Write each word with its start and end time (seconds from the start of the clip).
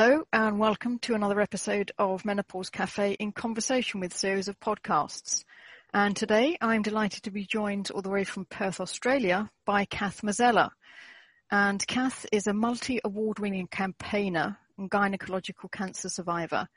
Hello 0.00 0.22
and 0.32 0.60
welcome 0.60 1.00
to 1.00 1.16
another 1.16 1.40
episode 1.40 1.90
of 1.98 2.24
Menopause 2.24 2.70
Cafe 2.70 3.14
in 3.14 3.32
conversation 3.32 3.98
with 3.98 4.16
series 4.16 4.46
of 4.46 4.60
podcasts. 4.60 5.42
And 5.92 6.14
today 6.14 6.56
I'm 6.60 6.82
delighted 6.82 7.24
to 7.24 7.32
be 7.32 7.44
joined 7.44 7.90
all 7.90 8.00
the 8.00 8.08
way 8.08 8.22
from 8.22 8.44
Perth, 8.44 8.78
Australia 8.78 9.50
by 9.66 9.86
Kath 9.86 10.22
Mazzella. 10.22 10.70
And 11.50 11.84
Kath 11.88 12.24
is 12.30 12.46
a 12.46 12.52
multi-award 12.52 13.40
winning 13.40 13.66
campaigner 13.66 14.56
and 14.78 14.88
gynecological 14.88 15.68
cancer 15.72 16.08
survivor. 16.08 16.68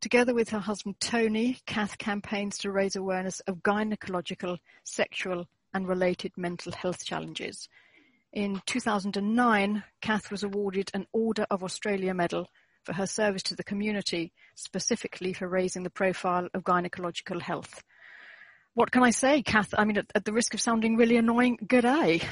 Together 0.00 0.32
with 0.32 0.50
her 0.50 0.60
husband 0.60 1.00
Tony, 1.00 1.58
Kath 1.66 1.98
campaigns 1.98 2.58
to 2.58 2.70
raise 2.70 2.94
awareness 2.94 3.40
of 3.48 3.64
gynecological, 3.64 4.58
sexual 4.84 5.48
and 5.74 5.88
related 5.88 6.30
mental 6.36 6.70
health 6.70 7.04
challenges 7.04 7.68
in 8.32 8.62
2009, 8.66 9.84
Kath 10.00 10.30
was 10.30 10.42
awarded 10.42 10.90
an 10.94 11.06
Order 11.12 11.46
of 11.50 11.62
Australia 11.62 12.14
Medal 12.14 12.48
for 12.84 12.94
her 12.94 13.06
service 13.06 13.42
to 13.44 13.54
the 13.54 13.64
community, 13.64 14.32
specifically 14.54 15.32
for 15.32 15.46
raising 15.46 15.82
the 15.82 15.90
profile 15.90 16.48
of 16.54 16.64
gynecological 16.64 17.40
health. 17.40 17.82
What 18.74 18.90
can 18.90 19.02
I 19.02 19.10
say, 19.10 19.42
Kath? 19.42 19.74
I 19.76 19.84
mean, 19.84 19.98
at, 19.98 20.10
at 20.14 20.24
the 20.24 20.32
risk 20.32 20.54
of 20.54 20.60
sounding 20.60 20.96
really 20.96 21.16
annoying, 21.16 21.58
good 21.66 21.82
day. 21.82 22.22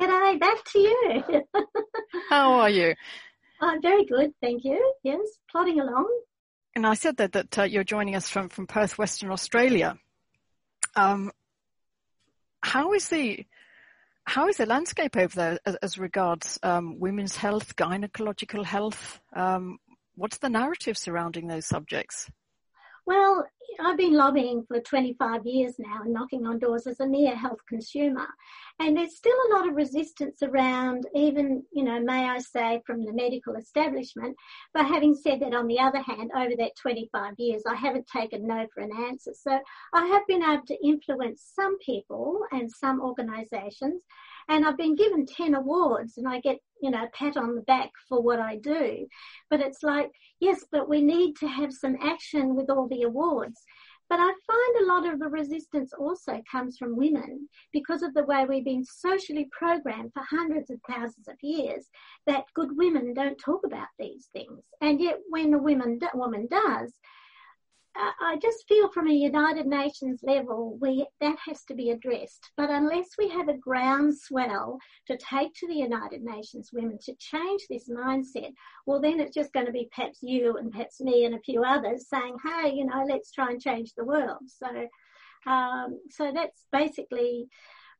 G'day, 0.00 0.38
back 0.38 0.64
to 0.72 0.78
you. 0.78 1.22
How 2.28 2.52
are 2.52 2.70
you? 2.70 2.94
I'm 3.60 3.82
very 3.82 4.04
good, 4.04 4.32
thank 4.40 4.64
you. 4.64 4.94
Yes, 5.02 5.20
plodding 5.50 5.80
along. 5.80 6.08
And 6.76 6.86
I 6.86 6.94
said 6.94 7.16
that 7.16 7.32
that 7.32 7.58
uh, 7.58 7.62
you're 7.62 7.84
joining 7.84 8.14
us 8.14 8.28
from 8.28 8.50
from 8.50 8.66
Perth, 8.66 8.98
Western 8.98 9.30
Australia. 9.30 9.98
Um, 10.94 11.32
how 12.60 12.92
is 12.92 13.08
the 13.08 13.46
how 14.26 14.48
is 14.48 14.56
the 14.56 14.66
landscape 14.66 15.16
over 15.16 15.34
there 15.34 15.58
as, 15.64 15.76
as 15.76 15.98
regards 15.98 16.58
um, 16.62 16.98
women's 16.98 17.36
health, 17.36 17.76
gynecological 17.76 18.64
health? 18.64 19.20
Um, 19.34 19.78
what's 20.16 20.38
the 20.38 20.48
narrative 20.48 20.98
surrounding 20.98 21.46
those 21.46 21.66
subjects? 21.66 22.28
Well, 23.06 23.46
I've 23.78 23.96
been 23.96 24.14
lobbying 24.14 24.64
for 24.66 24.80
25 24.80 25.46
years 25.46 25.74
now 25.78 26.00
and 26.02 26.12
knocking 26.12 26.44
on 26.44 26.58
doors 26.58 26.88
as 26.88 26.98
a 26.98 27.06
mere 27.06 27.36
health 27.36 27.60
consumer. 27.68 28.26
And 28.80 28.96
there's 28.96 29.16
still 29.16 29.36
a 29.48 29.54
lot 29.54 29.68
of 29.68 29.76
resistance 29.76 30.42
around, 30.42 31.06
even, 31.14 31.62
you 31.72 31.84
know, 31.84 32.00
may 32.00 32.28
I 32.28 32.38
say, 32.38 32.82
from 32.84 33.04
the 33.04 33.12
medical 33.12 33.54
establishment. 33.54 34.36
But 34.74 34.86
having 34.86 35.14
said 35.14 35.38
that, 35.40 35.54
on 35.54 35.68
the 35.68 35.78
other 35.78 36.00
hand, 36.00 36.32
over 36.36 36.56
that 36.58 36.76
25 36.76 37.34
years, 37.38 37.62
I 37.64 37.76
haven't 37.76 38.08
taken 38.08 38.44
no 38.44 38.66
for 38.74 38.82
an 38.82 38.90
answer. 39.08 39.32
So 39.34 39.56
I 39.94 40.06
have 40.06 40.26
been 40.26 40.42
able 40.42 40.66
to 40.66 40.84
influence 40.86 41.52
some 41.54 41.78
people 41.78 42.40
and 42.50 42.68
some 42.70 43.00
organisations 43.00 44.02
and 44.48 44.64
I've 44.64 44.76
been 44.76 44.94
given 44.94 45.26
10 45.26 45.54
awards 45.54 46.18
and 46.18 46.28
I 46.28 46.40
get, 46.40 46.58
you 46.80 46.90
know, 46.90 47.04
a 47.04 47.10
pat 47.16 47.36
on 47.36 47.54
the 47.54 47.62
back 47.62 47.90
for 48.08 48.22
what 48.22 48.40
I 48.40 48.56
do. 48.56 49.06
But 49.50 49.60
it's 49.60 49.82
like, 49.82 50.10
yes, 50.40 50.64
but 50.70 50.88
we 50.88 51.02
need 51.02 51.36
to 51.36 51.48
have 51.48 51.72
some 51.72 51.96
action 52.00 52.54
with 52.54 52.70
all 52.70 52.88
the 52.88 53.02
awards. 53.02 53.60
But 54.08 54.20
I 54.20 54.32
find 54.46 54.76
a 54.80 54.86
lot 54.86 55.12
of 55.12 55.18
the 55.18 55.28
resistance 55.28 55.92
also 55.92 56.40
comes 56.50 56.78
from 56.78 56.96
women 56.96 57.48
because 57.72 58.02
of 58.02 58.14
the 58.14 58.24
way 58.24 58.44
we've 58.44 58.64
been 58.64 58.84
socially 58.84 59.48
programmed 59.50 60.12
for 60.14 60.22
hundreds 60.22 60.70
of 60.70 60.78
thousands 60.88 61.26
of 61.26 61.34
years 61.42 61.86
that 62.26 62.44
good 62.54 62.76
women 62.76 63.14
don't 63.14 63.38
talk 63.38 63.62
about 63.66 63.88
these 63.98 64.28
things. 64.32 64.62
And 64.80 65.00
yet 65.00 65.18
when 65.28 65.52
a 65.54 65.58
woman, 65.58 65.98
woman 66.14 66.46
does, 66.48 66.92
I 68.20 68.36
just 68.40 68.66
feel 68.68 68.88
from 68.90 69.08
a 69.08 69.12
United 69.12 69.66
Nations 69.66 70.20
level, 70.22 70.76
we, 70.80 71.06
that 71.20 71.36
has 71.46 71.64
to 71.64 71.74
be 71.74 71.90
addressed. 71.90 72.50
But 72.56 72.70
unless 72.70 73.10
we 73.18 73.28
have 73.28 73.48
a 73.48 73.56
groundswell 73.56 74.78
to 75.06 75.16
take 75.16 75.54
to 75.54 75.66
the 75.66 75.74
United 75.74 76.22
Nations 76.22 76.70
women 76.72 76.98
to 77.04 77.14
change 77.14 77.62
this 77.68 77.88
mindset, 77.88 78.52
well, 78.86 79.00
then 79.00 79.20
it's 79.20 79.34
just 79.34 79.52
going 79.52 79.66
to 79.66 79.72
be 79.72 79.88
perhaps 79.94 80.18
you 80.22 80.56
and 80.56 80.70
perhaps 80.70 81.00
me 81.00 81.24
and 81.24 81.34
a 81.34 81.40
few 81.40 81.62
others 81.64 82.08
saying, 82.08 82.36
hey, 82.44 82.72
you 82.74 82.86
know, 82.86 83.04
let's 83.08 83.32
try 83.32 83.50
and 83.50 83.60
change 83.60 83.92
the 83.94 84.04
world. 84.04 84.42
So, 84.46 84.66
um, 85.50 86.00
so 86.10 86.32
that's 86.34 86.66
basically 86.72 87.48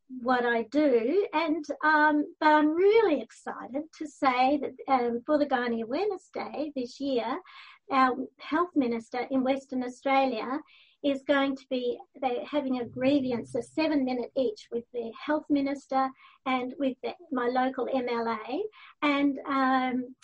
what 0.08 0.44
I 0.44 0.62
do. 0.64 1.26
And, 1.32 1.64
um, 1.84 2.24
but 2.40 2.48
I'm 2.48 2.74
really 2.74 3.20
excited 3.20 3.82
to 3.98 4.06
say 4.06 4.58
that 4.58 4.92
um, 4.92 5.22
for 5.26 5.38
the 5.38 5.46
Gynae 5.46 5.82
Awareness 5.82 6.30
Day 6.32 6.72
this 6.76 7.00
year, 7.00 7.38
our 7.90 8.16
health 8.38 8.70
minister 8.74 9.26
in 9.30 9.44
Western 9.44 9.82
Australia 9.82 10.60
is 11.04 11.22
going 11.22 11.56
to 11.56 11.64
be 11.68 11.98
they're 12.20 12.44
having 12.44 12.80
a 12.80 12.84
grievance, 12.84 13.54
a 13.54 13.62
seven 13.62 14.04
minute 14.04 14.32
each 14.36 14.68
with 14.72 14.84
the 14.92 15.12
health 15.24 15.44
minister 15.48 16.08
and 16.46 16.74
with 16.78 16.96
the, 17.02 17.12
my 17.30 17.46
local 17.48 17.86
MLA, 17.86 18.60
and 19.02 19.38
um, 19.46 20.14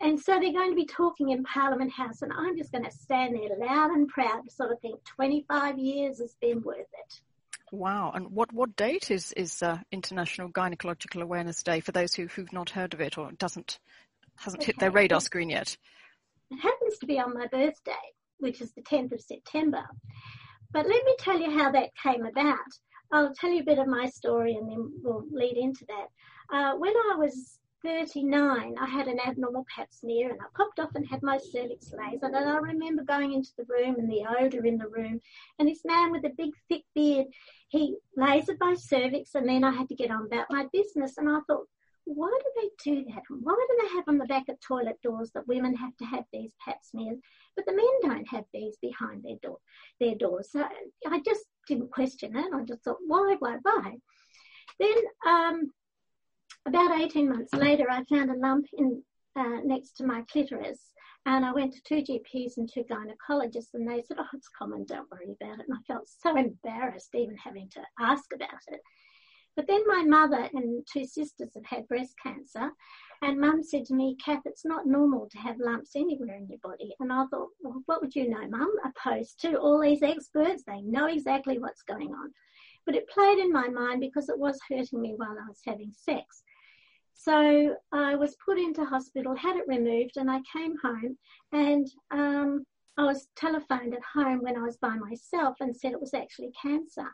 and 0.00 0.18
so 0.18 0.40
they're 0.40 0.52
going 0.52 0.70
to 0.70 0.76
be 0.76 0.86
talking 0.86 1.30
in 1.30 1.44
Parliament 1.44 1.92
House, 1.92 2.22
and 2.22 2.32
I'm 2.32 2.56
just 2.56 2.72
going 2.72 2.84
to 2.84 2.90
stand 2.90 3.34
there 3.34 3.56
loud 3.58 3.90
and 3.90 4.08
proud 4.08 4.42
to 4.44 4.50
sort 4.50 4.72
of 4.72 4.80
think 4.80 5.04
25 5.04 5.78
years 5.78 6.20
has 6.20 6.34
been 6.40 6.62
worth 6.62 6.78
it. 6.78 7.20
Wow! 7.70 8.12
And 8.14 8.30
what, 8.30 8.52
what 8.52 8.74
date 8.76 9.10
is 9.10 9.32
is 9.32 9.62
uh, 9.62 9.78
International 9.92 10.48
Gynecological 10.48 11.22
Awareness 11.22 11.62
Day 11.62 11.80
for 11.80 11.92
those 11.92 12.14
who 12.14 12.26
who've 12.26 12.52
not 12.52 12.70
heard 12.70 12.94
of 12.94 13.00
it 13.00 13.18
or 13.18 13.30
doesn't 13.32 13.78
hasn't 14.36 14.62
okay. 14.62 14.72
hit 14.72 14.78
their 14.78 14.90
radar 14.90 15.20
screen 15.20 15.50
yet? 15.50 15.76
It 16.50 16.58
happens 16.58 16.98
to 16.98 17.06
be 17.06 17.18
on 17.18 17.34
my 17.34 17.46
birthday, 17.46 17.92
which 18.38 18.60
is 18.60 18.72
the 18.72 18.82
10th 18.82 19.12
of 19.12 19.20
September. 19.20 19.84
But 20.72 20.86
let 20.86 21.04
me 21.04 21.14
tell 21.18 21.38
you 21.38 21.50
how 21.58 21.70
that 21.72 21.90
came 22.02 22.26
about. 22.26 22.58
I'll 23.12 23.34
tell 23.34 23.50
you 23.50 23.60
a 23.60 23.64
bit 23.64 23.78
of 23.78 23.88
my 23.88 24.06
story 24.06 24.54
and 24.54 24.70
then 24.70 24.92
we'll 25.02 25.24
lead 25.32 25.56
into 25.56 25.84
that. 25.88 26.06
Uh, 26.52 26.76
when 26.76 26.92
I 27.10 27.16
was 27.16 27.58
39, 27.82 28.74
I 28.78 28.86
had 28.86 29.08
an 29.08 29.18
abnormal 29.20 29.64
pap 29.74 29.88
smear 29.90 30.30
and 30.30 30.40
I 30.40 30.44
popped 30.56 30.78
off 30.78 30.94
and 30.94 31.06
had 31.06 31.22
my 31.22 31.38
cervix 31.38 31.92
lasered. 31.92 32.22
And 32.22 32.36
I 32.36 32.56
remember 32.56 33.02
going 33.02 33.32
into 33.32 33.50
the 33.56 33.64
room 33.68 33.96
and 33.98 34.10
the 34.10 34.24
odour 34.38 34.64
in 34.64 34.76
the 34.76 34.88
room. 34.88 35.20
And 35.58 35.68
this 35.68 35.84
man 35.84 36.12
with 36.12 36.24
a 36.24 36.32
big, 36.36 36.50
thick 36.68 36.84
beard, 36.94 37.26
he 37.68 37.96
lasered 38.18 38.58
my 38.60 38.74
cervix 38.74 39.34
and 39.34 39.48
then 39.48 39.64
I 39.64 39.72
had 39.72 39.88
to 39.88 39.94
get 39.94 40.10
on 40.10 40.26
about 40.26 40.46
my 40.50 40.66
business. 40.72 41.16
And 41.16 41.28
I 41.28 41.38
thought, 41.46 41.66
why 42.04 42.30
do 42.42 42.50
they 42.60 42.92
do 42.92 43.04
that? 43.04 43.22
Why 43.28 43.66
do 43.68 43.78
they 43.82 43.94
have 43.94 44.04
on 44.08 44.18
the 44.18 44.26
back 44.26 44.48
of 44.48 44.60
toilet 44.60 45.00
doors 45.02 45.30
that 45.34 45.46
women 45.46 45.74
have 45.76 45.96
to 45.98 46.04
have 46.04 46.24
these 46.32 46.52
pap 46.64 46.78
smears, 46.82 47.18
but 47.56 47.66
the 47.66 47.74
men 47.74 47.86
don't 48.02 48.28
have 48.28 48.44
these 48.52 48.76
behind 48.82 49.22
their 49.22 49.36
door, 49.42 49.58
their 50.00 50.14
doors? 50.14 50.50
So 50.50 50.64
I 51.06 51.20
just 51.20 51.44
didn't 51.66 51.92
question 51.92 52.36
it. 52.36 52.46
I 52.54 52.64
just 52.64 52.82
thought, 52.82 52.98
why, 53.06 53.36
why, 53.38 53.58
why? 53.62 53.96
Then 54.78 54.96
um, 55.26 55.70
about 56.66 57.00
18 57.00 57.28
months 57.28 57.52
later, 57.54 57.86
I 57.90 58.04
found 58.04 58.30
a 58.30 58.34
lump 58.34 58.66
in 58.76 59.02
uh, 59.36 59.60
next 59.64 59.92
to 59.98 60.06
my 60.06 60.22
clitoris. 60.30 60.80
And 61.26 61.44
I 61.44 61.52
went 61.52 61.74
to 61.74 61.82
two 61.82 62.02
GPs 62.02 62.56
and 62.56 62.68
two 62.72 62.84
gynecologists, 62.84 63.74
and 63.74 63.86
they 63.86 64.02
said, 64.02 64.16
Oh, 64.18 64.26
it's 64.32 64.48
common, 64.48 64.84
don't 64.84 65.10
worry 65.10 65.36
about 65.40 65.60
it. 65.60 65.66
And 65.68 65.78
I 65.78 65.92
felt 65.92 66.08
so 66.08 66.36
embarrassed 66.36 67.14
even 67.14 67.36
having 67.36 67.68
to 67.70 67.82
ask 68.00 68.24
about 68.34 68.48
it. 68.68 68.80
But 69.60 69.66
then 69.66 69.86
my 69.86 70.02
mother 70.04 70.48
and 70.54 70.86
two 70.90 71.04
sisters 71.04 71.50
have 71.54 71.66
had 71.66 71.86
breast 71.86 72.14
cancer, 72.22 72.72
and 73.20 73.38
mum 73.38 73.62
said 73.62 73.84
to 73.84 73.94
me, 73.94 74.16
Kath, 74.24 74.40
it's 74.46 74.64
not 74.64 74.86
normal 74.86 75.28
to 75.28 75.36
have 75.36 75.58
lumps 75.58 75.90
anywhere 75.94 76.34
in 76.36 76.48
your 76.48 76.60
body. 76.62 76.94
And 76.98 77.12
I 77.12 77.26
thought, 77.26 77.50
well, 77.60 77.82
what 77.84 78.00
would 78.00 78.16
you 78.16 78.30
know, 78.30 78.48
mum? 78.48 78.72
Opposed 78.86 79.38
to 79.42 79.56
all 79.56 79.78
these 79.78 80.02
experts, 80.02 80.62
they 80.66 80.80
know 80.80 81.08
exactly 81.08 81.58
what's 81.58 81.82
going 81.82 82.08
on. 82.08 82.32
But 82.86 82.94
it 82.94 83.10
played 83.10 83.38
in 83.38 83.52
my 83.52 83.68
mind 83.68 84.00
because 84.00 84.30
it 84.30 84.38
was 84.38 84.58
hurting 84.66 84.98
me 84.98 85.12
while 85.14 85.36
I 85.38 85.46
was 85.46 85.60
having 85.66 85.92
sex. 85.92 86.42
So 87.12 87.76
I 87.92 88.14
was 88.14 88.38
put 88.42 88.56
into 88.56 88.86
hospital, 88.86 89.36
had 89.36 89.56
it 89.56 89.68
removed, 89.68 90.16
and 90.16 90.30
I 90.30 90.40
came 90.50 90.74
home 90.82 91.18
and 91.52 91.86
um, 92.10 92.64
I 92.96 93.04
was 93.04 93.28
telephoned 93.36 93.92
at 93.92 94.00
home 94.14 94.40
when 94.40 94.56
I 94.56 94.62
was 94.62 94.78
by 94.78 94.96
myself 94.96 95.56
and 95.60 95.76
said 95.76 95.92
it 95.92 96.00
was 96.00 96.14
actually 96.14 96.52
cancer. 96.62 97.10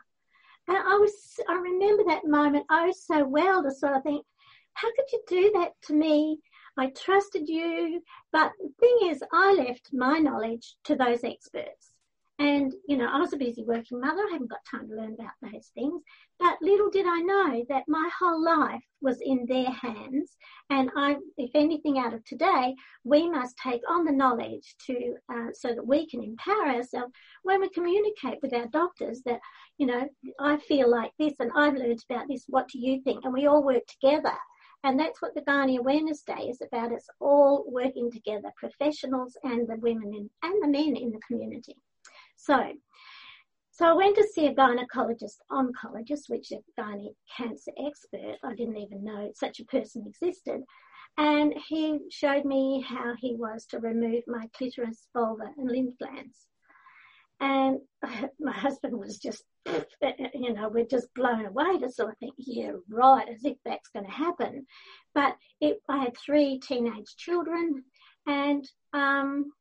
And 0.67 0.77
I 0.77 0.95
was, 0.95 1.39
I 1.47 1.53
remember 1.53 2.03
that 2.07 2.25
moment 2.25 2.65
oh 2.69 2.91
so 2.91 3.25
well 3.25 3.63
to 3.63 3.71
sort 3.71 3.95
of 3.95 4.03
think, 4.03 4.25
how 4.73 4.89
could 4.89 5.11
you 5.11 5.21
do 5.27 5.51
that 5.59 5.71
to 5.83 5.93
me? 5.93 6.39
I 6.77 6.87
trusted 6.87 7.47
you. 7.47 8.01
But 8.31 8.51
the 8.59 8.69
thing 8.79 9.09
is, 9.09 9.23
I 9.33 9.53
left 9.53 9.89
my 9.93 10.19
knowledge 10.19 10.75
to 10.85 10.95
those 10.95 11.23
experts. 11.23 11.93
And, 12.39 12.71
you 12.87 12.97
know, 12.97 13.07
I 13.11 13.17
was 13.17 13.33
a 13.33 13.37
busy 13.37 13.63
working 13.63 13.99
mother. 13.99 14.21
I 14.21 14.33
haven't 14.33 14.51
got 14.51 14.59
time 14.69 14.87
to 14.89 14.95
learn 14.95 15.15
about 15.15 15.31
those 15.41 15.71
things. 15.73 16.03
But 16.39 16.61
little 16.61 16.91
did 16.91 17.07
I 17.07 17.21
know 17.21 17.65
that 17.69 17.85
my 17.87 18.07
whole 18.19 18.43
life 18.43 18.83
was 19.01 19.19
in 19.21 19.47
their 19.47 19.71
hands. 19.71 20.37
And 20.69 20.91
I, 20.95 21.15
if 21.37 21.49
anything 21.55 21.97
out 21.97 22.13
of 22.13 22.23
today, 22.25 22.75
we 23.03 23.27
must 23.27 23.57
take 23.57 23.81
on 23.89 24.05
the 24.05 24.11
knowledge 24.11 24.75
to, 24.85 25.15
uh, 25.33 25.47
so 25.51 25.69
that 25.69 25.87
we 25.87 26.07
can 26.07 26.21
empower 26.21 26.67
ourselves 26.67 27.11
when 27.41 27.59
we 27.59 27.69
communicate 27.69 28.37
with 28.43 28.53
our 28.53 28.67
doctors 28.67 29.23
that, 29.25 29.39
you 29.77 29.85
know, 29.85 30.07
I 30.39 30.57
feel 30.57 30.89
like 30.89 31.11
this 31.19 31.33
and 31.39 31.51
I've 31.55 31.75
learned 31.75 32.03
about 32.09 32.27
this. 32.27 32.45
What 32.47 32.67
do 32.67 32.79
you 32.79 33.01
think? 33.03 33.23
And 33.23 33.33
we 33.33 33.47
all 33.47 33.63
work 33.63 33.83
together. 33.87 34.33
And 34.83 34.99
that's 34.99 35.21
what 35.21 35.33
the 35.33 35.41
Gynae 35.41 35.79
Awareness 35.79 36.21
Day 36.21 36.49
is 36.49 36.61
about. 36.61 36.91
It's 36.91 37.09
all 37.19 37.65
working 37.67 38.11
together, 38.11 38.51
professionals 38.57 39.35
and 39.43 39.67
the 39.67 39.77
women 39.77 40.13
in, 40.13 40.29
and 40.43 40.63
the 40.63 40.67
men 40.67 40.95
in 40.95 41.11
the 41.11 41.19
community. 41.27 41.75
So, 42.35 42.73
So 43.71 43.85
I 43.85 43.93
went 43.93 44.15
to 44.15 44.27
see 44.33 44.47
a 44.47 44.55
gynecologist 44.55 45.37
oncologist, 45.51 46.29
which 46.29 46.51
is 46.51 46.63
a 46.77 46.81
gynae 46.81 47.13
cancer 47.35 47.71
expert. 47.85 48.37
I 48.43 48.55
didn't 48.55 48.77
even 48.77 49.03
know 49.03 49.31
such 49.35 49.59
a 49.59 49.65
person 49.65 50.05
existed. 50.07 50.61
And 51.17 51.53
he 51.67 51.99
showed 52.09 52.45
me 52.45 52.85
how 52.87 53.13
he 53.19 53.35
was 53.35 53.65
to 53.67 53.79
remove 53.79 54.23
my 54.27 54.47
clitoris, 54.55 55.07
vulva, 55.13 55.51
and 55.57 55.69
lymph 55.69 55.97
glands. 55.99 56.47
And 57.39 57.79
my 58.39 58.51
husband 58.51 58.97
was 58.97 59.17
just, 59.17 59.43
you 59.65 60.53
know, 60.53 60.69
we're 60.69 60.85
just 60.85 61.13
blown 61.13 61.45
away 61.45 61.77
to 61.79 61.91
sort 61.91 62.11
of 62.11 62.17
think, 62.17 62.33
yeah, 62.37 62.71
right, 62.89 63.27
as 63.29 63.43
if 63.43 63.57
that's 63.65 63.89
going 63.89 64.05
to 64.05 64.11
happen. 64.11 64.65
But 65.13 65.35
it, 65.61 65.81
I 65.89 65.97
had 65.97 66.17
three 66.17 66.59
teenage 66.59 67.15
children, 67.17 67.83
and 68.25 68.67
um, 68.93 69.51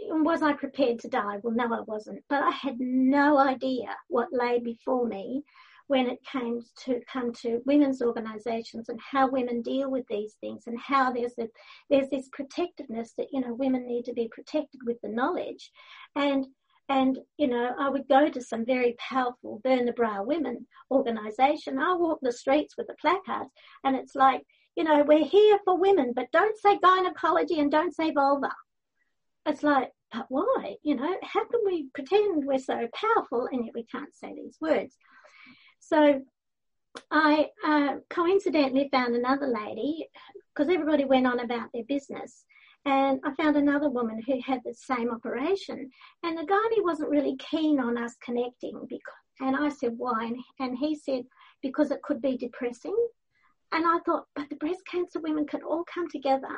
was 0.00 0.42
I 0.42 0.52
prepared 0.52 1.00
to 1.00 1.08
die? 1.08 1.38
Well, 1.42 1.54
no, 1.54 1.72
I 1.72 1.80
wasn't. 1.80 2.22
But 2.28 2.42
I 2.42 2.50
had 2.50 2.78
no 2.78 3.38
idea 3.38 3.96
what 4.08 4.28
lay 4.32 4.58
before 4.60 5.06
me 5.06 5.44
when 5.88 6.06
it 6.06 6.18
came 6.30 6.62
to 6.84 7.00
come 7.10 7.32
to 7.32 7.62
women's 7.66 8.00
organisations 8.00 8.88
and 8.88 9.00
how 9.00 9.28
women 9.28 9.62
deal 9.62 9.90
with 9.90 10.06
these 10.08 10.34
things 10.40 10.64
and 10.66 10.78
how 10.78 11.10
there's 11.10 11.32
a, 11.40 11.48
there's 11.90 12.08
this 12.10 12.28
protectiveness 12.32 13.14
that 13.18 13.26
you 13.32 13.40
know 13.40 13.54
women 13.54 13.86
need 13.86 14.04
to 14.04 14.12
be 14.12 14.28
protected 14.28 14.80
with 14.86 15.00
the 15.02 15.08
knowledge, 15.08 15.72
and 16.14 16.46
and 16.88 17.18
you 17.38 17.48
know 17.48 17.74
I 17.78 17.88
would 17.88 18.06
go 18.08 18.28
to 18.28 18.40
some 18.40 18.64
very 18.64 18.96
powerful 18.98 19.60
burn 19.64 19.86
the 19.86 19.92
bra 19.92 20.22
women 20.22 20.66
organisation. 20.90 21.78
I 21.78 21.94
walk 21.94 22.20
the 22.22 22.32
streets 22.32 22.76
with 22.76 22.86
the 22.86 22.94
placards, 23.00 23.50
and 23.84 23.96
it's 23.96 24.14
like 24.14 24.42
you 24.76 24.84
know 24.84 25.02
we're 25.02 25.24
here 25.24 25.58
for 25.64 25.78
women, 25.78 26.12
but 26.14 26.32
don't 26.32 26.58
say 26.58 26.78
gynecology 26.82 27.58
and 27.60 27.70
don't 27.70 27.94
say 27.94 28.12
vulva. 28.12 28.52
It's 29.46 29.62
like, 29.62 29.90
but 30.12 30.26
why? 30.28 30.76
You 30.82 30.96
know, 30.96 31.16
how 31.22 31.46
can 31.46 31.60
we 31.64 31.88
pretend 31.94 32.44
we're 32.44 32.58
so 32.58 32.86
powerful 32.92 33.48
and 33.50 33.64
yet 33.64 33.74
we 33.74 33.84
can't 33.84 34.14
say 34.14 34.34
these 34.34 34.58
words? 34.60 34.94
So 35.80 36.22
I 37.10 37.48
uh, 37.64 37.96
coincidentally 38.10 38.88
found 38.90 39.14
another 39.14 39.46
lady 39.46 40.08
because 40.54 40.72
everybody 40.72 41.04
went 41.04 41.26
on 41.26 41.40
about 41.40 41.68
their 41.72 41.84
business. 41.84 42.44
And 42.84 43.20
I 43.24 43.34
found 43.34 43.56
another 43.56 43.90
woman 43.90 44.22
who 44.26 44.40
had 44.40 44.60
the 44.64 44.74
same 44.74 45.10
operation. 45.10 45.90
And 46.22 46.38
the 46.38 46.46
guy 46.46 46.82
wasn't 46.82 47.10
really 47.10 47.36
keen 47.36 47.80
on 47.80 47.98
us 47.98 48.16
connecting. 48.24 48.86
Because, 48.88 49.14
and 49.40 49.56
I 49.56 49.68
said, 49.68 49.94
why? 49.96 50.32
And 50.58 50.78
he 50.78 50.94
said, 50.94 51.24
because 51.62 51.90
it 51.90 52.02
could 52.02 52.22
be 52.22 52.36
depressing. 52.36 52.96
And 53.72 53.84
I 53.86 53.98
thought, 54.06 54.24
but 54.34 54.48
the 54.48 54.56
breast 54.56 54.80
cancer 54.90 55.20
women 55.20 55.46
can 55.46 55.62
all 55.62 55.84
come 55.92 56.08
together. 56.08 56.56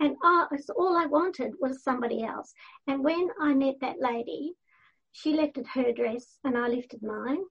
And 0.00 0.16
I, 0.22 0.46
all 0.76 0.96
I 0.96 1.06
wanted 1.06 1.52
was 1.60 1.82
somebody 1.82 2.24
else. 2.24 2.54
And 2.86 3.04
when 3.04 3.28
I 3.40 3.52
met 3.52 3.74
that 3.82 4.00
lady, 4.00 4.54
she 5.12 5.34
lifted 5.34 5.66
her 5.74 5.92
dress 5.92 6.38
and 6.44 6.56
I 6.56 6.68
lifted 6.68 7.02
mine. 7.02 7.42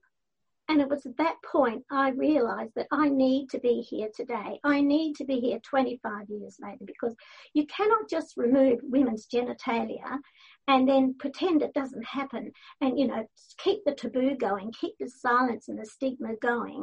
And 0.68 0.80
it 0.80 0.88
was 0.88 1.06
at 1.06 1.16
that 1.18 1.36
point 1.44 1.84
I 1.90 2.10
realized 2.10 2.72
that 2.74 2.88
I 2.90 3.08
need 3.08 3.50
to 3.50 3.60
be 3.60 3.82
here 3.82 4.08
today. 4.14 4.58
I 4.64 4.80
need 4.80 5.14
to 5.16 5.24
be 5.24 5.38
here 5.38 5.60
25 5.60 6.28
years 6.28 6.58
later 6.60 6.84
because 6.84 7.14
you 7.54 7.66
cannot 7.66 8.10
just 8.10 8.36
remove 8.36 8.80
women's 8.82 9.28
genitalia 9.28 10.18
and 10.66 10.88
then 10.88 11.14
pretend 11.18 11.62
it 11.62 11.72
doesn't 11.72 12.04
happen 12.04 12.50
and, 12.80 12.98
you 12.98 13.06
know, 13.06 13.24
keep 13.58 13.84
the 13.84 13.94
taboo 13.94 14.36
going, 14.36 14.72
keep 14.72 14.94
the 14.98 15.08
silence 15.08 15.68
and 15.68 15.78
the 15.78 15.86
stigma 15.86 16.34
going. 16.42 16.82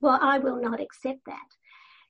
Well, 0.00 0.18
I 0.20 0.38
will 0.38 0.60
not 0.60 0.80
accept 0.80 1.20
that. 1.26 1.38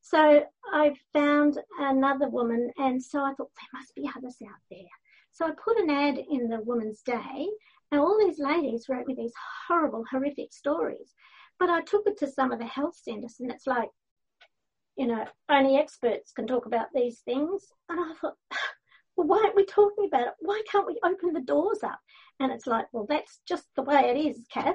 So 0.00 0.44
I 0.72 0.94
found 1.12 1.60
another 1.78 2.28
woman 2.28 2.72
and 2.78 3.00
so 3.00 3.20
I 3.20 3.34
thought 3.34 3.50
there 3.56 3.80
must 3.80 3.94
be 3.94 4.10
others 4.16 4.36
out 4.42 4.60
there. 4.68 4.80
So 5.32 5.46
I 5.46 5.50
put 5.52 5.78
an 5.78 5.90
ad 5.90 6.18
in 6.18 6.48
the 6.48 6.60
Woman's 6.60 7.02
Day 7.02 7.48
and 7.92 8.00
all 8.00 8.18
these 8.18 8.38
ladies 8.38 8.86
wrote 8.88 9.06
me 9.06 9.14
these 9.14 9.34
horrible, 9.68 10.04
horrific 10.10 10.50
stories, 10.52 11.12
but 11.58 11.68
I 11.68 11.82
took 11.82 12.06
it 12.06 12.18
to 12.18 12.26
some 12.26 12.50
of 12.50 12.58
the 12.58 12.64
health 12.64 12.96
centres, 12.96 13.36
and 13.38 13.50
it's 13.50 13.66
like, 13.66 13.90
you 14.96 15.06
know, 15.06 15.26
only 15.50 15.76
experts 15.76 16.32
can 16.32 16.46
talk 16.46 16.64
about 16.64 16.86
these 16.94 17.20
things. 17.20 17.66
And 17.90 18.00
I 18.00 18.14
thought, 18.14 18.34
well, 19.16 19.26
why 19.26 19.42
aren't 19.44 19.56
we 19.56 19.66
talking 19.66 20.06
about 20.06 20.28
it? 20.28 20.32
Why 20.40 20.62
can't 20.70 20.86
we 20.86 20.98
open 21.04 21.34
the 21.34 21.40
doors 21.42 21.80
up? 21.84 22.00
And 22.40 22.50
it's 22.50 22.66
like, 22.66 22.86
well, 22.92 23.06
that's 23.06 23.40
just 23.46 23.66
the 23.76 23.82
way 23.82 24.10
it 24.10 24.18
is, 24.18 24.46
Kath. 24.50 24.74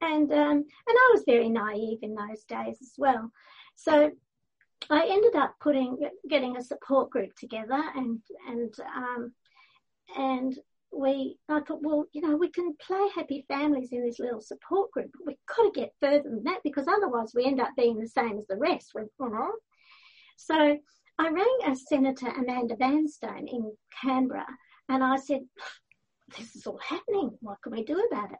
And 0.00 0.30
um, 0.32 0.56
and 0.56 0.64
I 0.88 1.10
was 1.14 1.22
very 1.24 1.48
naive 1.48 2.00
in 2.02 2.14
those 2.14 2.42
days 2.48 2.78
as 2.82 2.94
well. 2.98 3.30
So 3.76 4.10
I 4.90 5.06
ended 5.08 5.36
up 5.36 5.54
putting 5.60 5.98
getting 6.28 6.56
a 6.56 6.62
support 6.62 7.10
group 7.10 7.34
together, 7.36 7.82
and 7.94 8.20
and 8.48 8.74
um, 8.94 9.32
and 10.16 10.56
we, 10.92 11.38
I 11.48 11.60
thought, 11.60 11.82
well, 11.82 12.06
you 12.12 12.22
know, 12.22 12.36
we 12.36 12.50
can 12.50 12.74
play 12.80 13.08
happy 13.14 13.44
families 13.48 13.90
in 13.92 14.04
this 14.04 14.18
little 14.18 14.40
support 14.40 14.90
group, 14.92 15.10
but 15.12 15.26
we've 15.26 15.36
got 15.56 15.74
to 15.74 15.80
get 15.80 15.92
further 16.00 16.28
than 16.28 16.44
that 16.44 16.60
because 16.64 16.86
otherwise 16.88 17.32
we 17.34 17.44
end 17.44 17.60
up 17.60 17.70
being 17.76 17.98
the 17.98 18.08
same 18.08 18.38
as 18.38 18.46
the 18.46 18.56
rest. 18.56 18.92
know. 18.94 19.52
So 20.36 20.78
I 21.18 21.28
rang 21.28 21.58
a 21.66 21.74
Senator 21.74 22.28
Amanda 22.28 22.76
Vanstone 22.76 23.48
in 23.48 23.72
Canberra 24.02 24.46
and 24.88 25.02
I 25.02 25.16
said, 25.16 25.40
this 26.36 26.56
is 26.56 26.66
all 26.66 26.78
happening. 26.78 27.36
What 27.40 27.58
can 27.62 27.72
we 27.72 27.84
do 27.84 28.08
about 28.10 28.32
it? 28.32 28.38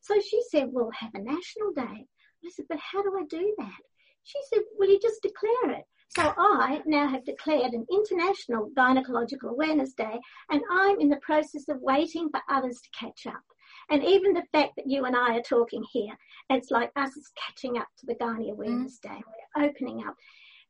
So 0.00 0.14
she 0.20 0.40
said, 0.50 0.68
we'll 0.70 0.90
have 0.92 1.14
a 1.14 1.22
national 1.22 1.72
day. 1.74 2.06
I 2.44 2.50
said, 2.50 2.66
but 2.68 2.78
how 2.78 3.02
do 3.02 3.12
I 3.18 3.24
do 3.28 3.54
that? 3.58 3.80
She 4.24 4.38
said, 4.52 4.62
well, 4.78 4.88
you 4.88 4.98
just 5.00 5.22
declare 5.22 5.78
it. 5.78 5.84
So 6.10 6.32
I 6.36 6.82
now 6.86 7.06
have 7.06 7.24
declared 7.24 7.74
an 7.74 7.86
International 7.92 8.70
Gynecological 8.76 9.50
Awareness 9.50 9.92
Day 9.92 10.18
and 10.50 10.62
I'm 10.70 10.98
in 11.00 11.10
the 11.10 11.20
process 11.22 11.68
of 11.68 11.80
waiting 11.80 12.30
for 12.30 12.40
others 12.48 12.80
to 12.80 12.90
catch 12.98 13.26
up. 13.26 13.42
And 13.90 14.02
even 14.02 14.32
the 14.32 14.46
fact 14.52 14.72
that 14.76 14.86
you 14.86 15.04
and 15.04 15.14
I 15.14 15.36
are 15.36 15.42
talking 15.42 15.84
here, 15.92 16.16
it's 16.50 16.70
like 16.70 16.90
us 16.96 17.16
is 17.16 17.30
catching 17.36 17.78
up 17.78 17.88
to 17.98 18.06
the 18.06 18.14
Gynae 18.14 18.50
Awareness 18.52 18.98
mm. 18.98 19.10
Day. 19.10 19.22
We're 19.56 19.66
opening 19.66 20.04
up. 20.06 20.14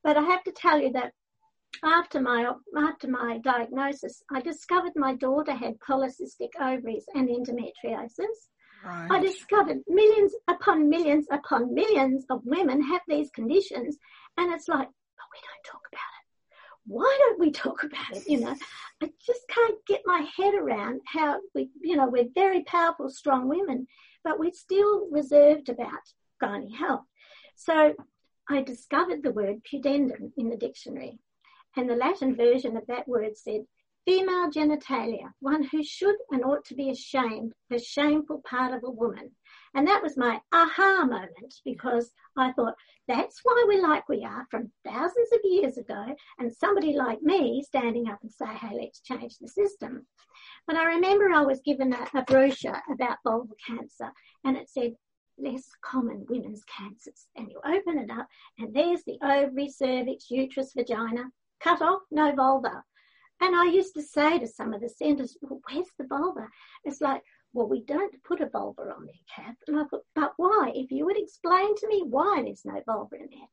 But 0.03 0.17
I 0.17 0.23
have 0.23 0.45
to 0.45 0.53
tell 0.53 0.81
you 0.81 0.93
that 0.93 1.13
after 1.85 2.21
my 2.21 2.53
after 2.77 3.09
my 3.09 3.39
diagnosis, 3.39 4.23
I 4.33 4.41
discovered 4.41 4.93
my 4.97 5.15
daughter 5.15 5.53
had 5.53 5.79
polycystic 5.79 6.51
ovaries 6.61 7.05
and 7.15 7.29
endometriosis. 7.29 8.49
Right. 8.85 9.09
I 9.11 9.21
discovered 9.21 9.79
millions 9.89 10.33
upon 10.49 10.89
millions 10.89 11.27
upon 11.31 11.75
millions 11.75 12.25
of 12.31 12.41
women 12.45 12.83
have 12.83 13.03
these 13.09 13.31
conditions, 13.31 13.99
and 14.37 14.53
it's 14.53 14.69
like 14.69 14.89
we 15.33 15.41
don't 15.41 15.73
talk 15.73 15.83
about 15.93 16.01
it. 16.01 16.27
Why 16.87 17.19
don't 17.21 17.41
we 17.41 17.51
talk 17.51 17.83
about 17.83 18.17
it? 18.17 18.29
You 18.29 18.41
know, 18.41 18.57
I 19.03 19.11
just 19.25 19.47
can't 19.49 19.77
get 19.87 20.03
my 20.07 20.27
head 20.37 20.55
around 20.55 21.01
how 21.07 21.39
we, 21.55 21.71
you 21.83 21.97
know, 21.97 22.09
we're 22.09 22.29
very 22.35 22.63
powerful, 22.65 23.11
strong 23.11 23.49
women, 23.49 23.87
but 24.25 24.39
we're 24.39 24.53
still 24.53 25.09
reserved 25.11 25.69
about 25.69 26.01
gynae 26.43 26.75
health. 26.75 27.05
So 27.57 27.95
I 28.49 28.63
discovered 28.63 29.23
the 29.23 29.33
word 29.33 29.61
pudendum 29.71 30.33
in 30.39 30.49
the 30.49 30.57
dictionary, 30.57 31.19
and 31.77 31.89
the 31.89 31.97
Latin 31.97 32.35
version 32.35 32.77
of 32.77 32.87
that 32.87 33.07
word 33.07 33.37
said 33.37 33.67
female 34.07 34.51
genitalia, 34.51 35.33
one 35.41 35.63
who 35.65 35.85
should 35.85 36.17
and 36.31 36.43
ought 36.43 36.65
to 36.65 36.75
be 36.75 36.89
ashamed, 36.89 37.53
the 37.69 37.79
shameful 37.79 38.43
part 38.49 38.73
of 38.73 38.83
a 38.85 38.91
woman. 38.91 39.33
And 39.79 39.87
that 39.87 40.03
was 40.03 40.17
my 40.17 40.41
aha 40.53 41.05
moment 41.05 41.55
because 41.65 42.11
I 42.37 42.51
thought 42.51 42.75
that's 43.07 43.39
why 43.45 43.65
we're 43.65 43.81
like 43.81 44.09
we 44.09 44.25
are 44.25 44.45
from 44.51 44.73
thousands 44.85 45.29
of 45.33 45.39
years 45.45 45.79
ago 45.79 46.05
and 46.41 46.53
somebody 46.53 46.95
like 46.95 47.23
me 47.23 47.63
standing 47.63 48.09
up 48.09 48.19
and 48.23 48.33
say, 48.33 48.47
hey, 48.47 48.77
let's 48.77 48.99
change 49.03 49.39
the 49.39 49.47
system. 49.47 50.05
But 50.67 50.75
I 50.75 50.85
remember 50.85 51.31
I 51.31 51.43
was 51.43 51.61
given 51.61 51.93
a, 51.93 52.19
a 52.19 52.23
brochure 52.23 52.83
about 52.93 53.19
vulval 53.25 53.55
cancer 53.65 54.11
and 54.45 54.57
it 54.57 54.69
said 54.69 54.97
less 55.39 55.71
common 55.81 56.27
women's 56.29 56.65
cancers. 56.65 57.29
And 57.37 57.49
you 57.49 57.61
open 57.65 57.99
it 57.99 58.11
up 58.11 58.27
and 58.59 58.75
there's 58.75 59.05
the 59.05 59.19
ovary, 59.23 59.69
cervix, 59.69 60.29
uterus, 60.29 60.73
vagina, 60.77 61.27
cut 61.61 61.83
off, 61.83 62.03
no 62.11 62.35
vulva. 62.35 62.83
And 63.41 63.55
I 63.55 63.67
used 63.67 63.95
to 63.95 64.03
say 64.03 64.41
to 64.41 64.49
some 64.49 64.75
of 64.75 64.81
the 64.81 64.89
centres, 64.89 65.37
well, 65.41 65.61
where's 65.71 65.87
the 66.01 66.07
vulva? 66.09 66.49
It's 66.83 67.01
like, 67.01 67.23
well, 67.53 67.69
we 67.69 67.83
don't 67.85 68.15
put 68.25 68.41
a 68.41 68.49
vulva 68.49 68.83
on 68.83 69.07
there, 69.07 69.15
Kath. 69.35 69.57
And 69.67 69.79
I 69.79 69.85
thought, 69.85 70.05
but 70.15 70.33
why? 70.37 70.73
If 70.75 70.91
you 70.91 71.07
would 71.07 71.19
explain 71.19 71.75
to 71.77 71.89
me 71.89 72.05
why 72.07 72.43
there's 72.43 72.65
no 72.65 72.81
vulva 72.87 73.17
in 73.17 73.29
there. 73.31 73.49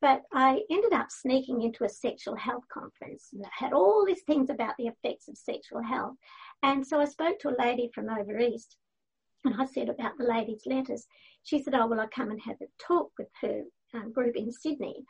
But 0.00 0.22
I 0.32 0.60
ended 0.70 0.92
up 0.92 1.10
sneaking 1.10 1.62
into 1.62 1.84
a 1.84 1.88
sexual 1.88 2.36
health 2.36 2.64
conference 2.72 3.30
and 3.32 3.44
had 3.50 3.72
all 3.72 4.04
these 4.06 4.22
things 4.22 4.50
about 4.50 4.74
the 4.78 4.88
effects 4.88 5.28
of 5.28 5.38
sexual 5.38 5.82
health. 5.82 6.16
And 6.62 6.86
so 6.86 7.00
I 7.00 7.06
spoke 7.06 7.38
to 7.40 7.48
a 7.48 7.58
lady 7.58 7.90
from 7.94 8.10
over 8.10 8.38
east 8.38 8.76
and 9.44 9.54
I 9.60 9.64
said 9.64 9.88
about 9.88 10.18
the 10.18 10.24
ladies' 10.24 10.66
letters. 10.66 11.06
She 11.44 11.62
said, 11.62 11.74
oh, 11.74 11.86
well, 11.86 12.00
I'll 12.00 12.08
come 12.08 12.30
and 12.30 12.40
have 12.42 12.60
a 12.60 12.66
talk 12.78 13.10
with 13.18 13.28
her 13.40 13.62
um, 13.94 14.12
group 14.12 14.36
in 14.36 14.52
Sydney 14.52 15.04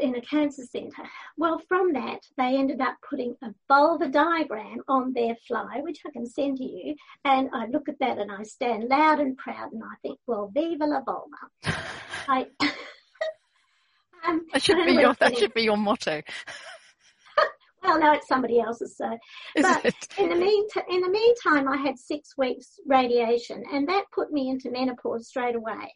in 0.00 0.14
a 0.16 0.20
cancer 0.20 0.62
centre. 0.64 1.08
Well, 1.36 1.60
from 1.68 1.92
that, 1.92 2.20
they 2.36 2.56
ended 2.56 2.80
up 2.80 2.96
putting 3.08 3.36
a 3.42 3.54
vulva 3.68 4.08
diagram 4.08 4.82
on 4.88 5.12
their 5.12 5.36
fly, 5.46 5.80
which 5.82 6.00
I 6.06 6.10
can 6.10 6.26
send 6.26 6.58
to 6.58 6.64
you. 6.64 6.94
And 7.24 7.48
I 7.52 7.66
look 7.66 7.88
at 7.88 7.98
that 8.00 8.18
and 8.18 8.30
I 8.30 8.42
stand 8.42 8.88
loud 8.88 9.20
and 9.20 9.36
proud 9.36 9.72
and 9.72 9.82
I 9.82 9.94
think, 10.02 10.18
well, 10.26 10.50
viva 10.52 10.84
la 10.84 11.00
vulva. 11.00 11.76
I, 12.28 12.46
um, 14.26 14.46
that 14.52 14.62
should 14.62 14.84
be 14.84 14.92
your, 14.92 15.14
that 15.14 15.36
should 15.36 15.54
be 15.54 15.62
your 15.62 15.76
motto. 15.76 16.22
well, 17.82 17.98
no, 17.98 18.12
it's 18.12 18.28
somebody 18.28 18.60
else's. 18.60 18.96
So, 18.96 19.10
Is 19.56 19.64
but 19.64 19.84
it? 19.84 20.08
in 20.18 20.28
the 20.28 20.36
meantime, 20.36 20.84
in 20.90 21.00
the 21.00 21.10
meantime, 21.10 21.68
I 21.68 21.76
had 21.76 21.98
six 21.98 22.36
weeks 22.36 22.78
radiation, 22.86 23.62
and 23.72 23.88
that 23.88 24.04
put 24.14 24.32
me 24.32 24.48
into 24.48 24.70
menopause 24.70 25.28
straight 25.28 25.56
away. 25.56 25.92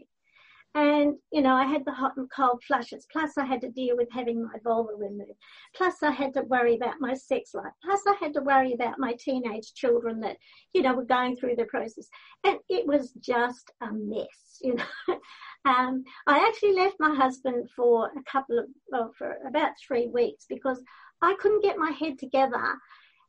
And 0.75 1.17
you 1.31 1.43
know, 1.43 1.55
I 1.55 1.67
had 1.67 1.85
the 1.85 1.93
hot 1.93 2.17
and 2.17 2.31
cold 2.35 2.62
flushes. 2.67 3.07
Plus, 3.12 3.37
I 3.37 3.45
had 3.45 3.61
to 3.61 3.71
deal 3.71 3.97
with 3.97 4.09
having 4.11 4.43
my 4.43 4.55
vulva 4.64 4.93
removed. 4.97 5.33
Plus, 5.75 6.02
I 6.02 6.11
had 6.11 6.33
to 6.35 6.43
worry 6.43 6.76
about 6.76 7.00
my 7.00 7.14
sex 7.14 7.52
life. 7.52 7.73
Plus, 7.85 8.00
I 8.07 8.14
had 8.19 8.33
to 8.35 8.43
worry 8.43 8.73
about 8.73 8.99
my 8.99 9.14
teenage 9.19 9.75
children 9.75 10.21
that 10.21 10.38
you 10.73 10.83
know 10.83 10.95
were 10.95 11.05
going 11.05 11.37
through 11.37 11.57
the 11.57 11.64
process, 11.67 12.09
and 12.45 12.59
it 12.69 12.87
was 12.87 13.12
just 13.21 13.71
a 13.81 13.93
mess. 13.93 14.29
You 14.62 14.75
know. 14.76 15.19
Um, 15.64 16.05
I 16.26 16.47
actually 16.47 16.75
left 16.75 16.97
my 16.99 17.14
husband 17.14 17.71
for 17.75 18.11
a 18.17 18.23
couple 18.31 18.59
of, 18.59 18.67
well, 18.91 19.12
for 19.17 19.37
about 19.47 19.73
three 19.87 20.09
weeks 20.09 20.45
because 20.49 20.83
I 21.23 21.37
couldn't 21.38 21.62
get 21.62 21.79
my 21.79 21.91
head 21.93 22.19
together 22.19 22.76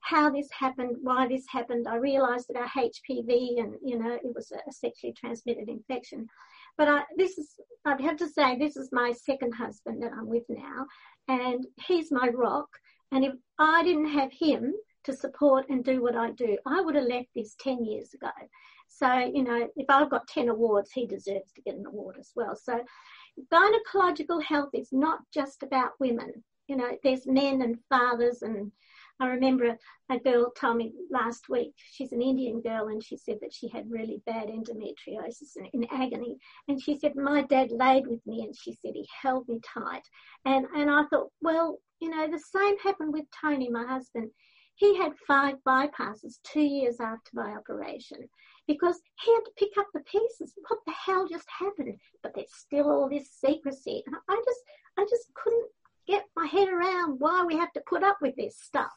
how 0.04 0.30
this 0.30 0.50
happened, 0.52 0.98
why 1.02 1.28
this 1.28 1.46
happened. 1.48 1.88
I 1.88 1.96
realised 1.96 2.50
about 2.50 2.70
HPV 2.70 3.60
and, 3.60 3.76
you 3.82 3.98
know, 3.98 4.12
it 4.12 4.36
was 4.36 4.52
a 4.52 4.72
sexually 4.72 5.14
transmitted 5.14 5.70
infection. 5.70 6.28
But 6.78 6.88
I, 6.88 7.04
this 7.18 7.38
is, 7.38 7.50
I'd 7.86 8.02
have 8.02 8.18
to 8.18 8.28
say, 8.28 8.58
this 8.58 8.78
is 8.78 8.90
my 8.92 9.12
second 9.12 9.54
husband 9.54 10.02
that 10.04 10.12
I'm 10.14 10.28
with 10.28 10.44
now, 10.50 10.86
and 11.28 11.66
he's 11.88 12.12
my 12.12 12.30
rock. 12.30 12.68
And 13.12 13.24
if 13.24 13.34
I 13.60 13.84
didn't 13.84 14.10
have 14.10 14.32
him 14.32 14.74
to 15.04 15.14
support 15.14 15.70
and 15.70 15.84
do 15.84 16.02
what 16.02 16.16
I 16.16 16.32
do, 16.32 16.58
I 16.66 16.82
would 16.82 16.96
have 16.96 17.06
left 17.06 17.28
this 17.36 17.56
10 17.60 17.86
years 17.86 18.14
ago. 18.14 18.32
So, 18.88 19.12
you 19.20 19.44
know, 19.44 19.68
if 19.76 19.86
I've 19.90 20.10
got 20.10 20.28
10 20.28 20.50
awards, 20.50 20.92
he 20.92 21.06
deserves 21.06 21.52
to 21.54 21.62
get 21.62 21.76
an 21.76 21.86
award 21.86 22.18
as 22.20 22.32
well. 22.36 22.56
So, 22.56 22.84
gynecological 23.52 24.42
health 24.44 24.70
is 24.74 24.90
not 24.92 25.20
just 25.34 25.64
about 25.64 25.92
women. 26.00 26.44
You 26.68 26.78
know, 26.78 26.98
there's 27.04 27.28
men 27.28 27.62
and 27.62 27.80
fathers 27.90 28.42
and 28.42 28.72
I 29.20 29.28
remember 29.28 29.78
a 30.10 30.20
girl 30.20 30.52
told 30.52 30.78
me 30.78 30.92
last 31.10 31.48
week, 31.48 31.74
she's 31.78 32.12
an 32.12 32.22
Indian 32.22 32.62
girl, 32.62 32.88
and 32.88 33.04
she 33.04 33.16
said 33.16 33.38
that 33.42 33.54
she 33.54 33.70
had 33.70 33.90
really 33.90 34.22
bad 34.26 34.48
endometriosis 34.48 35.56
in, 35.56 35.66
in 35.74 35.88
agony. 35.92 36.38
And 36.68 36.82
she 36.82 36.98
said, 36.98 37.16
My 37.16 37.44
dad 37.44 37.72
laid 37.72 38.08
with 38.08 38.26
me, 38.26 38.44
and 38.44 38.56
she 38.56 38.74
said 38.74 38.94
he 38.96 39.08
held 39.22 39.48
me 39.48 39.62
tight. 39.64 40.04
And, 40.46 40.66
and 40.76 40.90
I 40.90 41.04
thought, 41.06 41.30
well, 41.42 41.80
you 42.00 42.10
know, 42.10 42.28
the 42.30 42.40
same 42.40 42.78
happened 42.80 43.14
with 43.14 43.26
Tony, 43.40 43.70
my 43.70 43.86
husband. 43.86 44.32
He 44.76 44.98
had 44.98 45.14
five 45.28 45.56
bypasses 45.66 46.40
two 46.44 46.62
years 46.62 47.00
after 47.00 47.30
my 47.34 47.56
operation 47.56 48.28
because 48.68 49.00
he 49.24 49.34
had 49.34 49.46
to 49.46 49.52
pick 49.58 49.78
up 49.78 49.88
the 49.94 50.02
pieces. 50.02 50.54
What 50.68 50.80
the 50.86 50.94
hell 50.94 51.28
just 51.28 51.48
happened? 51.50 51.98
But 52.24 52.34
there's 52.34 52.54
still 52.54 52.90
all 52.90 53.08
this 53.08 53.30
secrecy. 53.32 54.04
And 54.08 54.16
I 54.28 54.36
just, 54.36 54.60
I 54.98 55.06
just 55.10 55.34
couldn't 55.36 55.70
get 56.08 56.26
my 56.36 56.48
head 56.48 56.68
around 56.68 57.20
why 57.20 57.44
we 57.46 57.56
have 57.56 57.72
to 57.74 57.84
put 57.88 58.04
up 58.04 58.18
with 58.22 58.36
this 58.36 58.58
stuff. 58.58 58.92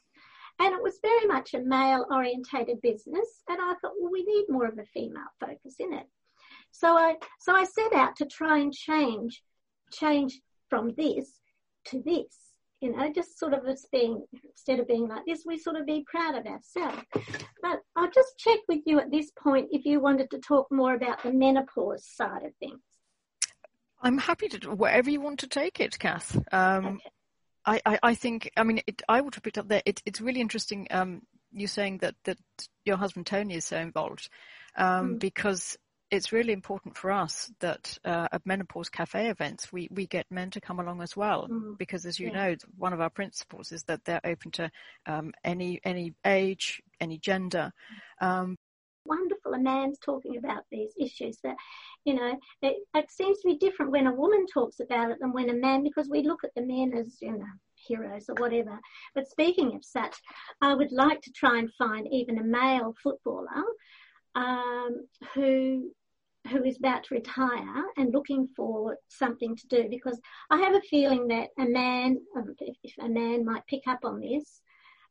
And 0.59 0.75
it 0.75 0.83
was 0.83 0.99
very 1.03 1.27
much 1.27 1.55
a 1.55 1.61
male 1.61 2.07
orientated 2.11 2.81
business. 2.81 3.43
And 3.49 3.59
I 3.61 3.75
thought, 3.75 3.93
well, 3.99 4.11
we 4.11 4.25
need 4.25 4.47
more 4.49 4.67
of 4.67 4.79
a 4.79 4.85
female 4.85 5.23
focus 5.39 5.77
in 5.79 5.93
it. 5.93 6.07
So 6.71 6.97
I, 6.97 7.17
so 7.41 7.55
I 7.55 7.65
set 7.65 7.93
out 7.93 8.17
to 8.17 8.27
try 8.27 8.59
and 8.59 8.73
change, 8.73 9.43
change 9.93 10.41
from 10.69 10.95
this 10.97 11.31
to 11.87 12.03
this. 12.05 12.35
You 12.81 12.95
know, 12.95 13.11
just 13.11 13.39
sort 13.39 13.55
of 13.55 13.67
as 13.67 13.87
being, 13.91 14.23
instead 14.45 14.81
of 14.81 14.87
being 14.87 15.09
like 15.09 15.25
this, 15.27 15.45
we 15.47 15.59
sort 15.59 15.77
of 15.77 15.87
be 15.87 16.05
proud 16.07 16.35
of 16.35 16.47
ourselves. 16.47 17.03
But 17.63 17.81
I'll 17.97 18.11
just 18.11 18.39
check 18.39 18.61
with 18.69 18.81
you 18.85 19.01
at 19.01 19.11
this 19.11 19.31
point 19.31 19.69
if 19.73 19.87
you 19.87 19.99
wanted 20.01 20.31
to 20.31 20.39
talk 20.39 20.71
more 20.71 20.95
about 20.95 21.23
the 21.23 21.33
menopause 21.33 22.07
side 22.07 22.45
of 22.45 22.55
things. 22.61 22.81
I'm 24.03 24.19
happy 24.19 24.49
to 24.49 24.75
wherever 24.75 25.09
you 25.09 25.23
want 25.23 25.41
to 25.41 25.49
take 25.49 25.81
it, 25.81 25.99
Kath. 25.99 26.37
Um, 26.53 26.87
okay. 26.87 26.99
I, 27.66 27.80
I, 27.85 27.99
I, 28.02 28.14
think, 28.14 28.50
I 28.56 28.62
mean, 28.62 28.80
it, 28.87 29.02
I 29.08 29.20
would 29.20 29.35
have 29.35 29.42
picked 29.42 29.58
up 29.58 29.68
there. 29.68 29.82
It, 29.85 30.00
it's 30.06 30.20
really 30.20 30.40
interesting. 30.40 30.87
Um, 30.90 31.23
you 31.52 31.66
saying 31.66 31.99
that 31.99 32.14
that 32.25 32.38
your 32.85 32.96
husband 32.96 33.26
Tony 33.26 33.54
is 33.54 33.64
so 33.64 33.78
involved 33.78 34.28
um, 34.76 35.14
mm. 35.14 35.18
because 35.18 35.76
it's 36.11 36.32
really 36.32 36.52
important 36.52 36.96
for 36.96 37.11
us 37.11 37.50
that 37.61 37.99
uh, 38.04 38.28
at 38.30 38.46
menopause 38.46 38.88
cafe 38.88 39.28
events 39.28 39.73
we, 39.73 39.88
we 39.90 40.06
get 40.06 40.26
men 40.30 40.50
to 40.50 40.61
come 40.61 40.78
along 40.78 41.02
as 41.02 41.16
well 41.16 41.49
mm. 41.49 41.76
because 41.78 42.06
as 42.06 42.20
you 42.20 42.28
yeah. 42.28 42.32
know 42.50 42.56
one 42.76 42.92
of 42.92 43.00
our 43.00 43.11
principles 43.11 43.73
is 43.73 43.82
that 43.85 44.04
they're 44.04 44.20
open 44.25 44.50
to 44.52 44.70
um, 45.06 45.32
any 45.44 45.80
any 45.85 46.12
age 46.25 46.80
any 47.00 47.18
gender 47.18 47.73
um, 48.20 48.56
a 49.57 49.63
man's 49.63 49.99
talking 49.99 50.37
about 50.37 50.65
these 50.71 50.93
issues 50.99 51.39
that 51.43 51.57
you 52.05 52.15
know 52.15 52.39
it, 52.63 52.77
it 52.95 53.11
seems 53.11 53.39
to 53.41 53.49
be 53.49 53.59
different 53.59 53.93
when 53.93 54.07
a 54.07 54.15
woman 54.15 54.47
talks 54.47 54.81
about 54.81 55.11
it 55.11 55.19
than 55.21 55.33
when 55.33 55.51
a 55.51 55.55
man 55.55 55.83
because 55.83 56.09
we 56.09 56.23
look 56.23 56.45
at 56.45 56.55
the 56.55 56.63
men 56.63 56.93
as 56.97 57.17
you 57.21 57.33
know 57.33 57.45
heroes 57.87 58.27
or 58.29 58.35
whatever. 58.37 58.79
But 59.15 59.29
speaking 59.29 59.75
of 59.75 59.85
such, 59.85 60.17
I 60.61 60.75
would 60.75 60.93
like 60.93 61.21
to 61.23 61.33
try 61.33 61.59
and 61.59 61.71
find 61.79 62.07
even 62.11 62.39
a 62.39 62.45
male 62.45 62.95
footballer 63.03 63.65
um, 64.35 65.07
who 65.35 65.91
who 66.51 66.63
is 66.63 66.77
about 66.79 67.03
to 67.03 67.15
retire 67.15 67.85
and 67.97 68.13
looking 68.13 68.47
for 68.55 68.97
something 69.09 69.57
to 69.57 69.67
do 69.67 69.89
because 69.91 70.21
I 70.49 70.59
have 70.59 70.75
a 70.75 70.81
feeling 70.83 71.27
that 71.29 71.49
a 71.59 71.65
man, 71.65 72.19
um, 72.37 72.55
if 72.61 72.95
a 73.01 73.09
man 73.09 73.45
might 73.45 73.67
pick 73.67 73.83
up 73.89 74.01
on 74.05 74.21
this, 74.21 74.61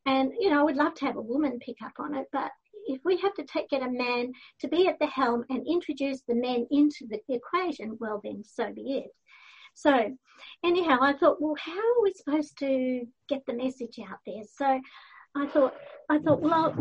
and 0.06 0.32
you 0.40 0.50
know, 0.50 0.62
I 0.62 0.64
would 0.64 0.78
love 0.78 0.94
to 0.96 1.06
have 1.06 1.18
a 1.18 1.22
woman 1.22 1.60
pick 1.60 1.78
up 1.84 1.94
on 2.00 2.16
it, 2.16 2.28
but 2.32 2.52
if 2.86 3.01
we 3.04 3.18
have 3.18 3.34
to 3.36 3.44
take, 3.44 3.70
get 3.70 3.82
a 3.82 3.92
man 3.92 4.32
to 4.62 4.68
be 4.68 4.88
at 4.88 5.00
the 5.00 5.08
helm 5.08 5.44
and 5.50 5.65
introduce 5.68 6.22
the 6.27 6.36
men 6.36 6.68
into 6.72 7.08
the 7.10 7.20
equation, 7.30 7.98
well 8.00 8.22
then 8.24 8.44
so 8.44 8.72
be 8.74 9.00
it. 9.00 9.12
So 9.74 10.15
anyhow, 10.63 11.00
I 11.01 11.13
thought, 11.13 11.42
well, 11.42 11.56
how 11.60 11.77
are 11.77 12.01
we 12.01 12.13
supposed 12.13 12.58
to 12.60 13.06
get 13.27 13.46
the 13.46 13.54
message 13.54 14.00
out 14.00 14.20
there? 14.25 14.44
So 14.58 14.80
I 15.36 15.48
thought, 15.48 15.74
I 16.10 16.20
thought, 16.20 16.42
well, 16.42 16.74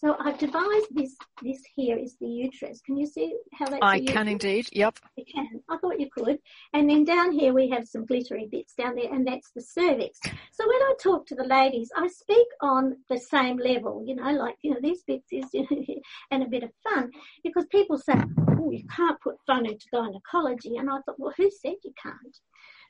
so 0.00 0.16
I've 0.18 0.38
devised 0.38 0.88
this. 0.90 1.14
This 1.42 1.62
here 1.76 1.96
is 1.96 2.16
the 2.20 2.26
uterus. 2.26 2.80
Can 2.84 2.96
you 2.96 3.06
see 3.06 3.36
how 3.52 3.66
that's? 3.66 3.80
I 3.82 4.00
can 4.00 4.28
indeed. 4.28 4.68
Yep. 4.72 4.98
You 5.16 5.24
can. 5.32 5.62
I 5.68 5.76
thought 5.78 6.00
you 6.00 6.08
could. 6.10 6.38
And 6.72 6.88
then 6.90 7.04
down 7.04 7.32
here 7.32 7.52
we 7.52 7.68
have 7.70 7.86
some 7.86 8.06
glittery 8.06 8.48
bits 8.50 8.74
down 8.74 8.96
there, 8.96 9.12
and 9.12 9.26
that's 9.26 9.50
the 9.54 9.60
cervix. 9.62 10.18
So 10.52 10.66
when 10.66 10.82
I 10.82 10.94
talk 11.02 11.26
to 11.26 11.34
the 11.34 11.44
ladies, 11.44 11.90
I 11.96 12.08
speak 12.08 12.46
on 12.60 12.96
the 13.08 13.18
same 13.18 13.58
level. 13.58 14.02
You 14.04 14.16
know, 14.16 14.32
like 14.32 14.56
you 14.62 14.72
know, 14.72 14.80
these 14.82 15.02
bits 15.04 15.28
is 15.32 15.46
you 15.52 15.66
know, 15.70 16.00
and 16.30 16.42
a 16.42 16.48
bit 16.48 16.64
of 16.64 16.70
fun 16.82 17.10
because 17.44 17.66
people 17.66 17.98
say, 17.98 18.14
oh, 18.58 18.70
you 18.70 18.84
can't 18.94 19.20
put 19.20 19.36
fun 19.46 19.66
into 19.66 19.86
gynecology, 19.92 20.76
and 20.76 20.90
I 20.90 20.98
thought, 21.06 21.18
well, 21.18 21.34
who 21.36 21.50
said 21.50 21.74
you 21.84 21.92
can't? 22.02 22.36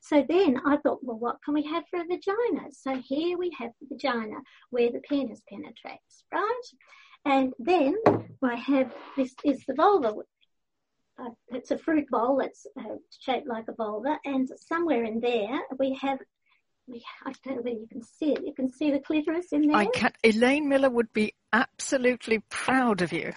So 0.01 0.25
then 0.29 0.61
I 0.67 0.77
thought, 0.79 1.05
well, 1.05 1.19
what 1.19 1.37
can 1.45 1.55
we 1.55 1.63
have 1.65 1.85
for 1.91 2.01
a 2.01 2.05
vagina? 2.05 2.69
So 2.73 2.97
here 2.97 3.37
we 3.37 3.55
have 3.59 3.71
the 3.81 3.95
vagina 3.95 4.37
where 4.71 4.91
the 4.91 5.01
penis 5.01 5.43
penetrates, 5.49 6.25
right? 6.33 6.63
And 7.25 7.53
then 7.59 7.97
I 8.43 8.57
have 8.57 8.93
this 9.17 9.35
is 9.45 9.63
the 9.67 9.75
vulva. 9.75 10.15
Uh, 11.19 11.31
it's 11.49 11.71
a 11.71 11.77
fruit 11.77 12.09
bowl 12.09 12.39
that's 12.39 12.67
uh, 12.79 12.97
shaped 13.21 13.47
like 13.47 13.67
a 13.69 13.75
vulva, 13.75 14.19
and 14.25 14.49
somewhere 14.57 15.05
in 15.05 15.21
there 15.21 15.61
we 15.79 15.99
have. 16.01 16.19
I 17.25 17.33
don't 17.45 17.57
know 17.57 17.63
whether 17.63 17.77
you 17.77 17.87
can 17.93 18.03
see 18.03 18.33
it. 18.33 18.43
You 18.45 18.55
can 18.55 18.73
see 18.73 18.91
the 18.91 18.99
clitoris 18.99 19.53
in 19.53 19.69
there. 19.69 19.77
I 19.77 19.87
can. 19.87 20.13
Elaine 20.25 20.69
Miller 20.69 20.91
would 20.91 21.13
be 21.13 21.35
absolutely 21.53 22.41
proud 22.49 23.03
of 23.03 23.13
you. 23.13 23.33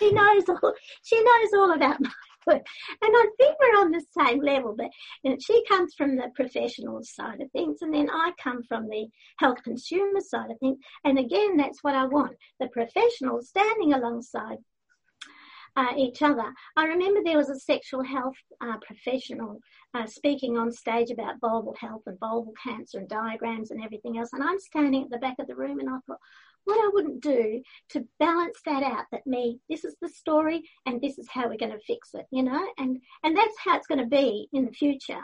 She 0.00 0.10
knows 0.10 0.42
all. 0.48 0.74
She 1.02 1.22
knows 1.22 1.50
all 1.54 1.72
about 1.72 2.00
my 2.00 2.10
and 2.52 2.62
I 3.02 3.26
think 3.38 3.56
we're 3.58 3.80
on 3.80 3.90
the 3.90 4.04
same 4.18 4.40
level, 4.40 4.74
but 4.76 4.90
you 5.22 5.30
know, 5.30 5.36
she 5.44 5.64
comes 5.66 5.94
from 5.94 6.16
the 6.16 6.30
professional 6.34 7.02
side 7.02 7.40
of 7.40 7.50
things, 7.52 7.78
and 7.82 7.92
then 7.92 8.10
I 8.10 8.32
come 8.42 8.62
from 8.62 8.88
the 8.88 9.06
health 9.38 9.62
consumer 9.62 10.20
side 10.20 10.50
of 10.50 10.58
things. 10.58 10.78
And 11.04 11.18
again, 11.18 11.56
that's 11.56 11.82
what 11.82 11.94
I 11.94 12.06
want 12.06 12.36
the 12.60 12.68
professionals 12.68 13.48
standing 13.48 13.92
alongside 13.92 14.58
uh, 15.76 15.92
each 15.96 16.22
other. 16.22 16.52
I 16.76 16.84
remember 16.84 17.20
there 17.24 17.36
was 17.36 17.50
a 17.50 17.58
sexual 17.58 18.04
health 18.04 18.36
uh, 18.60 18.76
professional 18.86 19.58
uh, 19.92 20.06
speaking 20.06 20.56
on 20.56 20.70
stage 20.70 21.10
about 21.10 21.40
vulval 21.40 21.76
health 21.76 22.02
and 22.06 22.18
vulval 22.20 22.52
cancer 22.62 22.98
and 22.98 23.08
diagrams 23.08 23.70
and 23.70 23.82
everything 23.82 24.18
else, 24.18 24.30
and 24.32 24.42
I'm 24.42 24.58
standing 24.58 25.02
at 25.04 25.10
the 25.10 25.18
back 25.18 25.36
of 25.38 25.46
the 25.46 25.56
room, 25.56 25.80
and 25.80 25.88
I 25.88 25.98
thought, 26.06 26.20
what 26.64 26.78
I 26.78 26.90
wouldn't 26.92 27.22
do 27.22 27.62
to 27.90 28.06
balance 28.18 28.58
that 28.66 28.82
out 28.82 29.04
that 29.12 29.26
me, 29.26 29.60
this 29.68 29.84
is 29.84 29.96
the 30.00 30.08
story 30.08 30.62
and 30.86 31.00
this 31.00 31.18
is 31.18 31.28
how 31.28 31.48
we're 31.48 31.56
going 31.56 31.72
to 31.72 31.78
fix 31.86 32.10
it, 32.14 32.26
you 32.30 32.42
know, 32.42 32.66
and, 32.78 32.98
and 33.22 33.36
that's 33.36 33.56
how 33.64 33.76
it's 33.76 33.86
going 33.86 34.00
to 34.00 34.06
be 34.06 34.48
in 34.52 34.64
the 34.64 34.72
future. 34.72 35.20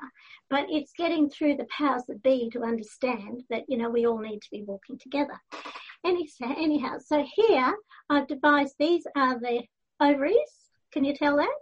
But 0.48 0.66
it's 0.68 0.92
getting 0.96 1.30
through 1.30 1.56
the 1.56 1.66
powers 1.76 2.02
that 2.08 2.22
be 2.22 2.50
to 2.50 2.62
understand 2.62 3.42
that, 3.50 3.64
you 3.68 3.78
know, 3.78 3.90
we 3.90 4.06
all 4.06 4.18
need 4.18 4.40
to 4.42 4.50
be 4.50 4.64
walking 4.66 4.98
together. 4.98 5.40
Anyhow, 6.04 6.54
anyhow, 6.56 6.96
so 7.04 7.24
here 7.34 7.74
I've 8.08 8.26
devised 8.26 8.74
these 8.78 9.06
are 9.16 9.38
the 9.38 9.62
ovaries. 10.00 10.36
Can 10.92 11.04
you 11.04 11.14
tell 11.14 11.36
that? 11.36 11.54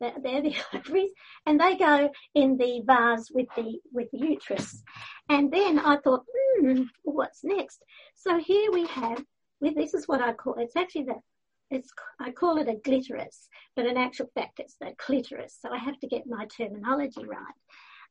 They're 0.00 0.42
the 0.42 0.54
ovaries, 0.74 1.10
and 1.46 1.60
they 1.60 1.76
go 1.76 2.10
in 2.34 2.56
the 2.56 2.82
vase 2.86 3.30
with 3.32 3.48
the 3.56 3.78
with 3.92 4.10
the 4.12 4.18
uterus. 4.18 4.82
And 5.28 5.52
then 5.52 5.78
I 5.78 5.98
thought, 5.98 6.24
hmm, 6.32 6.82
what's 7.02 7.44
next? 7.44 7.82
So 8.16 8.38
here 8.38 8.72
we 8.72 8.86
have, 8.86 9.22
this 9.60 9.94
is 9.94 10.08
what 10.08 10.22
I 10.22 10.32
call, 10.32 10.54
it's 10.58 10.76
actually 10.76 11.04
the, 11.04 11.16
it's, 11.70 11.90
I 12.18 12.30
call 12.30 12.56
it 12.58 12.68
a 12.68 12.74
glitterus, 12.74 13.48
but 13.76 13.84
in 13.84 13.98
actual 13.98 14.30
fact 14.34 14.58
it's 14.58 14.76
the 14.80 14.92
clitoris. 14.96 15.58
So 15.60 15.70
I 15.70 15.78
have 15.78 15.98
to 16.00 16.08
get 16.08 16.26
my 16.26 16.46
terminology 16.46 17.24
right. 17.26 17.40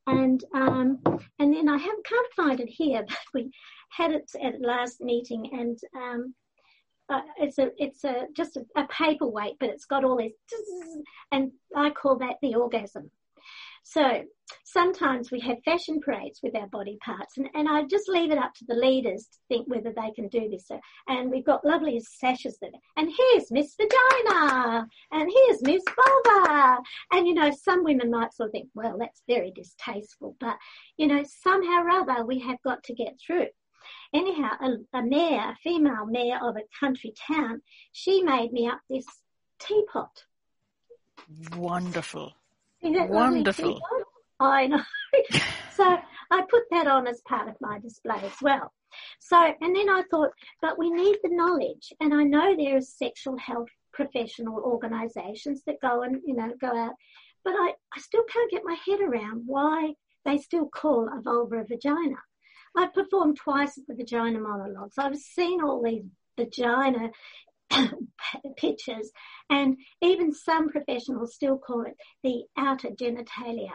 And 0.06 0.42
um, 0.56 1.00
and 1.38 1.54
then 1.54 1.68
I 1.68 1.78
have, 1.78 1.96
can't 2.06 2.34
find 2.34 2.60
it 2.62 2.70
here, 2.70 3.04
but 3.08 3.18
we 3.34 3.52
had 3.90 4.12
it 4.12 4.32
at 4.42 4.62
last 4.62 5.02
meeting, 5.02 5.50
and 5.52 5.78
um, 5.98 6.34
uh, 7.10 7.22
it's 7.38 7.58
a 7.58 7.70
it's 7.78 8.04
a 8.04 8.28
just 8.36 8.58
a, 8.58 8.66
a 8.76 8.88
paperweight, 8.88 9.58
but 9.60 9.70
it's 9.70 9.86
got 9.86 10.04
all 10.04 10.18
this, 10.18 10.34
and 11.32 11.52
I 11.76 11.90
call 11.90 12.18
that 12.18 12.36
the 12.42 12.56
orgasm. 12.56 13.12
So 13.84 14.24
sometimes 14.66 15.32
we 15.32 15.40
have 15.40 15.64
fashion 15.64 16.02
parades 16.02 16.42
with 16.44 16.58
our 16.58 16.68
body 16.68 16.98
parts, 17.02 17.38
and, 17.38 17.48
and 17.54 17.70
I 17.70 17.84
just 17.84 18.10
leave 18.10 18.32
it 18.32 18.38
up 18.38 18.54
to 18.56 18.66
the 18.68 18.76
leaders 18.76 19.28
to 19.32 19.38
think 19.48 19.70
whether 19.70 19.94
they 19.96 20.12
can 20.12 20.28
do 20.28 20.50
this. 20.50 20.68
So, 20.68 20.78
and 21.08 21.32
we've 21.32 21.46
got 21.46 21.64
lovely 21.64 22.02
sashes 22.02 22.58
there. 22.60 22.72
And 22.98 23.10
here's 23.10 23.50
Miss 23.50 23.76
Vagina, 23.78 24.86
and 25.14 25.32
here's 25.34 25.62
Miss 25.62 25.84
Vulva. 25.96 26.80
And 27.14 27.26
you 27.26 27.34
know, 27.34 27.50
some 27.52 27.86
women 27.86 28.12
might 28.12 28.34
sort 28.34 28.48
of 28.48 28.52
think, 28.52 28.68
well, 28.76 28.98
that's 29.00 29.22
very 29.26 29.52
distasteful, 29.52 30.36
but 30.42 30.58
you 30.98 31.08
know, 31.08 31.24
somehow 31.42 31.84
or 31.84 31.90
other 31.90 32.26
we 32.26 32.40
have 32.40 32.62
got 32.64 32.84
to 32.84 32.94
get 32.94 33.14
through. 33.26 33.48
Anyhow, 34.14 34.52
a, 34.62 34.98
a 34.98 35.04
mayor, 35.04 35.52
a 35.52 35.58
female 35.64 36.06
mayor 36.06 36.40
of 36.42 36.56
a 36.56 36.64
country 36.80 37.14
town, 37.28 37.62
she 37.92 38.24
made 38.24 38.52
me 38.52 38.68
up 38.68 38.80
this 38.90 39.06
teapot. 39.60 40.24
Wonderful. 41.56 42.34
Wonderful. 42.82 43.82
I 44.40 44.68
know. 44.68 44.84
so 45.76 45.98
I 46.32 46.42
put 46.50 46.64
that 46.72 46.88
on 46.88 47.08
as 47.08 47.22
part 47.22 47.48
of 47.48 47.56
my 47.60 47.80
display 47.80 48.20
as 48.24 48.36
well. 48.42 48.72
So, 49.20 49.54
and 49.62 49.76
then 49.76 49.90
I 49.90 50.04
thought, 50.10 50.32
but 50.62 50.78
we 50.78 50.90
need 50.90 51.18
the 51.24 51.36
knowledge. 51.36 51.92
And 52.00 52.14
I 52.14 52.24
know 52.24 52.56
there 52.56 52.78
are 52.78 52.82
sexual 52.82 53.38
health 53.38 53.70
professional 53.92 54.60
organisations 54.60 55.64
that 55.66 55.82
go 55.82 56.04
and, 56.04 56.22
you 56.26 56.36
know, 56.36 56.54
go 56.62 56.68
out. 56.68 56.94
But 57.44 57.54
I, 57.54 57.74
I 57.96 58.00
still 58.00 58.24
can't 58.24 58.52
get 58.52 58.64
my 58.64 58.78
head 58.86 59.02
around 59.02 59.44
why 59.46 59.94
they 60.26 60.38
still 60.38 60.68
call 60.68 61.08
a 61.08 61.22
vulva 61.22 61.62
a 61.62 61.64
vagina. 61.64 62.18
I've 62.76 62.94
performed 62.94 63.38
twice 63.38 63.78
at 63.78 63.88
the 63.88 63.96
vagina 63.96 64.40
monologues. 64.40 64.98
I've 64.98 65.18
seen 65.18 65.62
all 65.64 65.82
these 65.82 66.04
vagina 66.38 67.12
pictures 68.58 69.12
and 69.50 69.78
even 70.02 70.34
some 70.34 70.70
professionals 70.70 71.36
still 71.36 71.58
call 71.58 71.84
it 71.84 71.96
the 72.24 72.44
outer 72.58 72.90
genitalia. 72.90 73.74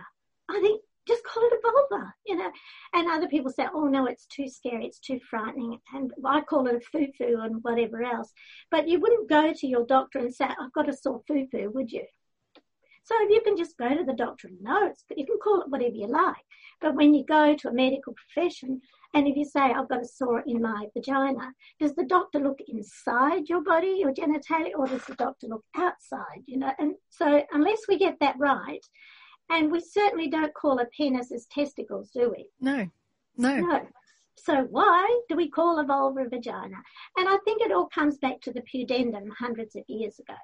I 0.48 0.60
think 0.60 0.82
just 1.06 1.24
call 1.24 1.42
it 1.44 1.52
a 1.52 1.58
vulva, 1.62 2.14
you 2.26 2.36
know. 2.36 2.50
And 2.94 3.10
other 3.10 3.28
people 3.28 3.50
say, 3.50 3.66
oh 3.74 3.86
no, 3.86 4.06
it's 4.06 4.26
too 4.26 4.48
scary, 4.48 4.86
it's 4.86 5.00
too 5.00 5.18
frightening. 5.28 5.78
And 5.94 6.12
I 6.24 6.42
call 6.42 6.66
it 6.68 6.76
a 6.76 6.80
foo-foo 6.80 7.40
and 7.40 7.62
whatever 7.62 8.02
else. 8.02 8.32
But 8.70 8.88
you 8.88 9.00
wouldn't 9.00 9.28
go 9.28 9.52
to 9.52 9.66
your 9.66 9.84
doctor 9.84 10.20
and 10.20 10.34
say, 10.34 10.44
I've 10.44 10.72
got 10.72 10.88
a 10.88 10.96
sore 10.96 11.22
foo-foo, 11.26 11.70
would 11.74 11.90
you? 11.90 12.04
So 13.04 13.14
if 13.20 13.30
you 13.30 13.40
can 13.40 13.56
just 13.56 13.76
go 13.76 13.88
to 13.88 14.04
the 14.04 14.12
doctor 14.12 14.48
and 14.48 14.62
know 14.62 14.86
it's, 14.86 15.04
you 15.16 15.26
can 15.26 15.38
call 15.42 15.62
it 15.62 15.68
whatever 15.68 15.94
you 15.94 16.06
like. 16.06 16.44
But 16.80 16.94
when 16.94 17.14
you 17.14 17.24
go 17.24 17.54
to 17.54 17.68
a 17.68 17.72
medical 17.72 18.14
profession 18.14 18.80
and 19.14 19.28
if 19.28 19.36
you 19.36 19.44
say, 19.44 19.60
I've 19.60 19.88
got 19.88 20.02
a 20.02 20.06
sore 20.06 20.42
in 20.46 20.62
my 20.62 20.86
vagina, 20.94 21.52
does 21.78 21.94
the 21.94 22.04
doctor 22.04 22.38
look 22.38 22.58
inside 22.66 23.48
your 23.48 23.62
body, 23.62 23.96
your 23.98 24.12
genitalia, 24.14 24.72
or 24.76 24.86
does 24.86 25.04
the 25.04 25.14
doctor 25.16 25.48
look 25.48 25.64
outside? 25.76 26.42
You 26.46 26.58
know, 26.58 26.72
and 26.78 26.94
so 27.10 27.42
unless 27.52 27.80
we 27.88 27.98
get 27.98 28.16
that 28.20 28.36
right, 28.38 28.84
and 29.50 29.70
we 29.70 29.80
certainly 29.80 30.28
don't 30.28 30.54
call 30.54 30.78
a 30.78 30.86
penis 30.86 31.30
as 31.30 31.46
testicles, 31.46 32.10
do 32.10 32.30
we? 32.30 32.48
No, 32.60 32.88
no. 33.36 33.56
No. 33.56 33.86
So 34.36 34.66
why 34.70 35.20
do 35.28 35.36
we 35.36 35.50
call 35.50 35.78
a 35.78 35.84
vulva 35.84 36.24
a 36.24 36.28
vagina? 36.28 36.76
And 37.18 37.28
I 37.28 37.36
think 37.44 37.60
it 37.60 37.70
all 37.70 37.86
comes 37.86 38.16
back 38.16 38.40
to 38.42 38.52
the 38.52 38.62
pudendum 38.62 39.28
hundreds 39.38 39.76
of 39.76 39.82
years 39.88 40.18
ago. 40.18 40.34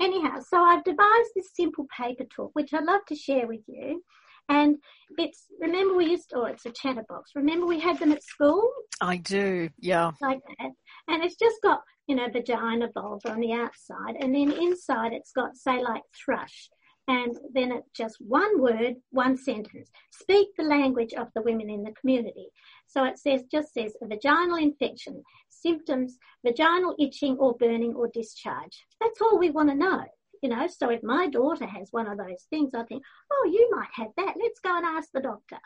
Anyhow, 0.00 0.40
so 0.40 0.62
I've 0.62 0.84
devised 0.84 1.30
this 1.34 1.50
simple 1.54 1.86
paper 1.96 2.24
talk, 2.24 2.50
which 2.54 2.72
I'd 2.72 2.84
love 2.84 3.00
to 3.08 3.16
share 3.16 3.46
with 3.46 3.62
you. 3.66 4.02
And 4.48 4.76
it's, 5.18 5.44
remember 5.60 5.94
we 5.94 6.10
used, 6.10 6.30
to, 6.30 6.36
oh, 6.36 6.44
it's 6.44 6.64
a 6.64 6.70
chatterbox. 6.70 7.32
Remember 7.34 7.66
we 7.66 7.80
had 7.80 7.98
them 7.98 8.12
at 8.12 8.22
school? 8.22 8.66
I 9.00 9.18
do, 9.18 9.68
yeah. 9.78 10.12
Like 10.22 10.40
that. 10.58 10.70
And 11.08 11.22
it's 11.22 11.36
just 11.36 11.56
got, 11.62 11.80
you 12.06 12.16
know, 12.16 12.28
vagina, 12.32 12.88
vulva 12.94 13.30
on 13.30 13.40
the 13.40 13.52
outside. 13.52 14.16
And 14.20 14.34
then 14.34 14.52
inside 14.52 15.12
it's 15.12 15.32
got, 15.32 15.56
say, 15.56 15.82
like 15.82 16.02
thrush. 16.24 16.70
And 17.08 17.38
then 17.54 17.72
it's 17.72 17.90
just 17.96 18.16
one 18.20 18.60
word, 18.60 18.96
one 19.10 19.36
sentence. 19.38 19.90
Speak 20.12 20.48
the 20.56 20.64
language 20.64 21.14
of 21.14 21.28
the 21.34 21.40
women 21.40 21.70
in 21.70 21.82
the 21.82 21.92
community. 21.92 22.48
So 22.86 23.04
it 23.04 23.18
says, 23.18 23.44
just 23.50 23.72
says 23.72 23.94
a 24.02 24.06
vaginal 24.06 24.56
infection, 24.56 25.22
symptoms, 25.48 26.18
vaginal 26.44 26.94
itching 26.98 27.38
or 27.38 27.56
burning 27.56 27.94
or 27.94 28.10
discharge. 28.12 28.86
That's 29.00 29.22
all 29.22 29.38
we 29.38 29.50
want 29.50 29.70
to 29.70 29.74
know. 29.74 30.04
You 30.42 30.50
know, 30.50 30.66
so 30.68 30.90
if 30.90 31.02
my 31.02 31.28
daughter 31.28 31.66
has 31.66 31.88
one 31.90 32.06
of 32.06 32.18
those 32.18 32.44
things, 32.50 32.72
I 32.74 32.84
think, 32.84 33.02
oh, 33.32 33.50
you 33.50 33.68
might 33.74 33.88
have 33.92 34.10
that. 34.18 34.36
Let's 34.40 34.60
go 34.60 34.76
and 34.76 34.84
ask 34.84 35.08
the 35.12 35.20
doctor. 35.20 35.58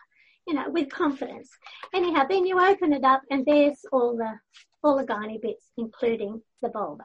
You 0.47 0.55
know, 0.55 0.71
with 0.71 0.91
confidence. 0.91 1.51
Anyhow, 1.95 2.25
then 2.29 2.47
you 2.47 2.59
open 2.59 2.93
it 2.93 3.05
up 3.05 3.23
and 3.31 3.45
there's 3.45 3.79
all 3.93 4.17
the 4.17 4.33
all 4.83 4.97
the 4.97 5.05
gynae 5.05 5.41
bits, 5.41 5.69
including 5.77 6.43
the 6.63 6.69
vulva. 6.69 7.05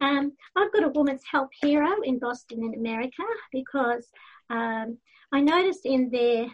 Um, 0.00 0.32
I've 0.56 0.72
got 0.72 0.84
a 0.84 0.88
woman's 0.88 1.24
health 1.30 1.50
hero 1.60 2.00
in 2.02 2.18
Boston 2.18 2.64
in 2.64 2.74
America 2.74 3.22
because 3.52 4.06
um, 4.48 4.98
I 5.32 5.40
noticed 5.40 5.84
in 5.84 6.10
their 6.10 6.46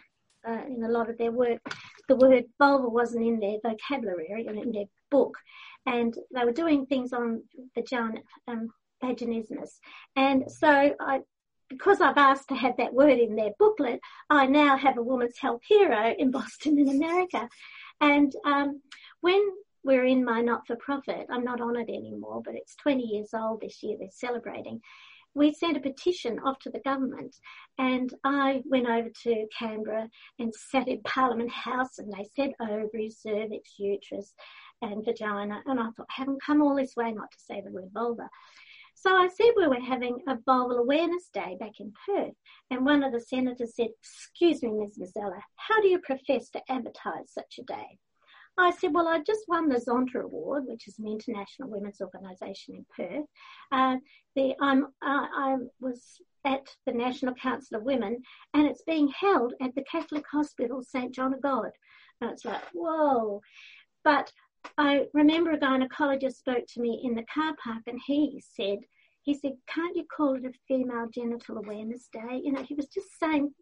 uh, 0.47 0.65
in 0.67 0.85
a 0.85 0.89
lot 0.89 1.11
of 1.11 1.19
their 1.19 1.33
work 1.33 1.61
the 2.09 2.17
word 2.17 2.45
vulva 2.59 2.89
wasn't 2.89 3.25
in 3.25 3.41
their 3.41 3.59
vocabulary 3.63 4.47
and 4.47 4.59
in 4.59 4.73
their 4.73 4.85
book, 5.11 5.37
and 5.87 6.17
they 6.35 6.45
were 6.45 6.53
doing 6.53 6.87
things 6.87 7.13
on 7.13 7.43
vagina, 7.75 8.21
um, 8.49 8.69
vaginismus. 9.03 9.71
And 10.15 10.45
so 10.51 10.95
I, 11.01 11.21
because 11.69 12.01
I've 12.01 12.17
asked 12.17 12.49
to 12.51 12.55
have 12.55 12.77
that 12.77 12.95
word 12.95 13.19
in 13.19 13.35
their 13.35 13.51
booklet, 13.59 14.01
I 14.31 14.47
now 14.47 14.77
have 14.77 14.99
a 14.99 15.03
woman's 15.03 15.39
health 15.39 15.63
hero 15.67 16.15
in 16.17 16.31
Boston 16.31 16.79
in 16.79 16.89
America. 16.89 17.49
And 18.01 18.33
um, 18.45 18.83
when 19.21 19.43
we're 19.87 20.05
in 20.05 20.25
my 20.25 20.41
not-for-profit, 20.41 21.29
I'm 21.31 21.45
not 21.45 21.61
on 21.61 21.77
it 21.77 21.89
anymore, 21.89 22.43
but 22.45 22.57
it's 22.57 22.75
20 22.77 23.05
years 23.05 23.31
old 23.33 23.61
this 23.61 23.83
year, 23.83 23.97
they're 23.99 24.09
celebrating. 24.11 24.81
We 25.35 25.53
sent 25.53 25.77
a 25.77 25.81
petition 25.81 26.41
off 26.41 26.59
to 26.61 26.71
the 26.71 26.81
government 26.81 27.37
and 27.79 28.13
I 28.25 28.63
went 28.65 28.89
over 28.89 29.09
to 29.23 29.47
Canberra 29.57 30.09
and 30.39 30.53
sat 30.55 30.89
in 30.89 31.03
Parliament 31.03 31.53
House 31.53 31.99
and 31.99 32.13
they 32.13 32.27
said 32.35 32.55
oh, 32.59 32.67
ovaries, 32.67 33.19
cervix, 33.23 33.75
uterus 33.79 34.35
and 34.83 35.05
vagina. 35.05 35.63
And 35.67 35.79
I 35.79 35.91
thought, 35.91 36.09
I 36.11 36.15
haven't 36.21 36.43
come 36.43 36.63
all 36.63 36.75
this 36.75 36.97
way 36.97 37.13
not 37.13 37.31
to 37.31 37.39
say 37.39 37.61
the 37.61 37.71
word 37.71 37.91
vulva. 37.93 38.29
So 38.95 39.15
I 39.15 39.29
said 39.29 39.53
we 39.57 39.69
were 39.69 39.79
having 39.79 40.19
a 40.27 40.37
vulval 40.37 40.79
awareness 40.79 41.29
day 41.33 41.57
back 41.61 41.81
in 41.81 41.93
Perth, 42.07 42.33
and 42.71 42.85
one 42.85 43.05
of 43.05 43.13
the 43.13 43.21
senators 43.21 43.77
said, 43.77 43.89
Excuse 44.01 44.63
me, 44.63 44.71
Ms. 44.71 44.99
Mazzella, 44.99 45.39
how 45.57 45.83
do 45.83 45.89
you 45.89 45.99
profess 45.99 46.49
to 46.51 46.63
advertise 46.71 47.31
such 47.31 47.61
a 47.61 47.63
day? 47.65 47.99
I 48.59 48.71
said, 48.71 48.95
Well, 48.95 49.09
I 49.09 49.19
just 49.19 49.45
won 49.49 49.69
the 49.69 49.77
Zonta 49.77 50.23
Award, 50.23 50.65
which 50.67 50.89
is 50.89 50.99
an 50.99 51.07
international 51.07 51.71
women's 51.71 52.01
organisation 52.01 52.77
in 52.77 52.87
Perth. 52.97 53.27
Uh, 53.71 53.97
the, 54.35 54.55
I'm, 54.61 54.85
uh, 54.85 55.27
I 55.37 55.57
was 55.81 56.21
at 56.45 56.67
the 56.87 56.93
National 56.93 57.35
Council 57.35 57.79
of 57.79 57.85
Women, 57.85 58.23
and 58.55 58.67
it's 58.67 58.83
being 58.87 59.09
held 59.09 59.53
at 59.61 59.75
the 59.75 59.85
Catholic 59.91 60.25
Hospital 60.31 60.83
St 60.83 61.15
John 61.15 61.35
of 61.35 61.43
God. 61.43 61.71
And 62.21 62.31
it's 62.31 62.45
like, 62.45 62.63
whoa. 62.73 63.41
But 64.05 64.33
I 64.79 65.07
remember 65.13 65.53
a 65.53 65.59
gynecologist 65.59 66.37
spoke 66.37 66.65
to 66.75 66.81
me 66.81 67.03
in 67.05 67.15
the 67.15 67.25
car 67.33 67.55
park 67.63 67.83
and 67.87 68.01
he 68.07 68.43
said, 68.55 68.79
he 69.27 69.35
said, 69.35 69.55
can't 69.67 69.97
you 69.97 70.05
call 70.05 70.37
it 70.37 70.45
a 70.45 70.53
female 70.69 71.09
genital 71.13 71.59
awareness 71.59 72.09
day? 72.13 72.41
You 72.45 72.53
know, 72.53 72.63
he 72.63 72.75
was 72.75 72.87
just 72.87 73.09
saying, 73.19 73.53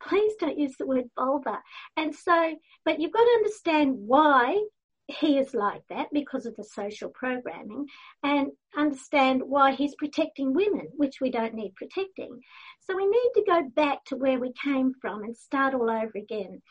please 0.00 0.32
don't 0.38 0.56
use 0.56 0.76
the 0.78 0.86
word 0.86 1.10
vulva. 1.18 1.58
And 1.96 2.14
so, 2.14 2.54
but 2.84 3.00
you've 3.00 3.12
got 3.12 3.24
to 3.24 3.38
understand 3.38 3.96
why 3.98 4.62
he 5.08 5.38
is 5.38 5.54
like 5.54 5.82
that 5.90 6.06
because 6.12 6.46
of 6.46 6.54
the 6.54 6.62
social 6.62 7.08
programming 7.08 7.86
and 8.22 8.52
understand 8.76 9.42
why 9.44 9.72
he's 9.72 9.96
protecting 9.96 10.54
women, 10.54 10.86
which 10.96 11.20
we 11.20 11.32
don't 11.32 11.54
need 11.54 11.74
protecting. 11.74 12.38
So 12.86 12.94
we 12.94 13.04
need 13.04 13.30
to 13.34 13.44
go 13.44 13.68
back 13.74 14.04
to 14.06 14.16
where 14.16 14.38
we 14.38 14.52
came 14.62 14.92
from 15.00 15.24
and 15.24 15.36
start 15.36 15.74
all 15.74 15.90
over 15.90 16.12
again. 16.14 16.62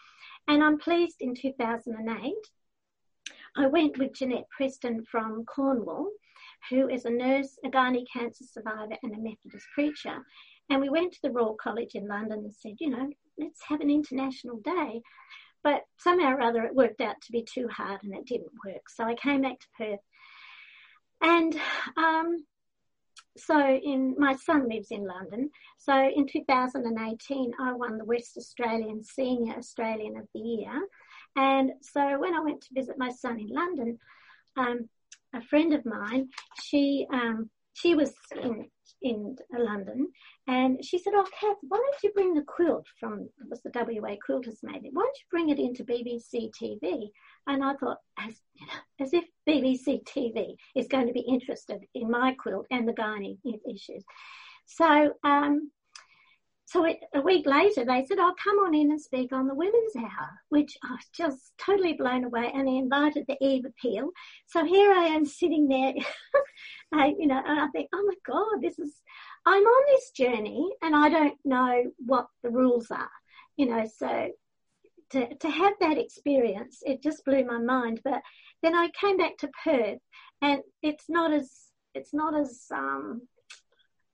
And 0.48 0.64
I'm 0.64 0.78
pleased 0.78 1.18
in 1.20 1.36
2008 1.36 2.34
I 3.58 3.66
went 3.66 3.98
with 3.98 4.14
Jeanette 4.14 4.48
Preston 4.56 5.04
from 5.04 5.44
Cornwall, 5.44 6.12
who 6.70 6.90
is 6.90 7.06
a 7.06 7.10
nurse, 7.10 7.58
a 7.64 7.70
gynae 7.70 8.06
cancer 8.12 8.46
survivor, 8.46 8.96
and 9.04 9.14
a 9.14 9.18
Methodist 9.18 9.66
preacher. 9.74 10.24
And 10.70 10.82
we 10.82 10.90
went 10.90 11.14
to 11.14 11.20
the 11.24 11.32
Royal 11.32 11.56
College 11.56 11.96
in 11.96 12.08
London 12.08 12.40
and 12.40 12.54
said, 12.54 12.76
you 12.80 12.90
know, 12.90 13.10
let's 13.38 13.62
have 13.68 13.82
an 13.82 13.90
international 13.90 14.58
day. 14.58 15.02
But 15.64 15.84
somehow 15.98 16.36
or 16.36 16.42
other 16.42 16.64
it 16.64 16.76
worked 16.76 17.02
out 17.02 17.16
to 17.22 17.32
be 17.32 17.44
too 17.44 17.68
hard 17.68 18.04
and 18.04 18.14
it 18.14 18.26
didn't 18.26 18.52
work. 18.66 18.90
So 18.90 19.04
I 19.04 19.16
came 19.16 19.42
back 19.42 19.60
to 19.60 19.68
Perth. 19.78 20.00
And 21.22 21.60
um, 21.98 22.46
so 23.38 23.60
in 23.60 24.16
my 24.18 24.36
son 24.36 24.68
lives 24.70 24.92
in 24.92 25.06
London. 25.06 25.50
So 25.78 25.94
in 25.94 26.28
2018, 26.28 27.54
I 27.60 27.74
won 27.74 27.98
the 27.98 28.06
West 28.06 28.38
Australian 28.38 29.04
Senior 29.04 29.56
Australian 29.56 30.18
of 30.18 30.28
the 30.34 30.40
Year. 30.40 30.88
And 31.36 31.72
so 31.82 32.20
when 32.20 32.34
I 32.34 32.42
went 32.42 32.62
to 32.62 32.74
visit 32.74 32.98
my 32.98 33.10
son 33.10 33.40
in 33.40 33.48
London, 33.48 34.00
um, 34.58 34.90
a 35.38 35.42
friend 35.42 35.74
of 35.74 35.86
mine, 35.86 36.30
she 36.64 37.06
um, 37.12 37.50
she 37.74 37.96
was 37.96 38.14
in 38.42 38.68
in 39.02 39.36
London, 39.52 40.08
and 40.48 40.84
she 40.84 40.98
said, 40.98 41.14
"Oh, 41.16 41.28
Kath, 41.40 41.58
why 41.62 41.78
don't 41.78 42.04
you 42.04 42.12
bring 42.14 42.34
the 42.34 42.42
quilt 42.42 42.86
from 43.00 43.22
it 43.22 43.50
was 43.50 43.62
the 43.62 43.72
WA 43.74 44.16
Quilters 44.28 44.64
made 44.64 44.86
it? 44.86 44.94
Why 44.94 45.04
don't 45.04 45.18
you 45.18 45.30
bring 45.32 45.50
it 45.50 45.60
into 45.60 45.84
BBC 45.84 46.52
TV?" 46.60 47.10
And 47.46 47.64
I 47.64 47.76
thought, 47.76 47.98
as 48.18 48.34
you 48.56 48.66
know, 48.66 48.74
as 49.06 49.14
if 49.14 49.26
BBC 49.48 50.04
TV 50.04 50.56
is 50.76 50.88
going 50.88 51.08
to 51.08 51.14
be 51.14 51.22
interested 51.22 51.82
in 51.94 52.10
my 52.10 52.34
quilt 52.34 52.66
and 52.72 52.88
the 52.88 52.94
gynae 52.94 53.38
issues. 53.70 54.04
So 54.66 55.14
um, 55.24 55.72
so 56.68 56.84
it, 56.84 57.00
a 57.16 57.22
week 57.22 57.46
later, 57.46 57.86
they 57.86 58.04
said, 58.06 58.20
"I'll 58.20 58.32
oh, 58.32 58.36
come 58.44 58.58
on 58.60 58.76
in 58.76 58.92
and 58.92 59.00
speak 59.00 59.32
on 59.32 59.48
the 59.48 59.56
Women's 59.56 59.96
Hour," 59.96 60.42
which 60.50 60.78
I 60.84 60.92
was 60.92 61.06
just 61.14 61.54
totally 61.58 61.94
blown 61.94 62.26
away. 62.26 62.52
And 62.54 62.68
they 62.68 62.76
invited 62.76 63.24
the 63.26 63.38
Eve 63.42 63.64
Appeal. 63.64 64.10
So 64.48 64.66
here 64.66 64.92
I 64.92 65.06
am 65.06 65.26
sitting 65.26 65.70
there, 65.70 65.94
you 67.18 67.26
know, 67.26 67.42
and 67.46 67.60
I 67.60 67.68
think, 67.70 67.88
"Oh 67.94 68.04
my 68.06 68.16
God, 68.26 68.62
this 68.62 68.78
is." 68.80 69.02
I'm 69.46 69.64
on 69.64 69.84
this 69.88 70.12
journey, 70.12 70.70
and 70.82 70.94
I 70.94 71.08
don't 71.08 71.38
know 71.46 71.86
what 72.06 72.28
the 72.44 72.50
rules 72.50 72.92
are, 72.92 73.12
you 73.56 73.68
know. 73.68 73.86
So 73.98 74.32
to 75.12 75.36
to 75.36 75.50
have 75.50 75.74
that 75.80 75.98
experience, 75.98 76.80
it 76.86 77.02
just 77.02 77.24
blew 77.24 77.46
my 77.46 77.60
mind. 77.60 78.02
But 78.04 78.22
then 78.62 78.76
I 78.76 78.90
came 79.00 79.16
back 79.16 79.38
to 79.38 79.50
Perth, 79.64 80.00
and 80.42 80.62
it's 80.84 81.06
not 81.08 81.32
as 81.32 81.50
it's 81.94 82.14
not 82.14 82.38
as 82.38 82.66
um, 82.74 83.22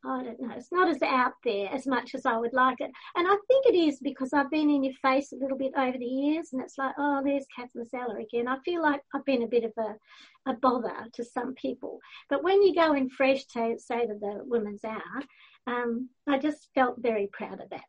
I 0.05 0.21
don't 0.23 0.41
know, 0.41 0.53
it's 0.55 0.71
not 0.71 0.89
as 0.89 1.01
out 1.01 1.33
there 1.45 1.69
as 1.71 1.87
much 1.87 2.13
as 2.13 2.25
I 2.25 2.37
would 2.37 2.53
like 2.53 2.81
it. 2.81 2.91
And 3.15 3.27
I 3.27 3.37
think 3.47 3.65
it 3.65 3.75
is 3.75 3.99
because 4.01 4.33
I've 4.33 4.51
been 4.51 4.69
in 4.69 4.83
your 4.83 4.93
face 5.01 5.31
a 5.31 5.37
little 5.37 5.57
bit 5.57 5.71
over 5.77 5.97
the 5.97 6.05
years 6.05 6.49
and 6.51 6.61
it's 6.61 6.77
like, 6.77 6.93
oh, 6.97 7.21
there's 7.23 7.45
Kath 7.55 7.69
Mazzella 7.75 8.21
again. 8.21 8.47
I 8.47 8.57
feel 8.65 8.81
like 8.81 9.01
I've 9.15 9.25
been 9.25 9.43
a 9.43 9.47
bit 9.47 9.63
of 9.63 9.71
a, 9.77 10.51
a 10.51 10.55
bother 10.55 11.07
to 11.13 11.23
some 11.23 11.53
people. 11.53 11.99
But 12.29 12.43
when 12.43 12.61
you 12.61 12.75
go 12.75 12.93
in 12.93 13.09
fresh 13.09 13.45
to 13.53 13.75
say 13.77 14.05
to 14.05 14.13
the 14.13 14.41
Women's 14.43 14.83
Hour, 14.83 15.23
um, 15.67 16.09
I 16.27 16.37
just 16.37 16.67
felt 16.75 16.95
very 16.99 17.29
proud 17.31 17.61
of 17.61 17.69
that. 17.69 17.85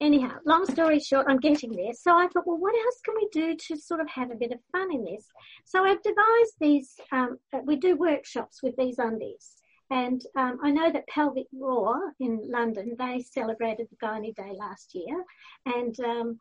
Anyhow, 0.00 0.36
long 0.44 0.66
story 0.66 1.00
short, 1.00 1.26
I'm 1.28 1.38
getting 1.38 1.72
there. 1.72 1.94
So 1.94 2.14
I 2.14 2.26
thought, 2.28 2.46
well, 2.46 2.58
what 2.58 2.74
else 2.74 3.00
can 3.02 3.14
we 3.14 3.28
do 3.32 3.56
to 3.68 3.80
sort 3.80 4.00
of 4.00 4.08
have 4.10 4.30
a 4.30 4.34
bit 4.34 4.52
of 4.52 4.58
fun 4.72 4.92
in 4.92 5.04
this? 5.04 5.24
So 5.64 5.84
I've 5.84 6.02
devised 6.02 6.54
these, 6.60 6.94
um, 7.12 7.38
we 7.64 7.76
do 7.76 7.96
workshops 7.96 8.62
with 8.62 8.74
these 8.76 8.98
undies. 8.98 9.54
And 9.90 10.22
um, 10.34 10.58
I 10.62 10.70
know 10.70 10.90
that 10.90 11.06
Pelvic 11.08 11.46
Roar 11.52 12.14
in 12.18 12.40
London, 12.50 12.96
they 12.98 13.20
celebrated 13.20 13.88
the 13.90 14.06
Gynae 14.06 14.34
Day 14.34 14.52
last 14.54 14.94
year. 14.94 15.24
And, 15.66 15.98
um, 16.00 16.38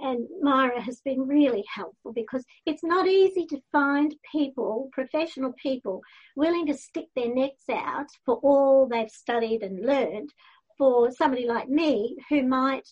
and 0.00 0.26
Myra 0.40 0.80
has 0.80 1.00
been 1.00 1.26
really 1.26 1.64
helpful 1.72 2.12
because 2.12 2.44
it's 2.66 2.84
not 2.84 3.08
easy 3.08 3.46
to 3.46 3.60
find 3.72 4.14
people, 4.30 4.90
professional 4.92 5.52
people, 5.60 6.02
willing 6.36 6.66
to 6.66 6.74
stick 6.74 7.06
their 7.16 7.34
necks 7.34 7.68
out 7.70 8.06
for 8.24 8.36
all 8.36 8.86
they've 8.86 9.10
studied 9.10 9.62
and 9.62 9.84
learned 9.84 10.32
for 10.76 11.10
somebody 11.10 11.46
like 11.46 11.68
me 11.68 12.16
who 12.30 12.44
might, 12.44 12.88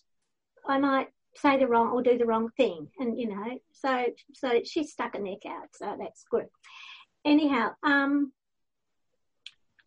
I 0.66 0.78
might 0.78 1.08
say 1.36 1.58
the 1.58 1.68
wrong 1.68 1.90
or 1.90 2.02
do 2.02 2.18
the 2.18 2.26
wrong 2.26 2.50
thing. 2.56 2.88
And, 2.98 3.18
you 3.18 3.28
know, 3.28 3.58
so, 3.72 4.06
so 4.34 4.60
she 4.64 4.84
stuck 4.84 5.14
a 5.14 5.20
neck 5.20 5.46
out. 5.46 5.68
So 5.74 5.96
that's 5.96 6.24
good. 6.28 6.46
Anyhow, 7.24 7.70
um, 7.84 8.32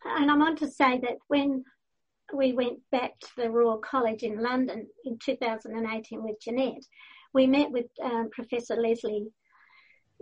and 0.04 0.30
I 0.30 0.36
want 0.36 0.58
to 0.58 0.70
say 0.70 0.98
that 1.00 1.18
when 1.28 1.64
we 2.34 2.52
went 2.52 2.78
back 2.92 3.18
to 3.20 3.28
the 3.36 3.50
Royal 3.50 3.78
College 3.78 4.22
in 4.22 4.40
London 4.40 4.86
in 5.04 5.18
2018 5.18 6.22
with 6.22 6.40
Jeanette, 6.40 6.84
we 7.34 7.46
met 7.46 7.70
with 7.70 7.86
um, 8.02 8.28
Professor 8.30 8.76
Lesley 8.76 9.28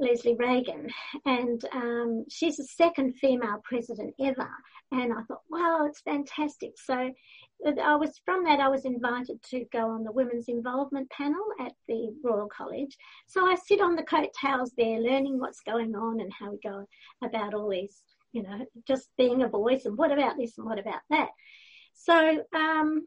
Lesley 0.01 0.37
Regan, 0.38 0.88
and 1.27 1.64
um, 1.73 2.25
she's 2.29 2.57
the 2.57 2.64
second 2.64 3.14
female 3.14 3.61
president 3.64 4.14
ever. 4.21 4.49
And 4.93 5.12
I 5.12 5.23
thought, 5.23 5.43
wow, 5.51 5.87
it's 5.87 6.01
fantastic. 6.01 6.75
So 6.77 7.12
I 7.83 7.97
was 7.97 8.21
from 8.25 8.45
that 8.45 8.61
I 8.61 8.69
was 8.69 8.85
invited 8.85 9.43
to 9.51 9.64
go 9.73 9.91
on 9.91 10.05
the 10.05 10.12
women's 10.12 10.49
involvement 10.49 11.11
panel 11.11 11.45
at 11.61 11.73
the 11.88 12.14
Royal 12.23 12.49
College. 12.49 12.97
So 13.27 13.45
I 13.45 13.57
sit 13.57 13.81
on 13.81 13.97
the 13.97 14.05
coattails 14.05 14.73
there, 14.79 15.01
learning 15.01 15.41
what's 15.41 15.61
going 15.61 15.95
on 15.97 16.21
and 16.21 16.33
how 16.33 16.53
we 16.53 16.59
go 16.62 16.87
about 17.23 17.53
all 17.53 17.69
these 17.69 18.03
you 18.33 18.43
know, 18.43 18.67
just 18.87 19.09
being 19.17 19.43
a 19.43 19.49
voice 19.49 19.85
and 19.85 19.97
what 19.97 20.12
about 20.12 20.37
this 20.37 20.59
and 20.59 20.67
what 20.67 20.79
about 20.79 21.01
that. 21.11 21.29
So, 21.95 22.45
um, 22.55 23.07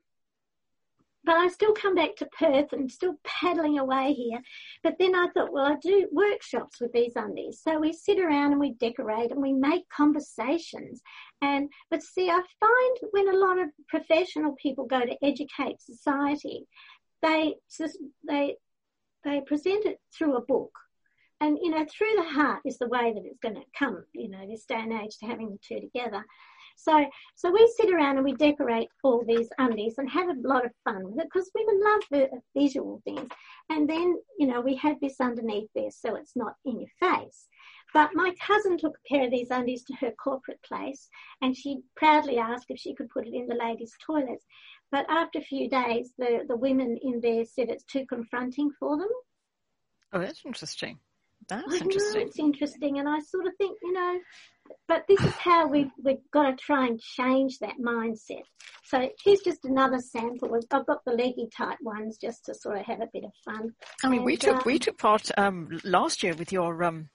but 1.23 1.35
I 1.35 1.49
still 1.49 1.73
come 1.73 1.93
back 1.93 2.15
to 2.17 2.29
Perth 2.37 2.73
and 2.73 2.91
still 2.91 3.15
paddling 3.23 3.77
away 3.77 4.13
here. 4.13 4.41
But 4.83 4.95
then 4.99 5.13
I 5.13 5.27
thought, 5.27 5.53
well, 5.53 5.65
I 5.65 5.75
do 5.81 6.07
workshops 6.11 6.81
with 6.81 6.91
these 6.93 7.13
undies. 7.15 7.61
So 7.61 7.79
we 7.79 7.93
sit 7.93 8.19
around 8.19 8.51
and 8.51 8.59
we 8.59 8.73
decorate 8.73 9.31
and 9.31 9.41
we 9.41 9.53
make 9.53 9.87
conversations. 9.89 11.01
And, 11.41 11.69
but 11.91 12.01
see, 12.01 12.29
I 12.29 12.41
find 12.59 12.97
when 13.11 13.29
a 13.29 13.37
lot 13.37 13.59
of 13.59 13.69
professional 13.87 14.53
people 14.53 14.85
go 14.85 15.01
to 15.01 15.17
educate 15.23 15.79
society, 15.79 16.65
they, 17.21 17.53
they, 18.27 18.55
they 19.23 19.41
present 19.41 19.85
it 19.85 19.99
through 20.11 20.37
a 20.37 20.45
book 20.45 20.71
and, 21.41 21.57
you 21.59 21.71
know, 21.71 21.85
through 21.85 22.13
the 22.15 22.23
heart 22.23 22.61
is 22.65 22.77
the 22.77 22.87
way 22.87 23.11
that 23.13 23.25
it's 23.25 23.39
going 23.39 23.55
to 23.55 23.61
come, 23.77 24.03
you 24.13 24.29
know, 24.29 24.47
this 24.47 24.63
day 24.65 24.75
and 24.75 24.93
age 24.93 25.17
to 25.17 25.25
having 25.25 25.49
the 25.49 25.57
two 25.67 25.81
together. 25.81 26.23
So, 26.77 27.03
so 27.35 27.51
we 27.51 27.71
sit 27.77 27.91
around 27.91 28.17
and 28.17 28.25
we 28.25 28.33
decorate 28.33 28.89
all 29.03 29.23
these 29.27 29.49
undies 29.57 29.95
and 29.97 30.09
have 30.09 30.29
a 30.29 30.47
lot 30.47 30.65
of 30.65 30.71
fun 30.83 31.03
with 31.03 31.19
it 31.19 31.27
because 31.31 31.49
women 31.55 31.81
love 31.83 32.01
the 32.11 32.29
visual 32.55 33.01
things. 33.05 33.27
And 33.69 33.89
then, 33.89 34.17
you 34.37 34.47
know, 34.47 34.61
we 34.61 34.75
have 34.75 34.99
this 34.99 35.19
underneath 35.19 35.69
there 35.73 35.89
so 35.89 36.15
it's 36.15 36.35
not 36.35 36.53
in 36.63 36.79
your 36.79 36.89
face. 36.99 37.47
But 37.93 38.11
my 38.13 38.33
cousin 38.39 38.77
took 38.77 38.93
a 38.95 39.13
pair 39.13 39.25
of 39.25 39.31
these 39.31 39.49
undies 39.49 39.83
to 39.85 39.95
her 39.95 40.11
corporate 40.11 40.61
place 40.63 41.09
and 41.41 41.57
she 41.57 41.81
proudly 41.95 42.37
asked 42.37 42.67
if 42.69 42.79
she 42.79 42.93
could 42.93 43.09
put 43.09 43.27
it 43.27 43.33
in 43.33 43.47
the 43.47 43.55
ladies' 43.55 43.97
toilets. 44.05 44.45
But 44.91 45.05
after 45.09 45.39
a 45.39 45.43
few 45.43 45.69
days, 45.69 46.13
the, 46.17 46.45
the 46.47 46.55
women 46.55 46.97
in 47.01 47.19
there 47.19 47.45
said 47.45 47.69
it's 47.69 47.83
too 47.83 48.05
confronting 48.07 48.71
for 48.79 48.97
them. 48.97 49.09
Oh, 50.13 50.19
that's 50.19 50.43
interesting. 50.45 50.99
That's 51.51 51.73
I 51.73 51.77
interesting. 51.83 52.21
Know, 52.21 52.27
it's 52.27 52.39
interesting, 52.39 52.99
and 52.99 53.09
I 53.09 53.19
sort 53.19 53.45
of 53.45 53.53
think, 53.57 53.77
you 53.83 53.91
know, 53.91 54.19
but 54.87 55.03
this 55.09 55.19
is 55.19 55.33
how 55.33 55.67
we've 55.67 55.91
we've 56.01 56.31
got 56.31 56.43
to 56.43 56.55
try 56.55 56.87
and 56.87 56.97
change 56.97 57.59
that 57.59 57.75
mindset. 57.77 58.43
So 58.85 59.09
here's 59.21 59.41
just 59.41 59.65
another 59.65 59.99
sample. 59.99 60.57
I've 60.71 60.85
got 60.85 61.03
the 61.03 61.11
leggy 61.11 61.49
type 61.53 61.77
ones 61.81 62.17
just 62.17 62.45
to 62.45 62.55
sort 62.55 62.77
of 62.77 62.85
have 62.85 63.01
a 63.01 63.09
bit 63.11 63.25
of 63.25 63.31
fun. 63.43 63.73
I 64.01 64.07
mean, 64.07 64.19
and, 64.19 64.25
we 64.25 64.37
took 64.37 64.55
um, 64.55 64.63
we 64.65 64.79
took 64.79 64.97
part 64.97 65.29
um, 65.37 65.77
last 65.83 66.23
year 66.23 66.33
with 66.35 66.53
your 66.53 66.81
um, 66.85 67.09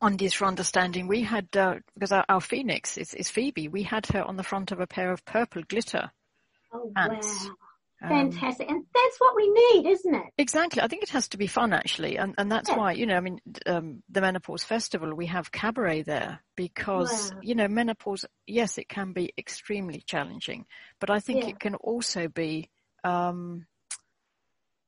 Undies 0.00 0.32
for 0.32 0.46
Understanding. 0.46 1.06
We 1.06 1.20
had 1.20 1.54
uh, 1.54 1.76
because 1.92 2.12
our, 2.12 2.24
our 2.30 2.40
phoenix 2.40 2.96
is, 2.96 3.12
is 3.12 3.28
Phoebe. 3.28 3.68
We 3.68 3.82
had 3.82 4.06
her 4.06 4.22
on 4.22 4.36
the 4.36 4.42
front 4.42 4.72
of 4.72 4.80
a 4.80 4.86
pair 4.86 5.12
of 5.12 5.22
purple 5.26 5.64
glitter. 5.68 6.10
Oh 6.72 6.92
ants. 6.96 7.44
wow! 7.44 7.56
Um, 8.02 8.10
Fantastic. 8.10 8.68
And 8.70 8.84
that's 8.94 9.16
what 9.18 9.34
we 9.34 9.48
need, 9.48 9.90
isn't 9.90 10.14
it? 10.14 10.26
Exactly. 10.36 10.82
I 10.82 10.88
think 10.88 11.02
it 11.02 11.08
has 11.10 11.28
to 11.28 11.38
be 11.38 11.46
fun 11.46 11.72
actually. 11.72 12.18
And, 12.18 12.34
and 12.36 12.52
that's 12.52 12.68
yeah. 12.68 12.76
why, 12.76 12.92
you 12.92 13.06
know, 13.06 13.16
I 13.16 13.20
mean, 13.20 13.40
um, 13.64 14.02
the 14.10 14.20
menopause 14.20 14.64
festival, 14.64 15.14
we 15.14 15.26
have 15.26 15.50
cabaret 15.50 16.02
there 16.02 16.40
because, 16.56 17.32
wow. 17.32 17.40
you 17.42 17.54
know, 17.54 17.68
menopause, 17.68 18.26
yes, 18.46 18.76
it 18.76 18.88
can 18.88 19.12
be 19.12 19.32
extremely 19.38 20.02
challenging, 20.06 20.66
but 21.00 21.10
I 21.10 21.20
think 21.20 21.44
yeah. 21.44 21.50
it 21.50 21.60
can 21.60 21.74
also 21.74 22.28
be, 22.28 22.70
um, 23.02 23.66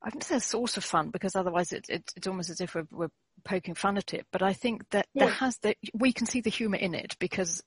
I 0.03 0.09
wouldn't 0.09 0.25
say 0.25 0.37
a 0.37 0.41
source 0.41 0.77
of 0.77 0.85
fun 0.85 1.11
because 1.11 1.35
otherwise 1.35 1.73
it, 1.73 1.87
it, 1.89 2.13
it's 2.15 2.27
almost 2.27 2.51
as 2.51 2.61
if 2.61 2.75
we're, 2.75 2.87
we're, 2.91 3.09
poking 3.45 3.75
fun 3.75 3.97
at 3.97 4.15
it. 4.15 4.27
But 4.33 4.43
I 4.43 4.53
think 4.53 4.83
that 4.91 5.07
yeah. 5.15 5.27
there 5.27 5.33
has 5.35 5.57
that 5.59 5.77
we 5.95 6.13
can 6.13 6.27
see 6.27 6.41
the 6.41 6.51
humour 6.51 6.77
in 6.77 6.93
it 6.93 7.17
because 7.21 7.63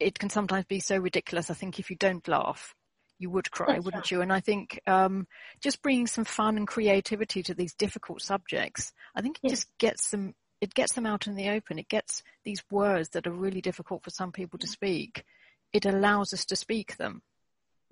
it 0.00 0.18
can 0.18 0.30
sometimes 0.30 0.64
be 0.64 0.80
so 0.80 0.96
ridiculous. 0.96 1.50
I 1.50 1.54
think 1.54 1.78
if 1.78 1.90
you 1.90 1.96
don't 1.96 2.26
laugh, 2.26 2.74
you 3.22 3.30
would 3.30 3.50
cry, 3.50 3.74
That's 3.74 3.84
wouldn't 3.84 4.04
right. 4.04 4.10
you? 4.10 4.20
And 4.20 4.32
I 4.32 4.40
think 4.40 4.80
um, 4.86 5.26
just 5.62 5.80
bringing 5.80 6.06
some 6.06 6.24
fun 6.24 6.56
and 6.56 6.66
creativity 6.66 7.42
to 7.44 7.54
these 7.54 7.74
difficult 7.74 8.20
subjects, 8.20 8.92
I 9.14 9.22
think 9.22 9.38
it 9.42 9.48
just 9.48 9.68
gets 9.78 10.10
them. 10.10 10.34
It 10.60 10.74
gets 10.74 10.92
them 10.92 11.06
out 11.06 11.26
in 11.26 11.34
the 11.34 11.48
open. 11.48 11.78
It 11.78 11.88
gets 11.88 12.22
these 12.44 12.62
words 12.70 13.10
that 13.10 13.26
are 13.26 13.32
really 13.32 13.60
difficult 13.60 14.04
for 14.04 14.10
some 14.10 14.30
people 14.30 14.58
to 14.60 14.66
speak. 14.66 15.24
It 15.72 15.86
allows 15.86 16.32
us 16.32 16.44
to 16.46 16.56
speak 16.56 16.96
them. 16.98 17.22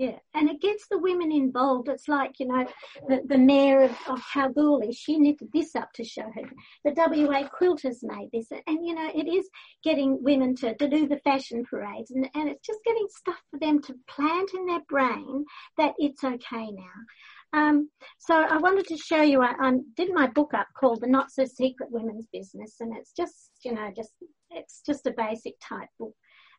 Yeah, 0.00 0.16
and 0.32 0.48
it 0.48 0.62
gets 0.62 0.86
the 0.88 0.96
women 0.96 1.30
involved. 1.30 1.90
It's 1.90 2.08
like, 2.08 2.40
you 2.40 2.46
know, 2.46 2.66
the, 3.06 3.20
the 3.26 3.36
mayor 3.36 3.82
of, 3.82 3.90
of 4.08 4.22
Kalgoorlie, 4.32 4.94
she 4.94 5.18
knitted 5.18 5.50
this 5.52 5.76
up 5.76 5.92
to 5.92 6.04
show 6.04 6.22
her. 6.22 6.50
The 6.86 6.94
WA 6.96 7.46
quilters 7.50 7.98
made 8.02 8.30
this. 8.32 8.46
And, 8.66 8.78
you 8.86 8.94
know, 8.94 9.10
it 9.14 9.28
is 9.28 9.46
getting 9.84 10.22
women 10.22 10.56
to, 10.56 10.74
to 10.74 10.88
do 10.88 11.06
the 11.06 11.18
fashion 11.18 11.66
parades. 11.66 12.12
And, 12.12 12.30
and 12.34 12.48
it's 12.48 12.66
just 12.66 12.78
getting 12.86 13.06
stuff 13.10 13.42
for 13.50 13.58
them 13.58 13.82
to 13.82 13.94
plant 14.08 14.52
in 14.54 14.64
their 14.64 14.80
brain 14.88 15.44
that 15.76 15.92
it's 15.98 16.24
okay 16.24 16.70
now. 16.70 17.52
Um, 17.52 17.90
so 18.16 18.34
I 18.34 18.56
wanted 18.56 18.86
to 18.86 18.96
show 18.96 19.20
you, 19.20 19.42
I, 19.42 19.52
I 19.60 19.72
did 19.98 20.14
my 20.14 20.28
book 20.28 20.54
up 20.54 20.68
called 20.78 21.02
The 21.02 21.08
Not 21.08 21.30
So 21.30 21.44
Secret 21.44 21.90
Women's 21.92 22.26
Business. 22.32 22.76
And 22.80 22.96
it's 22.96 23.12
just, 23.12 23.50
you 23.66 23.74
know, 23.74 23.92
just, 23.94 24.12
it's 24.50 24.80
just 24.80 25.06
a 25.06 25.12
basic 25.14 25.56
type 25.60 25.90
book 25.98 26.14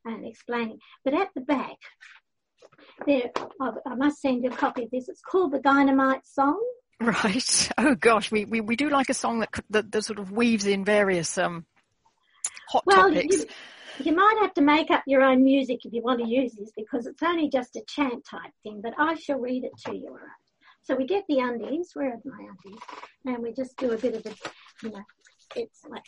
and 0.05 0.25
explaining. 0.25 0.79
But 1.03 1.13
at 1.13 1.29
the 1.35 1.41
back, 1.41 1.77
there, 3.05 3.31
I 3.85 3.95
must 3.95 4.21
send 4.21 4.43
you 4.43 4.51
a 4.51 4.55
copy 4.55 4.83
of 4.83 4.91
this. 4.91 5.09
It's 5.09 5.21
called 5.21 5.51
the 5.51 5.59
Dynamite 5.59 6.25
Song. 6.25 6.61
Right. 6.99 7.69
Oh 7.77 7.95
gosh, 7.95 8.31
we, 8.31 8.45
we, 8.45 8.61
we 8.61 8.75
do 8.75 8.89
like 8.89 9.09
a 9.09 9.13
song 9.13 9.39
that, 9.39 9.49
that, 9.71 9.91
that 9.91 10.03
sort 10.03 10.19
of 10.19 10.31
weaves 10.31 10.67
in 10.67 10.85
various 10.85 11.37
um, 11.37 11.65
hot 12.69 12.83
well, 12.85 13.09
topics. 13.09 13.37
You, 13.37 13.45
you 14.03 14.15
might 14.15 14.37
have 14.41 14.53
to 14.55 14.61
make 14.61 14.91
up 14.91 15.03
your 15.07 15.23
own 15.23 15.43
music 15.43 15.83
if 15.83 15.93
you 15.93 16.03
want 16.03 16.21
to 16.21 16.27
use 16.27 16.53
this 16.53 16.71
because 16.77 17.07
it's 17.07 17.23
only 17.23 17.49
just 17.49 17.75
a 17.75 17.81
chant 17.87 18.23
type 18.25 18.51
thing, 18.63 18.81
but 18.83 18.93
I 18.97 19.15
shall 19.15 19.39
read 19.39 19.63
it 19.63 19.71
to 19.85 19.95
you, 19.95 20.09
all 20.09 20.13
right? 20.13 20.41
So 20.83 20.95
we 20.95 21.05
get 21.05 21.23
the 21.27 21.39
undies, 21.39 21.91
where 21.93 22.09
are 22.09 22.19
my 22.23 22.37
undies? 22.37 22.81
And 23.25 23.39
we 23.39 23.53
just 23.53 23.77
do 23.77 23.91
a 23.91 23.97
bit 23.97 24.15
of 24.15 24.25
a, 24.25 24.35
you 24.83 24.91
know, 24.91 25.03
it's 25.55 25.81
like, 25.87 26.03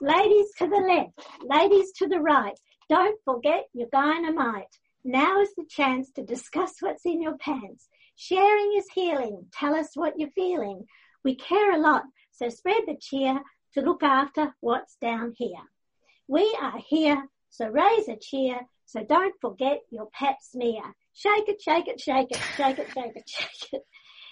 ladies 0.00 0.46
to 0.58 0.66
the 0.66 0.76
left, 0.76 1.28
ladies 1.42 1.92
to 1.98 2.08
the 2.08 2.20
right, 2.20 2.58
don't 2.88 3.18
forget 3.24 3.64
your 3.72 3.88
dynamite. 3.92 4.78
Now 5.10 5.40
is 5.40 5.54
the 5.56 5.64
chance 5.64 6.10
to 6.10 6.22
discuss 6.22 6.74
what's 6.80 7.06
in 7.06 7.22
your 7.22 7.38
pants. 7.38 7.88
Sharing 8.14 8.74
is 8.76 8.84
healing. 8.94 9.46
Tell 9.54 9.74
us 9.74 9.92
what 9.94 10.18
you're 10.18 10.28
feeling. 10.34 10.84
We 11.24 11.34
care 11.34 11.72
a 11.72 11.78
lot, 11.78 12.02
so 12.30 12.50
spread 12.50 12.82
the 12.86 12.98
cheer 13.00 13.40
to 13.72 13.80
look 13.80 14.02
after 14.02 14.54
what's 14.60 14.96
down 15.00 15.32
here. 15.34 15.64
We 16.26 16.54
are 16.60 16.78
here, 16.86 17.26
so 17.48 17.68
raise 17.68 18.06
a 18.08 18.16
cheer, 18.20 18.60
so 18.84 19.02
don't 19.02 19.34
forget 19.40 19.80
your 19.90 20.10
pap 20.12 20.36
smear. 20.42 20.82
Shake 21.14 21.48
it, 21.48 21.62
shake 21.62 21.88
it, 21.88 21.98
shake 21.98 22.30
it, 22.30 22.40
shake 22.54 22.78
it, 22.78 22.88
shake 22.92 23.16
it, 23.16 23.24
shake 23.26 23.72
it. 23.72 23.86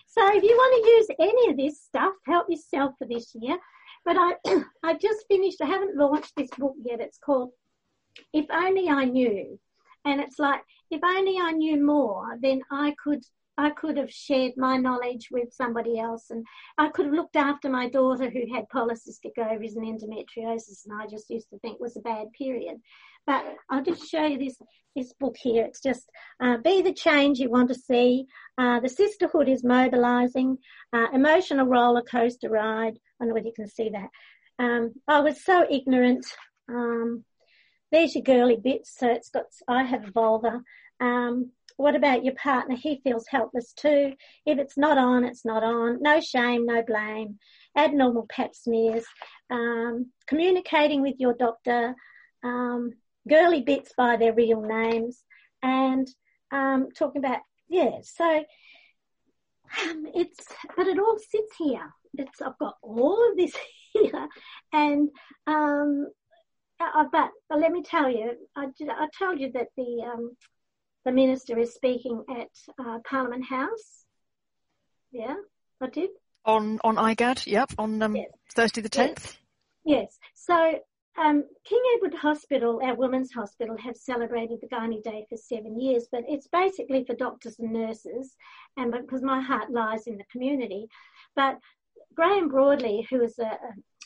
So 0.08 0.28
if 0.36 0.42
you 0.42 0.50
want 0.50 0.84
to 0.84 0.90
use 0.90 1.06
any 1.18 1.52
of 1.52 1.56
this 1.56 1.80
stuff, 1.80 2.12
help 2.26 2.50
yourself 2.50 2.92
for 2.98 3.08
this 3.08 3.34
year. 3.34 3.56
But 4.04 4.18
I, 4.18 4.34
I 4.84 4.92
just 4.92 5.24
finished, 5.26 5.62
I 5.62 5.68
haven't 5.68 5.96
launched 5.96 6.36
this 6.36 6.50
book 6.58 6.74
yet. 6.84 7.00
It's 7.00 7.16
called 7.16 7.52
If 8.34 8.44
Only 8.50 8.90
I 8.90 9.06
Knew. 9.06 9.58
And 10.06 10.20
it's 10.20 10.38
like, 10.38 10.60
if 10.90 11.02
only 11.04 11.36
I 11.38 11.50
knew 11.50 11.84
more, 11.84 12.38
then 12.40 12.62
I 12.70 12.94
could 13.02 13.24
I 13.58 13.70
could 13.70 13.96
have 13.96 14.12
shared 14.12 14.52
my 14.58 14.76
knowledge 14.76 15.28
with 15.30 15.52
somebody 15.52 15.98
else 15.98 16.26
and 16.30 16.44
I 16.76 16.88
could 16.88 17.06
have 17.06 17.14
looked 17.14 17.36
after 17.36 17.70
my 17.70 17.88
daughter 17.88 18.28
who 18.28 18.54
had 18.54 18.68
polycystic 18.68 19.38
ovaries 19.38 19.76
and 19.76 19.86
endometriosis 19.86 20.84
and 20.84 21.00
I 21.00 21.06
just 21.06 21.30
used 21.30 21.48
to 21.50 21.58
think 21.60 21.80
was 21.80 21.96
a 21.96 22.00
bad 22.00 22.26
period. 22.36 22.76
But 23.26 23.46
I'll 23.70 23.82
just 23.82 24.08
show 24.10 24.26
you 24.26 24.38
this, 24.38 24.58
this 24.94 25.14
book 25.14 25.36
here. 25.38 25.64
It's 25.64 25.80
just, 25.80 26.04
uh, 26.38 26.58
be 26.58 26.82
the 26.82 26.92
change 26.92 27.38
you 27.38 27.48
want 27.48 27.68
to 27.68 27.74
see. 27.74 28.26
Uh, 28.58 28.78
the 28.80 28.90
sisterhood 28.90 29.48
is 29.48 29.64
mobilizing, 29.64 30.58
uh, 30.92 31.06
emotional 31.14 31.66
roller 31.66 32.02
coaster 32.02 32.50
ride. 32.50 32.94
I 32.94 33.24
don't 33.24 33.28
know 33.28 33.34
whether 33.34 33.46
you 33.46 33.54
can 33.56 33.68
see 33.68 33.88
that. 33.88 34.10
Um, 34.58 34.92
I 35.08 35.20
was 35.20 35.42
so 35.42 35.66
ignorant. 35.68 36.26
Um, 36.68 37.24
there's 37.92 38.14
your 38.14 38.24
girly 38.24 38.56
bits. 38.56 38.96
So 38.98 39.08
it's 39.10 39.30
got, 39.30 39.44
I 39.68 39.84
have 39.84 40.08
a 40.08 40.10
vulva. 40.10 40.62
Um, 41.00 41.50
what 41.76 41.94
about 41.94 42.24
your 42.24 42.34
partner? 42.34 42.74
He 42.74 43.00
feels 43.04 43.26
helpless 43.28 43.72
too. 43.74 44.14
If 44.46 44.58
it's 44.58 44.78
not 44.78 44.96
on, 44.96 45.24
it's 45.24 45.44
not 45.44 45.62
on. 45.62 46.00
No 46.00 46.20
shame, 46.20 46.64
no 46.66 46.82
blame. 46.82 47.38
Abnormal 47.76 48.26
pap 48.30 48.54
smears. 48.54 49.04
Um, 49.50 50.10
communicating 50.26 51.02
with 51.02 51.16
your 51.18 51.34
doctor. 51.34 51.94
Um, 52.42 52.92
girly 53.28 53.60
bits 53.60 53.92
by 53.96 54.16
their 54.16 54.32
real 54.32 54.62
names. 54.62 55.22
And 55.62 56.08
um, 56.50 56.88
talking 56.96 57.24
about, 57.24 57.40
yeah, 57.68 57.98
so 58.02 58.44
um, 59.82 60.06
it's, 60.14 60.46
but 60.76 60.86
it 60.86 60.98
all 60.98 61.18
sits 61.18 61.56
here. 61.58 61.92
It's, 62.14 62.40
I've 62.40 62.58
got 62.58 62.76
all 62.82 63.30
of 63.30 63.36
this 63.36 63.52
here. 63.92 64.28
And, 64.72 65.10
um, 65.46 66.06
uh, 66.80 67.04
but, 67.10 67.30
but 67.48 67.60
let 67.60 67.72
me 67.72 67.82
tell 67.82 68.10
you, 68.10 68.32
I, 68.54 68.66
I 68.80 69.08
told 69.18 69.40
you 69.40 69.52
that 69.52 69.68
the, 69.76 70.02
um, 70.12 70.36
the 71.04 71.12
minister 71.12 71.58
is 71.58 71.74
speaking 71.74 72.24
at 72.30 72.48
uh, 72.84 72.98
Parliament 73.08 73.44
House. 73.48 74.04
Yeah, 75.12 75.34
I 75.80 75.88
did. 75.88 76.10
On 76.44 76.78
on 76.84 76.96
IGAD, 76.96 77.46
yep, 77.46 77.72
on 77.78 78.02
um, 78.02 78.16
yes. 78.16 78.26
Thursday 78.54 78.80
the 78.80 78.88
tenth. 78.88 79.38
Yes. 79.84 79.98
yes. 80.10 80.18
So 80.34 80.78
um, 81.18 81.44
King 81.64 81.82
Edward 81.96 82.14
Hospital, 82.14 82.80
our 82.84 82.94
women's 82.94 83.32
hospital, 83.32 83.76
have 83.78 83.96
celebrated 83.96 84.58
the 84.60 84.68
Gynae 84.68 85.02
Day 85.02 85.24
for 85.28 85.36
seven 85.36 85.80
years, 85.80 86.06
but 86.12 86.24
it's 86.28 86.48
basically 86.48 87.04
for 87.04 87.14
doctors 87.14 87.58
and 87.58 87.72
nurses, 87.72 88.36
and 88.76 88.92
because 88.92 89.22
my 89.22 89.40
heart 89.40 89.70
lies 89.70 90.06
in 90.06 90.18
the 90.18 90.24
community. 90.30 90.88
But 91.34 91.58
Graham 92.14 92.50
Broadley, 92.50 93.06
who 93.08 93.22
is 93.22 93.38
a, 93.38 93.44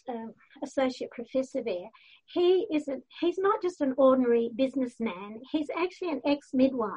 a, 0.09 0.13
a 0.13 0.27
associate 0.63 1.11
professor 1.11 1.63
there, 1.65 1.89
he 2.33 2.67
is 2.73 2.89
a, 2.89 2.97
he's 3.21 3.39
not 3.39 3.63
just 3.63 3.81
an 3.81 3.95
ordinary 3.97 4.51
businessman, 4.55 5.41
he's 5.51 5.69
actually 5.77 6.11
an 6.11 6.23
ex-midwife. 6.27 6.93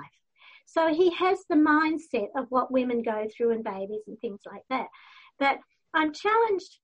So 0.66 0.94
he 0.94 1.12
has 1.12 1.40
the 1.50 1.56
mindset 1.56 2.28
of 2.36 2.48
what 2.50 2.72
women 2.72 3.04
go 3.04 3.28
through 3.36 3.52
and 3.52 3.64
babies 3.64 4.04
and 4.08 4.18
things 4.20 4.42
like 4.46 4.64
that. 4.70 4.88
But 5.40 5.60
I'm 5.94 6.14
challenged 6.14 6.80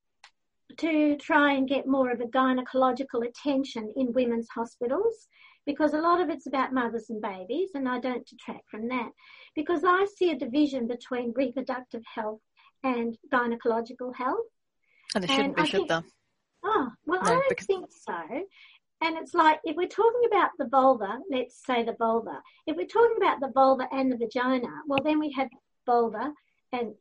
to 0.78 1.18
try 1.18 1.54
and 1.54 1.68
get 1.68 1.88
more 1.88 2.12
of 2.12 2.22
a 2.22 2.26
gynecological 2.26 3.28
attention 3.28 3.92
in 3.96 4.14
women's 4.14 4.48
hospitals 4.50 5.28
because 5.66 5.94
a 5.94 6.02
lot 6.02 6.22
of 6.22 6.30
it's 6.30 6.48
about 6.48 6.74
mothers 6.74 7.10
and 7.10 7.22
babies 7.22 7.72
and 7.74 7.88
I 7.88 8.00
don't 8.00 8.28
detract 8.28 8.70
from 8.70 8.88
that 8.90 9.10
because 9.56 9.84
I 9.84 10.06
see 10.18 10.32
a 10.32 10.38
division 10.38 10.88
between 10.88 11.34
reproductive 11.36 12.04
health 12.14 12.42
and 12.84 13.18
gynecological 13.32 14.16
health. 14.16 14.46
And 15.16 15.24
there 15.24 15.36
shouldn't 15.36 15.58
and 15.58 15.66
be, 15.66 15.70
should 15.70 15.88
there? 15.88 16.04
Oh, 16.64 16.90
well, 17.06 17.22
no, 17.24 17.32
I 17.32 17.34
don't 17.36 17.60
think 17.60 17.86
so. 17.90 18.18
And 19.02 19.18
it's 19.18 19.34
like, 19.34 19.60
if 19.64 19.78
we're 19.78 19.88
talking 19.88 20.24
about 20.30 20.52
the 20.58 20.68
vulva, 20.68 21.20
let's 21.32 21.64
say 21.66 21.84
the 21.84 21.96
vulva, 21.98 22.42
if 22.68 22.76
we're 22.76 22.86
talking 22.86 23.16
about 23.18 23.40
the 23.40 23.52
vulva 23.54 23.88
and 23.92 24.12
the 24.12 24.18
vagina, 24.18 24.68
well, 24.88 25.00
then 25.04 25.20
we 25.20 25.32
have 25.32 25.48
vulva 25.86 26.34
and, 26.74 26.94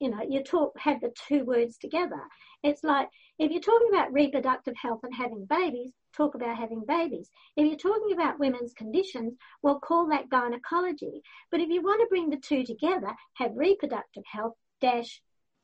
you 0.00 0.10
know, 0.10 0.20
you 0.28 0.42
talk, 0.42 0.76
have 0.78 1.00
the 1.00 1.12
two 1.28 1.44
words 1.44 1.78
together. 1.78 2.20
It's 2.64 2.82
like, 2.82 3.08
if 3.38 3.52
you're 3.52 3.60
talking 3.60 3.88
about 3.92 4.12
reproductive 4.12 4.74
health 4.76 5.00
and 5.04 5.14
having 5.14 5.46
babies, 5.46 5.92
talk 6.16 6.34
about 6.34 6.56
having 6.56 6.84
babies. 6.86 7.30
If 7.56 7.66
you're 7.66 7.76
talking 7.76 8.12
about 8.12 8.40
women's 8.40 8.72
conditions, 8.72 9.34
well, 9.62 9.78
call 9.78 10.08
that 10.08 10.30
gynecology. 10.30 11.22
But 11.52 11.60
if 11.60 11.68
you 11.68 11.82
want 11.82 12.00
to 12.00 12.08
bring 12.08 12.30
the 12.30 12.36
two 12.36 12.64
together, 12.64 13.12
have 13.34 13.52
reproductive 13.54 14.24
health 14.26 14.54
dash 14.80 15.20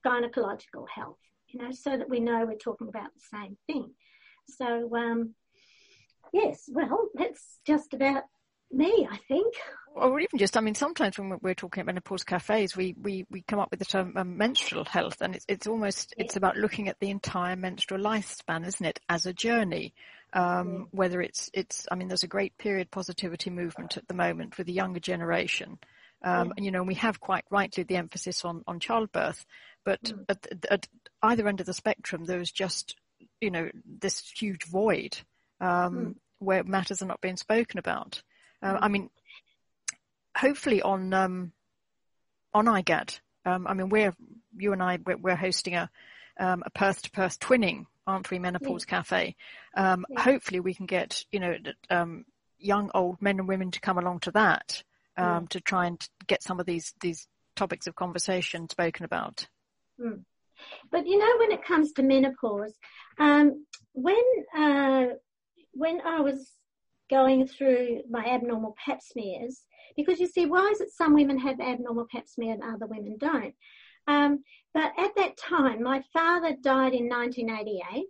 gynecological 0.07 0.89
health 0.93 1.19
you 1.53 1.63
know, 1.63 1.73
so 1.73 1.97
that 1.97 2.09
we 2.09 2.21
know 2.21 2.47
we're 2.47 2.57
talking 2.57 2.89
about 2.89 3.11
the 3.15 3.39
same 3.39 3.57
thing. 3.67 3.91
So, 4.47 4.95
um, 4.97 5.35
yes, 6.33 6.69
well, 6.69 7.09
that's 7.15 7.59
just 7.67 7.95
about 7.95 8.25
me, 8.73 9.09
I 9.11 9.19
think. 9.29 9.55
Or 9.95 10.21
even 10.21 10.39
just, 10.39 10.57
I 10.57 10.61
mean, 10.61 10.77
sometimes 10.77 11.19
when 11.19 11.37
we're 11.43 11.55
talking 11.55 11.81
at 11.81 11.87
menopause 11.87 12.23
cafes, 12.23 12.77
we, 12.77 12.95
we, 13.01 13.27
we 13.29 13.43
come 13.43 13.59
up 13.59 13.71
with 13.71 13.81
the 13.81 13.85
term 13.85 14.13
um, 14.17 14.37
menstrual 14.37 14.85
health, 14.85 15.21
and 15.21 15.35
it's, 15.35 15.45
it's 15.49 15.67
almost, 15.67 16.15
it's 16.17 16.37
about 16.37 16.57
looking 16.57 16.89
at 16.89 17.01
the 17.01 17.11
entire 17.11 17.57
menstrual 17.57 18.01
lifespan, 18.01 18.67
isn't 18.67 18.87
it, 18.87 19.01
as 19.09 19.27
a 19.27 19.33
journey. 19.33 19.93
Um, 20.33 20.73
yeah. 20.73 20.85
Whether 20.93 21.21
it's, 21.21 21.51
it's, 21.53 21.89
I 21.91 21.97
mean, 21.97 22.07
there's 22.07 22.23
a 22.23 22.29
great 22.29 22.57
period 22.57 22.93
positivity 22.93 23.51
movement 23.51 23.97
at 23.97 24.07
the 24.07 24.15
moment 24.15 24.57
with 24.57 24.69
the 24.69 24.73
younger 24.73 25.01
generation. 25.01 25.79
Um, 26.23 26.53
and, 26.57 26.65
you 26.65 26.71
know, 26.71 26.83
we 26.83 26.95
have 26.95 27.21
quite 27.21 27.45
rightly 27.51 27.83
the 27.83 27.97
emphasis 27.97 28.45
on, 28.45 28.63
on 28.67 28.79
childbirth, 28.79 29.45
but 29.85 30.03
mm. 30.03 30.25
at, 30.29 30.47
at, 30.71 30.89
either 31.23 31.49
end 31.49 31.61
of 31.61 31.67
the 31.67 31.75
spectrum, 31.75 32.25
there's 32.25 32.51
just, 32.51 32.97
you 33.41 33.51
know, 33.51 33.71
this 33.85 34.31
huge 34.31 34.65
void 34.65 35.19
um, 35.61 35.97
mm. 35.97 36.15
where 36.39 36.65
matters 36.65 37.03
are 37.03 37.07
not 37.07 37.21
being 37.21 37.37
spoken 37.37 37.79
about. 37.79 38.23
Uh, 38.63 38.77
I 38.81 38.89
mean, 38.89 39.09
hopefully 40.37 40.83
on 40.83 41.13
um, 41.15 41.53
on 42.53 42.67
IGAD, 42.67 43.21
um, 43.47 43.67
I 43.67 43.75
mean, 43.75 43.89
we're 43.89 44.15
you 44.57 44.73
and 44.73 44.83
I 44.83 44.99
we're, 45.05 45.17
we're 45.17 45.37
hosting 45.37 45.75
a 45.75 45.91
um, 46.39 46.63
a 46.65 46.71
Perth 46.71 47.03
to 47.03 47.11
Perth 47.11 47.39
twinning, 47.39 47.87
aren't 48.07 48.31
we, 48.31 48.39
Menopause 48.39 48.85
yeah. 48.87 48.97
Cafe? 48.97 49.37
Um, 49.77 50.07
yeah. 50.09 50.23
Hopefully, 50.23 50.61
we 50.61 50.75
can 50.75 50.87
get 50.87 51.25
you 51.33 51.41
know 51.41 51.57
um, 51.89 52.25
young, 52.59 52.91
old 52.95 53.21
men 53.23 53.39
and 53.39 53.49
women 53.49 53.71
to 53.73 53.81
come 53.81 53.99
along 53.99 54.21
to 54.21 54.31
that 54.33 54.83
um, 55.21 55.43
yeah. 55.43 55.47
to 55.51 55.61
try 55.61 55.87
and 55.87 56.09
get 56.27 56.43
some 56.43 56.61
of 56.61 56.67
these 56.67 56.95
these 57.01 57.27
topics 57.57 57.87
of 57.87 57.95
conversation 57.95 58.69
spoken 58.69 59.05
about. 59.05 59.47
Mm. 60.01 60.25
But 60.91 61.07
you 61.07 61.19
know, 61.19 61.37
when 61.39 61.53
it 61.53 61.65
comes 61.65 61.93
to 61.93 62.03
menopause, 62.03 62.77
um, 63.19 63.67
when 63.93 64.23
uh, 64.57 65.07
when 65.73 66.01
I 66.01 66.21
was 66.21 66.53
going 67.11 67.47
through 67.47 68.03
my 68.09 68.25
abnormal 68.25 68.77
pap 68.85 69.01
smears, 69.03 69.63
because 69.97 70.21
you 70.21 70.27
see, 70.27 70.47
why 70.47 70.69
is 70.73 70.81
it 70.81 70.93
some 70.93 71.15
women 71.15 71.39
have 71.39 71.61
abnormal 71.61 72.07
pap 72.11 72.29
smear 72.29 72.55
and 72.55 72.63
other 72.63 72.87
women 72.87 73.17
don't? 73.19 73.55
Um, 74.07 74.43
but 74.73 74.93
at 74.99 75.15
that 75.17 75.37
time, 75.37 75.83
my 75.83 76.03
father 76.13 76.57
died 76.63 76.95
in 76.95 77.09
1988, 77.09 78.05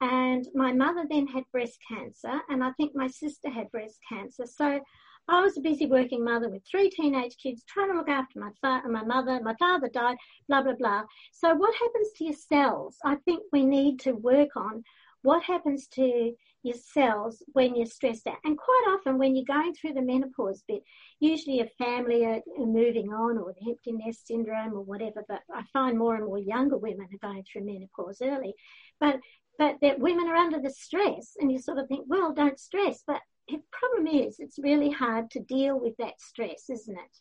and 0.00 0.46
my 0.54 0.72
mother 0.72 1.04
then 1.08 1.26
had 1.26 1.44
breast 1.52 1.78
cancer, 1.88 2.40
and 2.48 2.62
I 2.62 2.72
think 2.72 2.92
my 2.94 3.08
sister 3.08 3.50
had 3.50 3.70
breast 3.70 3.98
cancer. 4.08 4.46
So 4.46 4.80
I 5.28 5.42
was 5.42 5.58
a 5.58 5.60
busy 5.60 5.86
working 5.86 6.24
mother 6.24 6.48
with 6.48 6.62
three 6.68 6.88
teenage 6.88 7.36
kids, 7.36 7.62
trying 7.68 7.90
to 7.92 7.98
look 7.98 8.08
after 8.08 8.40
my 8.40 8.50
father, 8.62 8.88
my 8.88 9.04
mother. 9.04 9.40
My 9.42 9.54
father 9.58 9.88
died, 9.88 10.16
blah 10.48 10.62
blah 10.62 10.74
blah. 10.74 11.02
So 11.32 11.54
what 11.54 11.74
happens 11.74 12.08
to 12.16 12.24
your 12.24 12.34
cells? 12.34 12.96
I 13.04 13.16
think 13.16 13.42
we 13.52 13.64
need 13.64 14.00
to 14.00 14.12
work 14.12 14.56
on 14.56 14.84
what 15.22 15.42
happens 15.42 15.86
to 15.88 16.32
your 16.62 16.76
cells 16.76 17.42
when 17.52 17.74
you're 17.74 17.86
stressed 17.86 18.26
out. 18.26 18.38
And 18.44 18.56
quite 18.56 18.84
often, 18.88 19.18
when 19.18 19.36
you're 19.36 19.44
going 19.44 19.74
through 19.74 19.94
the 19.94 20.02
menopause 20.02 20.62
bit, 20.66 20.82
usually 21.20 21.56
your 21.58 21.68
family 21.78 22.24
are, 22.24 22.40
moving 22.56 23.12
on, 23.12 23.36
or 23.38 23.52
the 23.52 23.70
empty 23.70 23.92
nest 23.92 24.26
syndrome, 24.26 24.72
or 24.72 24.82
whatever. 24.82 25.24
But 25.28 25.40
I 25.54 25.62
find 25.72 25.98
more 25.98 26.14
and 26.14 26.24
more 26.24 26.38
younger 26.38 26.78
women 26.78 27.08
are 27.12 27.28
going 27.28 27.44
through 27.44 27.66
menopause 27.66 28.22
early. 28.22 28.54
But 28.98 29.20
but 29.58 29.76
that 29.82 29.98
women 29.98 30.28
are 30.28 30.36
under 30.36 30.60
the 30.60 30.70
stress, 30.70 31.36
and 31.38 31.50
you 31.50 31.58
sort 31.58 31.78
of 31.78 31.88
think, 31.88 32.06
well, 32.08 32.32
don't 32.32 32.58
stress, 32.58 33.02
but 33.04 33.20
the 33.48 33.60
problem 33.70 34.06
is 34.06 34.36
it's 34.38 34.58
really 34.58 34.90
hard 34.90 35.30
to 35.32 35.40
deal 35.40 35.78
with 35.78 35.96
that 35.98 36.20
stress, 36.20 36.70
isn't 36.70 36.96
it? 36.96 37.18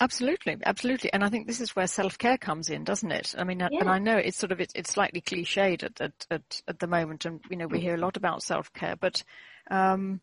Absolutely, 0.00 0.58
absolutely, 0.64 1.10
and 1.12 1.24
I 1.24 1.30
think 1.30 1.46
this 1.46 1.60
is 1.60 1.74
where 1.74 1.86
self 1.86 2.18
care 2.18 2.36
comes 2.36 2.68
in, 2.68 2.84
doesn't 2.84 3.10
it? 3.10 3.34
I 3.36 3.44
mean, 3.44 3.60
yeah. 3.60 3.68
and 3.80 3.88
I 3.88 3.98
know 3.98 4.16
it's 4.18 4.36
sort 4.36 4.52
of 4.52 4.60
it's, 4.60 4.74
it's 4.74 4.90
slightly 4.90 5.22
cliched 5.22 5.82
at, 5.82 6.00
at 6.00 6.26
at 6.30 6.62
at 6.68 6.78
the 6.78 6.86
moment, 6.86 7.24
and 7.24 7.40
you 7.50 7.56
know 7.56 7.66
we 7.66 7.80
hear 7.80 7.94
a 7.94 7.98
lot 7.98 8.18
about 8.18 8.42
self 8.42 8.72
care, 8.74 8.96
but 8.96 9.24
um, 9.70 10.20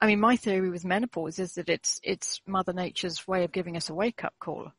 I 0.00 0.06
mean, 0.06 0.20
my 0.20 0.36
theory 0.36 0.68
with 0.68 0.84
menopause 0.84 1.38
is 1.38 1.54
that 1.54 1.70
it's 1.70 2.00
it's 2.02 2.42
Mother 2.46 2.74
Nature's 2.74 3.26
way 3.26 3.44
of 3.44 3.52
giving 3.52 3.78
us 3.78 3.88
a 3.88 3.94
wake 3.94 4.24
up 4.24 4.34
call. 4.38 4.70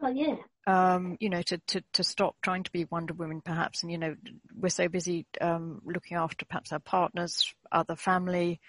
Well, 0.00 0.14
yeah. 0.14 0.36
Um, 0.66 1.16
you 1.20 1.28
know, 1.28 1.42
to, 1.42 1.58
to, 1.58 1.84
to 1.94 2.04
stop 2.04 2.36
trying 2.42 2.62
to 2.64 2.72
be 2.72 2.86
Wonder 2.86 3.14
Woman 3.14 3.42
perhaps. 3.42 3.82
And, 3.82 3.92
you 3.92 3.98
know, 3.98 4.16
we're 4.54 4.70
so 4.70 4.88
busy, 4.88 5.26
um, 5.40 5.82
looking 5.84 6.16
after 6.16 6.44
perhaps 6.46 6.72
our 6.72 6.78
partners, 6.78 7.52
other 7.70 7.96
family, 7.96 8.60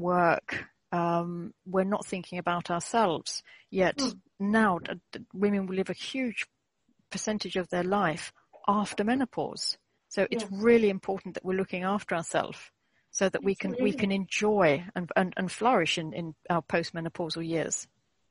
work. 0.00 0.64
Um, 0.92 1.54
we're 1.66 1.84
not 1.84 2.06
thinking 2.06 2.38
about 2.38 2.70
ourselves. 2.70 3.42
Yet 3.70 3.98
mm. 3.98 4.18
now 4.40 4.80
women 5.32 5.66
will 5.66 5.76
live 5.76 5.90
a 5.90 5.94
huge 5.94 6.46
percentage 7.10 7.56
of 7.56 7.68
their 7.68 7.84
life 7.84 8.32
after 8.66 9.04
menopause. 9.04 9.78
So 10.08 10.26
it's 10.30 10.44
yeah. 10.44 10.50
really 10.52 10.90
important 10.90 11.34
that 11.34 11.44
we're 11.44 11.58
looking 11.58 11.84
after 11.84 12.16
ourselves 12.16 12.58
so 13.12 13.28
that 13.28 13.44
we 13.44 13.54
can, 13.54 13.76
we 13.80 13.92
can 13.92 14.12
enjoy 14.12 14.84
and, 14.94 15.10
and, 15.16 15.34
and 15.36 15.50
flourish 15.50 15.98
in, 15.98 16.12
in 16.12 16.34
our 16.48 16.62
postmenopausal 16.62 17.46
years. 17.46 17.86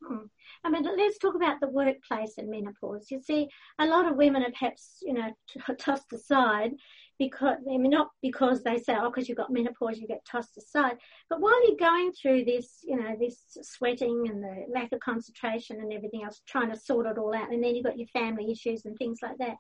Hmm. 0.06 0.26
I 0.64 0.70
mean, 0.70 0.84
let's 0.84 1.18
talk 1.18 1.36
about 1.36 1.60
the 1.62 1.70
workplace 1.70 2.38
and 2.38 2.50
menopause. 2.50 3.10
You 3.12 3.22
see, 3.22 3.48
a 3.78 3.86
lot 3.86 4.10
of 4.10 4.18
women 4.18 4.44
are 4.44 4.52
perhaps, 4.52 4.98
you 5.02 5.14
know, 5.14 5.32
tossed 5.80 6.12
aside 6.14 6.72
because, 7.20 7.58
I 7.70 7.78
mean, 7.78 7.92
not 7.92 8.10
because 8.22 8.64
they 8.64 8.78
say, 8.78 8.96
oh, 8.98 9.10
because 9.10 9.28
you've 9.28 9.38
got 9.38 9.52
menopause, 9.52 10.00
you 10.00 10.08
get 10.08 10.26
tossed 10.26 10.58
aside. 10.58 10.98
But 11.30 11.42
while 11.42 11.68
you're 11.68 11.78
going 11.78 12.14
through 12.14 12.46
this, 12.46 12.80
you 12.84 12.96
know, 12.96 13.16
this 13.20 13.38
sweating 13.62 14.28
and 14.30 14.42
the 14.42 14.66
lack 14.74 14.94
of 14.94 15.02
concentration 15.02 15.82
and 15.82 15.92
everything 15.92 16.24
else, 16.24 16.42
trying 16.48 16.72
to 16.72 16.80
sort 16.80 17.06
it 17.06 17.18
all 17.18 17.36
out, 17.36 17.52
and 17.52 17.62
then 17.62 17.76
you've 17.76 17.86
got 17.86 18.00
your 18.00 18.08
family 18.08 18.50
issues 18.50 18.86
and 18.86 18.98
things 18.98 19.20
like 19.22 19.38
that, 19.38 19.58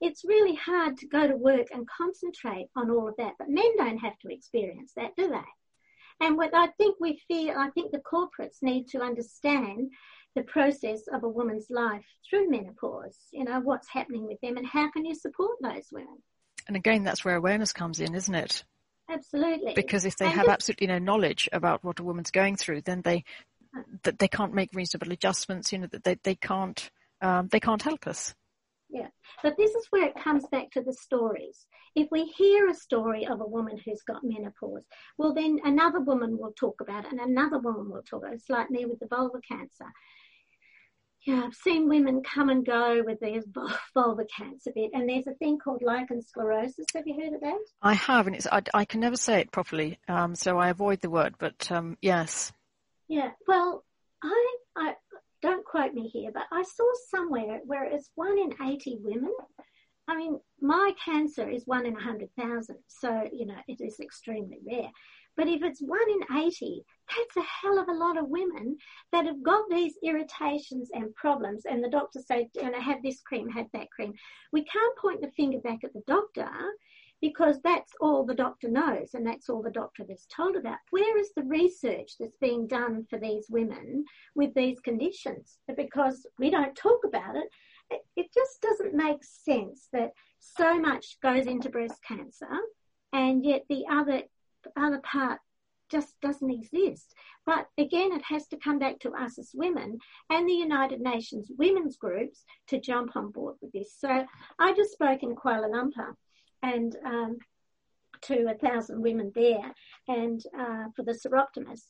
it's 0.00 0.24
really 0.24 0.54
hard 0.54 0.96
to 0.96 1.06
go 1.06 1.28
to 1.28 1.36
work 1.36 1.68
and 1.72 1.86
concentrate 1.86 2.68
on 2.74 2.90
all 2.90 3.06
of 3.06 3.14
that. 3.18 3.34
But 3.38 3.50
men 3.50 3.76
don't 3.76 3.98
have 3.98 4.18
to 4.20 4.32
experience 4.32 4.92
that, 4.96 5.14
do 5.16 5.28
they? 5.28 6.26
And 6.26 6.36
what 6.36 6.54
I 6.54 6.68
think 6.78 6.96
we 6.98 7.20
feel, 7.28 7.54
I 7.56 7.70
think 7.70 7.92
the 7.92 7.98
corporates 7.98 8.62
need 8.62 8.88
to 8.88 9.02
understand 9.02 9.90
the 10.34 10.44
process 10.44 11.02
of 11.12 11.24
a 11.24 11.28
woman's 11.28 11.66
life 11.68 12.06
through 12.28 12.48
menopause, 12.48 13.18
you 13.32 13.44
know, 13.44 13.60
what's 13.60 13.88
happening 13.88 14.26
with 14.26 14.40
them 14.40 14.56
and 14.56 14.66
how 14.66 14.90
can 14.90 15.04
you 15.04 15.14
support 15.14 15.58
those 15.60 15.88
women. 15.92 16.22
And 16.66 16.76
again, 16.76 17.04
that's 17.04 17.24
where 17.24 17.36
awareness 17.36 17.72
comes 17.72 18.00
in, 18.00 18.14
isn't 18.14 18.34
it? 18.34 18.64
Absolutely. 19.10 19.74
Because 19.74 20.04
if 20.04 20.16
they 20.16 20.26
and 20.26 20.34
have 20.34 20.46
just, 20.46 20.54
absolutely 20.54 20.86
no 20.86 20.98
knowledge 20.98 21.48
about 21.52 21.84
what 21.84 21.98
a 21.98 22.04
woman's 22.04 22.30
going 22.30 22.56
through, 22.56 22.82
then 22.82 23.02
they 23.02 23.24
that 24.02 24.18
they 24.18 24.28
can't 24.28 24.54
make 24.54 24.70
reasonable 24.74 25.12
adjustments. 25.12 25.72
You 25.72 25.80
know 25.80 25.86
that 25.88 26.04
they 26.04 26.16
they 26.22 26.34
can't 26.34 26.90
um, 27.20 27.48
they 27.48 27.60
can't 27.60 27.82
help 27.82 28.06
us. 28.06 28.34
Yeah. 28.92 29.08
But 29.42 29.56
this 29.56 29.70
is 29.70 29.86
where 29.90 30.06
it 30.06 30.22
comes 30.22 30.44
back 30.52 30.70
to 30.72 30.82
the 30.82 30.92
stories. 30.92 31.66
If 31.94 32.08
we 32.10 32.24
hear 32.24 32.68
a 32.68 32.74
story 32.74 33.26
of 33.26 33.40
a 33.40 33.46
woman 33.46 33.78
who's 33.82 34.02
got 34.02 34.22
menopause, 34.22 34.84
well, 35.16 35.32
then 35.32 35.58
another 35.64 36.00
woman 36.00 36.36
will 36.38 36.52
talk 36.52 36.80
about 36.82 37.06
it 37.06 37.12
and 37.12 37.20
another 37.20 37.58
woman 37.58 37.90
will 37.90 38.02
talk 38.02 38.22
about 38.22 38.32
it. 38.32 38.36
It's 38.36 38.50
like 38.50 38.70
me 38.70 38.84
with 38.84 39.00
the 39.00 39.06
vulva 39.06 39.40
cancer. 39.46 39.86
Yeah, 41.24 41.44
I've 41.44 41.54
seen 41.54 41.88
women 41.88 42.22
come 42.22 42.48
and 42.48 42.66
go 42.66 43.02
with 43.04 43.20
their 43.20 43.40
vulva 43.94 44.24
cancer 44.36 44.72
bit, 44.74 44.90
and 44.92 45.08
there's 45.08 45.26
a 45.26 45.34
thing 45.34 45.58
called 45.58 45.82
lichen 45.82 46.20
sclerosis. 46.20 46.86
Have 46.94 47.06
you 47.06 47.14
heard 47.14 47.34
of 47.34 47.40
that? 47.40 47.64
I 47.80 47.94
have, 47.94 48.26
and 48.26 48.34
it's 48.34 48.46
I, 48.50 48.62
I 48.74 48.84
can 48.84 49.00
never 49.00 49.16
say 49.16 49.40
it 49.40 49.52
properly, 49.52 49.98
um, 50.08 50.34
so 50.34 50.58
I 50.58 50.70
avoid 50.70 51.00
the 51.00 51.10
word. 51.10 51.34
But 51.38 51.70
um, 51.70 51.96
yes. 52.02 52.52
Yeah, 53.08 53.30
well, 53.46 53.84
I, 54.24 54.56
I 54.76 54.94
don't 55.42 55.64
quote 55.64 55.94
me 55.94 56.08
here, 56.08 56.30
but 56.32 56.44
I 56.50 56.62
saw 56.62 56.90
somewhere 57.10 57.60
where 57.64 57.84
it's 57.84 58.10
one 58.14 58.38
in 58.38 58.54
80 58.60 58.98
women. 59.02 59.34
I 60.08 60.16
mean, 60.16 60.40
my 60.60 60.92
cancer 61.04 61.48
is 61.48 61.66
one 61.66 61.86
in 61.86 61.92
a 61.92 61.96
100,000, 61.96 62.76
so, 62.88 63.28
you 63.32 63.46
know, 63.46 63.58
it 63.68 63.80
is 63.80 64.00
extremely 64.00 64.58
rare. 64.66 64.90
But 65.36 65.48
if 65.48 65.62
it's 65.62 65.80
one 65.80 66.10
in 66.10 66.36
80, 66.36 66.84
that's 67.08 67.36
a 67.36 67.42
hell 67.42 67.78
of 67.78 67.88
a 67.88 67.94
lot 67.94 68.18
of 68.18 68.28
women 68.28 68.76
that 69.12 69.26
have 69.26 69.42
got 69.42 69.64
these 69.70 69.94
irritations 70.02 70.90
and 70.92 71.14
problems. 71.14 71.64
And 71.64 71.82
the 71.82 71.90
doctor 71.90 72.20
said, 72.20 72.48
you 72.54 72.70
know, 72.70 72.80
have 72.80 73.02
this 73.02 73.20
cream, 73.22 73.48
have 73.50 73.66
that 73.72 73.90
cream. 73.90 74.12
We 74.52 74.64
can't 74.64 74.98
point 74.98 75.20
the 75.20 75.30
finger 75.30 75.58
back 75.58 75.84
at 75.84 75.92
the 75.92 76.02
doctor 76.06 76.50
because 77.22 77.60
that's 77.62 77.92
all 78.00 78.26
the 78.26 78.34
doctor 78.34 78.68
knows 78.68 79.10
and 79.14 79.24
that's 79.24 79.48
all 79.48 79.62
the 79.62 79.70
doctor 79.70 80.04
is 80.08 80.26
told 80.34 80.56
about. 80.56 80.78
Where 80.90 81.16
is 81.16 81.30
the 81.36 81.44
research 81.44 82.12
that's 82.18 82.36
being 82.38 82.66
done 82.66 83.06
for 83.08 83.18
these 83.18 83.46
women 83.48 84.04
with 84.34 84.52
these 84.54 84.80
conditions? 84.80 85.58
Because 85.74 86.26
we 86.38 86.50
don't 86.50 86.74
talk 86.74 87.00
about 87.06 87.36
it, 87.36 87.48
it, 87.90 88.00
it 88.16 88.26
just 88.34 88.60
doesn't 88.60 88.94
make 88.94 89.22
sense 89.22 89.88
that 89.92 90.10
so 90.40 90.78
much 90.78 91.18
goes 91.22 91.46
into 91.46 91.70
breast 91.70 92.00
cancer 92.06 92.48
and 93.12 93.44
yet 93.44 93.62
the 93.68 93.84
other 93.90 94.22
other 94.76 95.00
part 95.00 95.40
just 95.90 96.18
doesn't 96.22 96.50
exist. 96.50 97.14
But 97.44 97.66
again, 97.76 98.12
it 98.12 98.22
has 98.22 98.46
to 98.48 98.56
come 98.56 98.78
back 98.78 98.98
to 99.00 99.12
us 99.12 99.38
as 99.38 99.50
women 99.54 99.98
and 100.30 100.48
the 100.48 100.54
United 100.54 101.00
Nations 101.00 101.50
women's 101.58 101.96
groups 101.96 102.44
to 102.68 102.80
jump 102.80 103.14
on 103.14 103.30
board 103.30 103.56
with 103.60 103.72
this. 103.72 103.94
So 103.98 104.24
I 104.58 104.72
just 104.72 104.92
spoke 104.92 105.22
in 105.22 105.36
Kuala 105.36 105.68
Lumpur 105.70 106.14
and 106.62 106.96
um, 107.04 107.38
to 108.22 108.48
a 108.50 108.54
thousand 108.54 109.02
women 109.02 109.32
there, 109.34 109.74
and 110.08 110.42
uh, 110.58 110.84
for 110.94 111.02
the 111.02 111.12
Soroptimist 111.12 111.86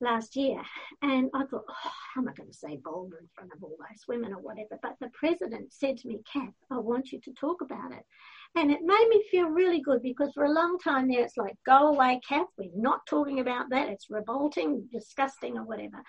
last 0.00 0.36
year. 0.36 0.60
And 1.00 1.30
I 1.34 1.44
thought, 1.44 1.64
oh, 1.68 1.90
how 2.14 2.20
am 2.20 2.28
I 2.28 2.32
going 2.32 2.50
to 2.50 2.56
say 2.56 2.78
vulva 2.82 3.16
in 3.18 3.28
front 3.34 3.52
of 3.54 3.62
all 3.62 3.76
those 3.78 4.06
women 4.06 4.32
or 4.32 4.40
whatever? 4.40 4.78
But 4.82 4.96
the 5.00 5.10
president 5.14 5.72
said 5.72 5.96
to 5.98 6.08
me, 6.08 6.20
Kath, 6.30 6.52
I 6.70 6.78
want 6.78 7.12
you 7.12 7.20
to 7.20 7.32
talk 7.32 7.62
about 7.62 7.92
it. 7.92 8.04
And 8.54 8.70
it 8.70 8.80
made 8.82 9.06
me 9.08 9.24
feel 9.30 9.46
really 9.46 9.80
good 9.80 10.02
because 10.02 10.32
for 10.34 10.44
a 10.44 10.52
long 10.52 10.78
time 10.78 11.08
there 11.08 11.24
it's 11.24 11.38
like, 11.38 11.56
go 11.64 11.88
away, 11.88 12.20
Kath, 12.28 12.48
we're 12.58 12.70
not 12.74 13.00
talking 13.06 13.40
about 13.40 13.70
that. 13.70 13.88
It's 13.88 14.10
revolting, 14.10 14.88
disgusting, 14.92 15.56
or 15.56 15.64
whatever. 15.64 16.02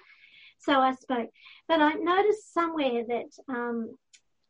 So 0.59 0.79
I 0.79 0.93
spoke. 0.95 1.29
But 1.67 1.81
I 1.81 1.93
noticed 1.93 2.53
somewhere 2.53 3.03
that 3.07 3.53
um, 3.53 3.95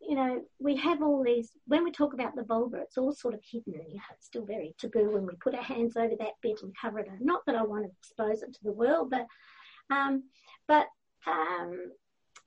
you 0.08 0.16
know, 0.16 0.42
we 0.60 0.76
have 0.76 1.02
all 1.02 1.24
these, 1.24 1.52
when 1.66 1.84
we 1.84 1.92
talk 1.92 2.14
about 2.14 2.36
the 2.36 2.44
vulva, 2.44 2.78
it's 2.82 2.98
all 2.98 3.14
sort 3.14 3.34
of 3.34 3.42
hidden. 3.50 3.74
You 3.74 3.96
know, 3.96 4.02
it's 4.12 4.26
still 4.26 4.46
very 4.46 4.76
taboo 4.78 5.12
when 5.12 5.26
we 5.26 5.34
put 5.42 5.56
our 5.56 5.64
hands 5.64 5.96
over 5.96 6.16
that 6.20 6.34
bit 6.42 6.62
and 6.62 6.74
cover 6.80 7.00
it. 7.00 7.08
Not 7.22 7.42
that 7.46 7.56
I 7.56 7.64
want 7.64 7.86
to 7.86 7.92
expose 8.00 8.42
it 8.42 8.54
to 8.54 8.64
the 8.64 8.72
world, 8.72 9.12
but, 9.12 9.28
um, 9.90 10.24
but, 10.68 10.88
um, 11.26 11.92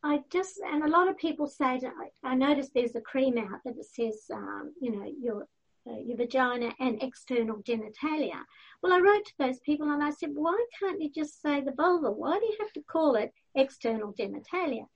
I 0.06 0.20
just, 0.30 0.60
and 0.64 0.84
a 0.84 0.88
lot 0.88 1.08
of 1.08 1.16
people 1.16 1.46
say, 1.46 1.78
to, 1.80 1.86
I, 1.88 2.30
I 2.30 2.34
noticed 2.34 2.70
there's 2.74 2.94
a 2.94 3.00
cream 3.00 3.38
out 3.38 3.60
that 3.64 3.74
says, 3.84 4.24
um, 4.32 4.72
you 4.80 4.92
know, 4.92 5.12
your, 5.20 5.48
uh, 5.88 6.00
your 6.04 6.16
vagina 6.16 6.72
and 6.78 7.02
external 7.02 7.56
genitalia. 7.58 8.40
Well, 8.82 8.92
I 8.92 9.00
wrote 9.00 9.24
to 9.24 9.32
those 9.38 9.60
people 9.60 9.90
and 9.90 10.02
I 10.02 10.10
said, 10.10 10.30
why 10.34 10.58
can't 10.78 11.00
you 11.00 11.10
just 11.10 11.42
say 11.42 11.60
the 11.60 11.72
vulva? 11.72 12.10
Why 12.10 12.38
do 12.38 12.44
you 12.44 12.56
have 12.60 12.72
to 12.74 12.82
call 12.82 13.16
it 13.16 13.32
external 13.54 14.12
genitalia? 14.12 14.86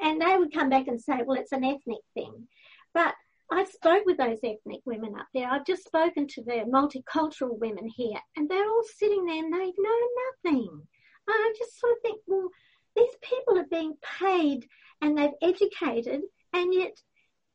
and 0.00 0.20
they 0.20 0.36
would 0.36 0.52
come 0.52 0.68
back 0.68 0.86
and 0.88 1.00
say, 1.00 1.20
well, 1.24 1.38
it's 1.38 1.52
an 1.52 1.64
ethnic 1.64 2.00
thing. 2.14 2.48
But 2.92 3.14
I 3.50 3.64
spoke 3.64 4.04
with 4.06 4.16
those 4.16 4.38
ethnic 4.42 4.80
women 4.84 5.14
up 5.18 5.26
there. 5.34 5.48
I've 5.48 5.66
just 5.66 5.84
spoken 5.84 6.26
to 6.28 6.42
the 6.42 6.64
multicultural 6.66 7.58
women 7.58 7.88
here, 7.88 8.18
and 8.36 8.48
they're 8.48 8.68
all 8.68 8.84
sitting 8.96 9.24
there 9.24 9.44
and 9.44 9.52
they 9.52 9.72
know 9.78 10.00
nothing. 10.44 10.82
I 11.28 11.54
just 11.58 11.78
sort 11.80 11.92
of 11.92 11.98
think, 12.02 12.20
well, 12.26 12.48
these 12.96 13.14
people 13.22 13.58
are 13.58 13.66
being 13.70 13.94
paid 14.20 14.66
and 15.00 15.16
they've 15.16 15.30
educated, 15.42 16.22
and 16.52 16.72
yet, 16.72 16.96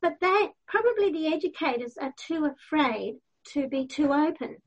but 0.02 0.14
they 0.22 0.50
probably 0.68 1.12
the 1.12 1.28
educators 1.28 1.98
are 1.98 2.14
too 2.18 2.46
afraid 2.46 3.16
to 3.54 3.68
be 3.68 3.88
too 3.88 4.14
open. 4.14 4.58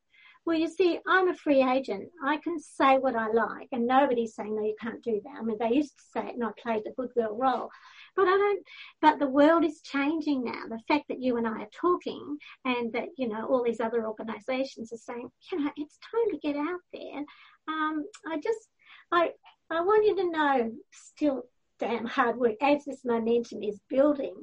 Well, 0.45 0.59
you 0.59 0.67
see, 0.69 0.99
I'm 1.07 1.29
a 1.29 1.35
free 1.35 1.63
agent. 1.63 2.09
I 2.25 2.39
can 2.39 2.59
say 2.59 2.99
what 2.99 3.15
I 3.15 3.29
like, 3.29 3.69
and 3.71 3.87
nobody's 3.87 4.35
saying, 4.35 4.57
no, 4.57 4.63
you 4.63 4.75
can't 4.81 5.03
do 5.03 5.21
that. 5.23 5.39
I 5.39 5.43
mean, 5.43 5.57
they 5.61 5.77
used 5.77 5.97
to 5.97 6.03
say 6.13 6.29
it, 6.29 6.35
and 6.35 6.45
I 6.45 6.51
played 6.61 6.83
the 6.85 6.91
good 6.97 7.15
girl 7.15 7.37
role. 7.37 7.71
But 8.17 8.25
I 8.27 8.37
don't, 8.37 8.67
but 9.01 9.19
the 9.21 9.29
world 9.29 9.65
is 9.65 9.83
changing 9.83 10.43
now. 10.45 10.65
The 10.69 10.81
fact 10.89 11.05
that 11.09 11.23
you 11.23 11.37
and 11.37 11.47
I 11.47 11.63
are 11.63 11.69
talking 11.81 12.39
and 12.65 12.93
that, 12.93 13.09
you 13.17 13.29
know, 13.29 13.47
all 13.47 13.63
these 13.63 13.81
other 13.81 14.05
organizations 14.05 14.93
are 14.93 14.97
saying, 14.97 15.31
you 15.51 15.61
know, 15.61 15.71
it's 15.77 15.99
time 16.11 16.31
to 16.33 16.39
get 16.39 16.57
out 16.57 16.81
there. 16.93 17.25
Um, 17.69 18.05
I 18.27 18.37
just, 18.37 18.69
I, 19.13 19.31
I 19.73 19.81
want 19.81 20.05
you 20.05 20.17
to 20.17 20.31
know 20.31 20.73
still 20.93 21.45
damn 21.79 22.07
hard 22.07 22.37
work 22.37 22.57
as 22.61 22.85
this 22.85 23.05
momentum 23.05 23.63
is 23.63 23.81
building. 23.89 24.35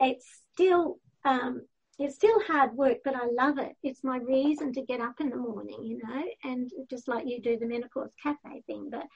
It's 0.00 0.26
still, 0.52 0.98
um, 1.24 1.62
it's 1.98 2.16
still 2.16 2.40
hard 2.46 2.74
work, 2.74 2.98
but 3.04 3.14
I 3.14 3.26
love 3.32 3.58
it. 3.58 3.72
It's 3.82 4.04
my 4.04 4.18
reason 4.18 4.72
to 4.74 4.82
get 4.82 5.00
up 5.00 5.20
in 5.20 5.30
the 5.30 5.36
morning, 5.36 5.82
you 5.82 5.98
know, 6.02 6.22
and 6.44 6.70
just 6.90 7.08
like 7.08 7.26
you 7.26 7.40
do 7.40 7.58
the 7.58 7.66
menopause 7.66 8.12
cafe 8.22 8.62
thing. 8.66 8.90
But 8.90 9.06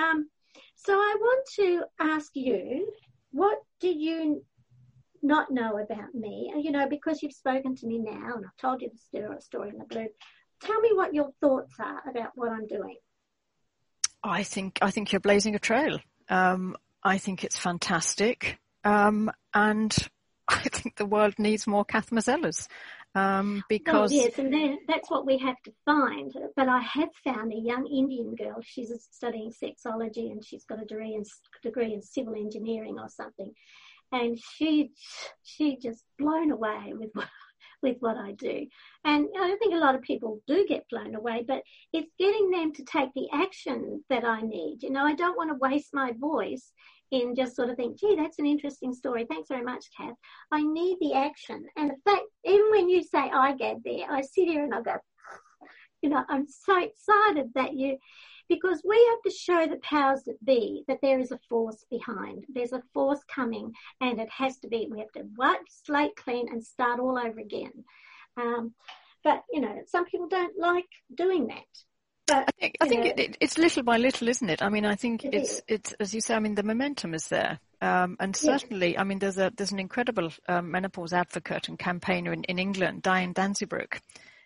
um, 0.00 0.28
so 0.74 0.94
I 0.94 1.16
want 1.18 1.46
to 1.56 1.84
ask 2.00 2.30
you, 2.34 2.90
what 3.30 3.58
do 3.80 3.88
you 3.88 4.44
not 5.22 5.50
know 5.50 5.78
about 5.78 6.14
me? 6.14 6.52
You 6.56 6.70
know, 6.70 6.88
because 6.88 7.22
you've 7.22 7.32
spoken 7.32 7.76
to 7.76 7.86
me 7.86 7.98
now 7.98 8.34
and 8.34 8.44
I've 8.46 8.56
told 8.58 8.82
you 8.82 8.90
the 9.12 9.40
story 9.40 9.68
in 9.70 9.78
the 9.78 9.84
blue. 9.84 10.08
Tell 10.62 10.80
me 10.80 10.90
what 10.94 11.14
your 11.14 11.30
thoughts 11.40 11.74
are 11.78 12.02
about 12.08 12.30
what 12.34 12.50
I'm 12.50 12.66
doing. 12.66 12.96
I 14.22 14.42
think 14.42 14.78
I 14.82 14.90
think 14.90 15.12
you're 15.12 15.20
blazing 15.20 15.54
a 15.54 15.58
trail. 15.58 15.98
Um, 16.28 16.76
I 17.02 17.18
think 17.18 17.44
it's 17.44 17.56
fantastic, 17.56 18.58
um, 18.84 19.30
and 19.54 19.96
I 20.48 20.62
think 20.62 20.96
the 20.96 21.06
world 21.06 21.34
needs 21.38 21.66
more 21.66 21.84
Kath 21.84 22.10
Mazzellas. 22.10 22.68
Um, 23.14 23.64
because 23.70 24.10
well, 24.10 24.20
yes, 24.20 24.38
and 24.38 24.52
then 24.52 24.78
that's 24.86 25.10
what 25.10 25.24
we 25.24 25.38
have 25.38 25.56
to 25.64 25.72
find. 25.86 26.34
But 26.54 26.68
I 26.68 26.80
have 26.80 27.08
found 27.24 27.50
a 27.50 27.56
young 27.56 27.86
Indian 27.86 28.34
girl. 28.34 28.60
She's 28.62 28.92
studying 29.10 29.52
sexology, 29.52 30.30
and 30.30 30.44
she's 30.44 30.64
got 30.64 30.82
a 30.82 30.84
degree 30.84 31.14
in 31.14 31.24
degree 31.62 31.94
in 31.94 32.02
civil 32.02 32.34
engineering 32.34 32.98
or 32.98 33.08
something. 33.08 33.54
And 34.12 34.38
she 34.38 34.90
she 35.42 35.78
just 35.78 36.04
blown 36.18 36.50
away 36.50 36.92
with 36.92 37.10
what 37.14 37.28
with 37.86 37.96
what 38.00 38.16
I 38.16 38.32
do. 38.32 38.66
And 39.04 39.28
I 39.38 39.56
think 39.56 39.74
a 39.74 39.78
lot 39.78 39.94
of 39.94 40.02
people 40.02 40.40
do 40.46 40.66
get 40.68 40.88
blown 40.90 41.14
away, 41.14 41.44
but 41.46 41.62
it's 41.92 42.10
getting 42.18 42.50
them 42.50 42.72
to 42.74 42.84
take 42.84 43.10
the 43.14 43.28
action 43.32 44.02
that 44.10 44.24
I 44.24 44.40
need. 44.40 44.82
You 44.82 44.90
know, 44.90 45.04
I 45.04 45.14
don't 45.14 45.36
want 45.36 45.50
to 45.50 45.68
waste 45.68 45.94
my 45.94 46.12
voice 46.18 46.72
in 47.12 47.36
just 47.36 47.54
sort 47.54 47.70
of 47.70 47.76
think, 47.76 48.00
gee, 48.00 48.16
that's 48.16 48.40
an 48.40 48.46
interesting 48.46 48.92
story. 48.92 49.24
Thanks 49.24 49.48
very 49.48 49.62
much, 49.62 49.86
Kath. 49.96 50.16
I 50.50 50.62
need 50.62 50.96
the 51.00 51.14
action. 51.14 51.64
And 51.76 51.90
the 51.90 51.96
fact, 52.04 52.24
even 52.44 52.70
when 52.72 52.88
you 52.88 53.04
say 53.04 53.18
I 53.18 53.54
get 53.54 53.76
there, 53.84 54.10
I 54.10 54.22
sit 54.22 54.48
here 54.48 54.64
and 54.64 54.74
I 54.74 54.82
go, 54.82 54.96
you 56.02 56.10
know, 56.10 56.24
I'm 56.28 56.46
so 56.48 56.82
excited 56.82 57.52
that 57.54 57.74
you, 57.74 57.98
because 58.48 58.82
we 58.84 58.96
have 59.10 59.22
to 59.22 59.38
show 59.38 59.66
the 59.66 59.80
powers 59.82 60.22
that 60.26 60.44
be 60.44 60.84
that 60.88 60.98
there 61.02 61.18
is 61.18 61.32
a 61.32 61.40
force 61.48 61.84
behind. 61.90 62.44
There's 62.48 62.72
a 62.72 62.82
force 62.94 63.20
coming 63.32 63.72
and 64.00 64.20
it 64.20 64.30
has 64.30 64.58
to 64.58 64.68
be, 64.68 64.88
we 64.90 65.00
have 65.00 65.12
to 65.12 65.24
wipe 65.36 65.60
slate 65.68 66.16
clean 66.16 66.48
and 66.50 66.64
start 66.64 67.00
all 67.00 67.18
over 67.18 67.40
again. 67.40 67.84
Um, 68.36 68.74
but, 69.24 69.42
you 69.52 69.60
know, 69.60 69.82
some 69.86 70.04
people 70.04 70.28
don't 70.28 70.58
like 70.58 70.88
doing 71.14 71.48
that. 71.48 71.64
But, 72.26 72.48
I 72.48 72.52
think, 72.60 72.76
I 72.80 72.88
think 72.88 73.06
it, 73.06 73.18
it, 73.18 73.36
it's 73.40 73.56
little 73.56 73.84
by 73.84 73.98
little, 73.98 74.28
isn't 74.28 74.50
it? 74.50 74.60
I 74.62 74.68
mean, 74.68 74.84
I 74.84 74.96
think 74.96 75.24
it 75.24 75.32
it's, 75.32 75.54
is. 75.54 75.62
it's, 75.68 75.92
as 76.00 76.14
you 76.14 76.20
say, 76.20 76.34
I 76.34 76.40
mean, 76.40 76.56
the 76.56 76.64
momentum 76.64 77.14
is 77.14 77.28
there. 77.28 77.60
Um, 77.80 78.16
and 78.18 78.34
certainly, 78.34 78.94
yeah. 78.94 79.00
I 79.00 79.04
mean, 79.04 79.18
there's 79.18 79.38
a, 79.38 79.52
there's 79.56 79.70
an 79.72 79.78
incredible 79.78 80.30
um, 80.48 80.70
menopause 80.70 81.12
advocate 81.12 81.68
and 81.68 81.78
campaigner 81.78 82.32
in, 82.32 82.42
in 82.44 82.58
England, 82.58 83.02
Diane 83.02 83.32
Danzebrink. 83.32 84.00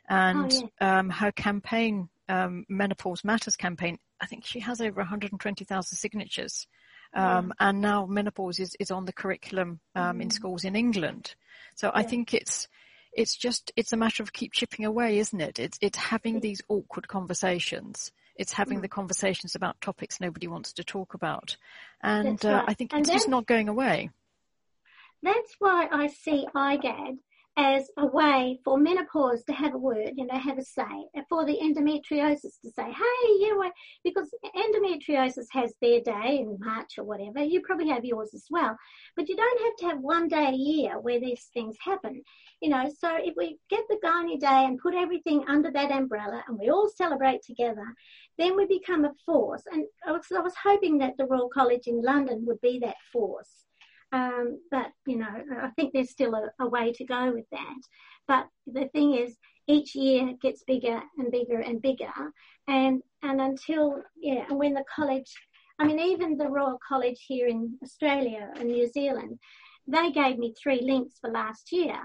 And 0.09 0.53
oh, 0.53 0.71
yeah. 0.81 0.99
um, 0.99 1.09
her 1.09 1.33
campaign, 1.33 2.09
um, 2.31 2.65
Menopause 2.69 3.25
Matters 3.25 3.57
campaign, 3.57 3.99
I 4.21 4.27
think 4.27 4.47
she 4.47 4.61
has 4.61 4.81
over 4.81 5.01
120,000 5.01 5.97
signatures. 5.97 6.67
Um, 7.13 7.53
yeah. 7.61 7.69
And 7.69 7.81
now 7.81 8.07
menopause 8.07 8.61
is, 8.61 8.77
is 8.79 8.91
on 8.91 9.05
the 9.05 9.13
curriculum 9.13 9.81
mm. 9.97 10.23
in 10.23 10.31
schools 10.31 10.65
in 10.65 10.77
England. 10.77 11.35
So 11.75 11.91
I 11.93 12.05
think 12.05 12.33
it's, 12.35 12.69
it's 13.13 13.37
just 13.37 13.73
it's 13.75 13.93
a 13.93 13.97
matter 13.97 14.23
of 14.23 14.33
keep 14.33 14.53
chipping 14.53 14.85
away, 14.85 15.19
isn't 15.19 15.41
it? 15.41 15.59
It's 15.59 15.79
it's 15.81 15.99
having 15.99 16.39
these 16.39 16.63
awkward 16.69 17.09
conversations. 17.09 18.13
It's 18.37 18.53
having 18.53 18.79
mm. 18.79 18.83
the 18.83 18.89
conversations 18.89 19.57
about 19.57 19.81
topics 19.81 20.21
nobody 20.21 20.47
wants 20.47 20.75
to 20.75 20.85
talk 20.85 21.15
about, 21.15 21.57
and 22.01 22.45
uh, 22.45 22.65
I 22.69 22.75
think 22.75 22.93
and 22.93 23.01
it's 23.01 23.11
just 23.11 23.29
not 23.29 23.47
going 23.47 23.69
away. 23.69 24.11
That's 25.23 25.57
why 25.59 25.89
I 25.91 26.07
see 26.07 26.47
IGAD 26.55 27.19
as 27.57 27.91
a 27.99 28.07
way 28.07 28.59
for 28.65 28.79
menopause 28.79 29.43
to 29.45 29.53
have 29.53 29.75
a 29.75 29.79
word, 29.79 30.13
you 30.17 30.27
know, 30.27 30.39
have 30.39 30.59
a 30.59 30.65
say, 30.65 30.83
for 31.29 31.45
the 31.45 31.59
endometriosis 31.59 32.61
to 32.63 32.71
say, 32.71 32.85
hey, 32.85 33.29
you 33.41 33.59
know, 33.59 33.71
because 34.05 34.33
endometriosis 34.57 35.47
has 35.51 35.75
their 35.81 36.01
day 36.01 36.39
in 36.41 36.57
March 36.61 36.97
or 36.97 37.05
whatever. 37.05 37.43
You 37.43 37.61
probably 37.63 37.89
have 37.89 38.05
yours 38.05 38.31
as 38.35 38.47
well. 38.51 38.77
But 39.17 39.29
you 39.29 39.37
don't 39.37 39.63
have 39.63 39.77
to 39.77 39.87
have 39.87 40.01
one 40.01 40.29
day 40.29 40.47
a 40.47 40.53
year 40.53 41.01
where 41.01 41.21
these 41.21 41.51
things 41.53 41.77
happen. 41.85 42.23
You 42.63 42.71
know, 42.71 42.89
so 42.99 43.17
if 43.19 43.35
we 43.37 43.59
get 43.69 43.85
the 43.89 43.99
Gynae 44.05 44.39
Day 44.39 44.65
and 44.67 44.79
put 44.79 44.95
everything 44.95 45.45
under 45.49 45.71
that 45.73 45.91
umbrella 45.91 46.45
and 46.47 46.59
we 46.59 46.71
all 46.71 46.89
celebrate 46.89 47.43
together, 47.43 47.95
then 48.39 48.57
we 48.57 48.67
become 48.67 49.05
a 49.05 49.13
force. 49.27 49.65
And 49.71 49.85
I 50.07 50.13
was, 50.13 50.27
I 50.35 50.41
was 50.41 50.55
hoping 50.63 50.99
that 50.99 51.15
the 51.19 51.27
Royal 51.27 51.49
College 51.49 51.89
in 51.89 52.01
London 52.01 52.47
would 52.47 52.61
be 52.61 52.79
that 52.81 52.97
force. 53.13 53.65
Um, 54.13 54.61
but 54.71 54.89
you 55.07 55.19
know, 55.19 55.29
I 55.63 55.71
think 55.71 55.93
there's 55.93 56.11
still 56.11 56.35
a, 56.35 56.51
a, 56.61 56.69
way 56.69 56.93
to 56.93 57.05
go 57.05 57.33
with 57.33 57.47
that. 57.53 57.81
But 58.27 58.49
the 58.67 58.89
thing 58.89 59.15
is, 59.15 59.37
each 59.69 59.95
year 59.95 60.35
gets 60.43 60.65
bigger 60.65 61.01
and 61.19 61.31
bigger 61.31 61.61
and 61.61 61.81
bigger, 61.81 62.13
and 62.67 63.03
and 63.23 63.41
until 63.41 64.03
yeah, 64.21 64.45
and 64.49 64.59
when 64.59 64.75
the 64.75 64.85
college, 64.95 65.33
I 65.79 65.87
mean, 65.87 66.01
even 66.01 66.37
the 66.37 66.49
Royal 66.49 66.79
College 66.87 67.25
here 67.27 67.47
in 67.47 67.79
Australia 67.85 68.51
and 68.57 68.69
New 68.69 68.89
Zealand, 68.89 69.39
they 69.87 70.11
gave 70.11 70.39
me 70.39 70.55
three 70.61 70.81
links 70.83 71.19
for 71.21 71.31
last 71.31 71.71
year, 71.71 71.97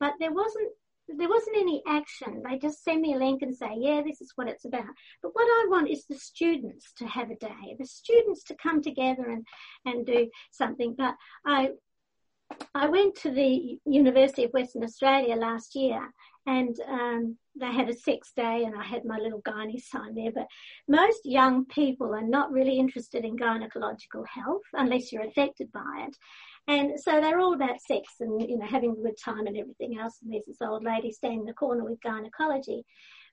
but 0.00 0.14
there 0.18 0.32
wasn't 0.32 0.72
there 1.16 1.28
wasn't 1.28 1.56
any 1.56 1.82
action. 1.86 2.42
They 2.48 2.58
just 2.58 2.84
send 2.84 3.02
me 3.02 3.14
a 3.14 3.18
link 3.18 3.42
and 3.42 3.54
say, 3.54 3.70
yeah, 3.76 4.02
this 4.04 4.20
is 4.20 4.32
what 4.36 4.48
it's 4.48 4.64
about. 4.64 4.84
But 5.22 5.34
what 5.34 5.44
I 5.44 5.66
want 5.68 5.90
is 5.90 6.04
the 6.04 6.16
students 6.16 6.92
to 6.98 7.06
have 7.06 7.30
a 7.30 7.36
day, 7.36 7.76
the 7.78 7.86
students 7.86 8.44
to 8.44 8.56
come 8.62 8.82
together 8.82 9.24
and, 9.28 9.46
and 9.84 10.06
do 10.06 10.28
something. 10.50 10.94
But 10.96 11.14
I, 11.46 11.70
I 12.74 12.88
went 12.88 13.16
to 13.16 13.30
the 13.30 13.78
University 13.84 14.44
of 14.44 14.52
Western 14.52 14.84
Australia 14.84 15.36
last 15.36 15.74
year 15.74 16.12
and 16.46 16.76
um, 16.88 17.36
they 17.54 17.70
had 17.72 17.88
a 17.88 17.94
sex 17.94 18.32
day 18.34 18.64
and 18.64 18.76
I 18.76 18.82
had 18.82 19.04
my 19.04 19.18
little 19.18 19.42
gynae 19.42 19.80
sign 19.80 20.14
there. 20.14 20.32
But 20.32 20.46
most 20.88 21.20
young 21.24 21.66
people 21.66 22.14
are 22.14 22.26
not 22.26 22.52
really 22.52 22.78
interested 22.78 23.24
in 23.24 23.36
gynecological 23.36 24.26
health 24.26 24.62
unless 24.72 25.12
you're 25.12 25.26
affected 25.26 25.70
by 25.72 26.06
it. 26.08 26.16
And 26.68 26.98
so 26.98 27.20
they're 27.20 27.40
all 27.40 27.54
about 27.54 27.80
sex 27.80 28.08
and, 28.20 28.40
you 28.48 28.58
know, 28.58 28.66
having 28.66 28.92
a 28.92 29.02
good 29.02 29.18
time 29.22 29.46
and 29.46 29.56
everything 29.56 29.98
else. 29.98 30.18
And 30.22 30.32
there's 30.32 30.44
this 30.46 30.62
old 30.62 30.84
lady 30.84 31.10
standing 31.10 31.40
in 31.40 31.46
the 31.46 31.52
corner 31.52 31.84
with 31.84 32.00
gynecology. 32.00 32.84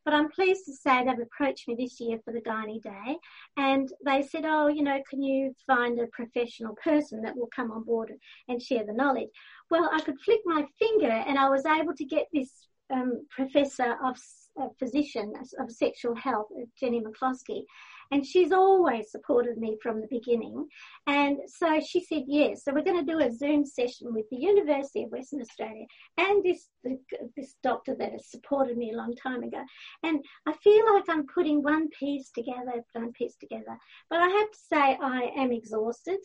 But 0.06 0.14
I'm 0.14 0.30
pleased 0.32 0.66
to 0.66 0.74
say 0.74 1.04
they've 1.04 1.20
approached 1.20 1.68
me 1.68 1.76
this 1.78 2.00
year 2.00 2.18
for 2.24 2.34
the 2.34 2.42
Gynae 2.42 2.82
Day 2.82 3.18
and 3.58 3.88
they 4.06 4.24
said, 4.24 4.44
oh, 4.46 4.68
you 4.68 4.82
know, 4.82 5.00
can 5.10 5.22
you 5.22 5.54
find 5.68 6.00
a 6.00 6.08
professional 6.08 6.76
person 6.84 7.22
that 7.22 7.36
will 7.36 7.50
come 7.56 7.70
on 7.72 7.84
board 7.84 8.14
and 8.48 8.62
share 8.62 8.86
the 8.86 8.94
knowledge? 8.94 9.30
Well, 9.70 9.90
I 9.94 10.00
could 10.02 10.20
flick 10.22 10.40
my 10.46 10.66
finger 10.80 11.12
and 11.12 11.38
I 11.38 11.50
was 11.50 11.66
able 11.66 11.94
to 11.96 12.06
get 12.06 12.28
this 12.34 12.50
um, 12.92 13.26
professor 13.30 13.98
of 14.04 14.18
a 14.58 14.74
physician 14.80 15.34
of 15.60 15.72
sexual 15.72 16.16
health, 16.16 16.48
Jenny 16.80 17.02
McCloskey, 17.02 17.64
and 18.12 18.26
she's 18.26 18.52
always 18.52 19.12
supported 19.12 19.58
me 19.58 19.78
from 19.82 20.02
the 20.02 20.08
beginning. 20.10 20.68
And 21.08 21.38
so 21.48 21.80
she 21.80 22.04
said 22.04 22.24
yes. 22.28 22.64
So 22.64 22.74
we're 22.74 22.84
going 22.84 23.06
to 23.06 23.12
do 23.12 23.20
a 23.20 23.32
Zoom 23.32 23.66
session 23.66 24.14
with 24.14 24.26
the 24.30 24.38
University 24.38 25.04
of 25.04 25.12
Western 25.12 25.42
Australia 25.42 25.86
and 26.18 26.44
this 26.44 26.70
this 27.36 27.56
doctor 27.62 27.96
that 28.00 28.12
has 28.12 28.30
supported 28.30 28.78
me 28.78 28.92
a 28.92 28.98
long 28.98 29.16
time 29.16 29.44
ago. 29.44 29.64
And 30.04 30.24
I 30.48 30.54
feel 30.64 30.94
like 30.94 31.04
I'm 31.10 31.28
putting 31.28 31.62
one 31.62 31.90
piece 31.90 32.32
together, 32.32 32.84
one 32.94 33.12
piece 33.14 33.36
together. 33.36 33.78
But 34.10 34.20
I 34.20 34.28
have 34.28 34.52
to 34.52 34.60
say 34.72 34.98
I 35.02 35.32
am 35.38 35.52
exhausted 35.52 36.20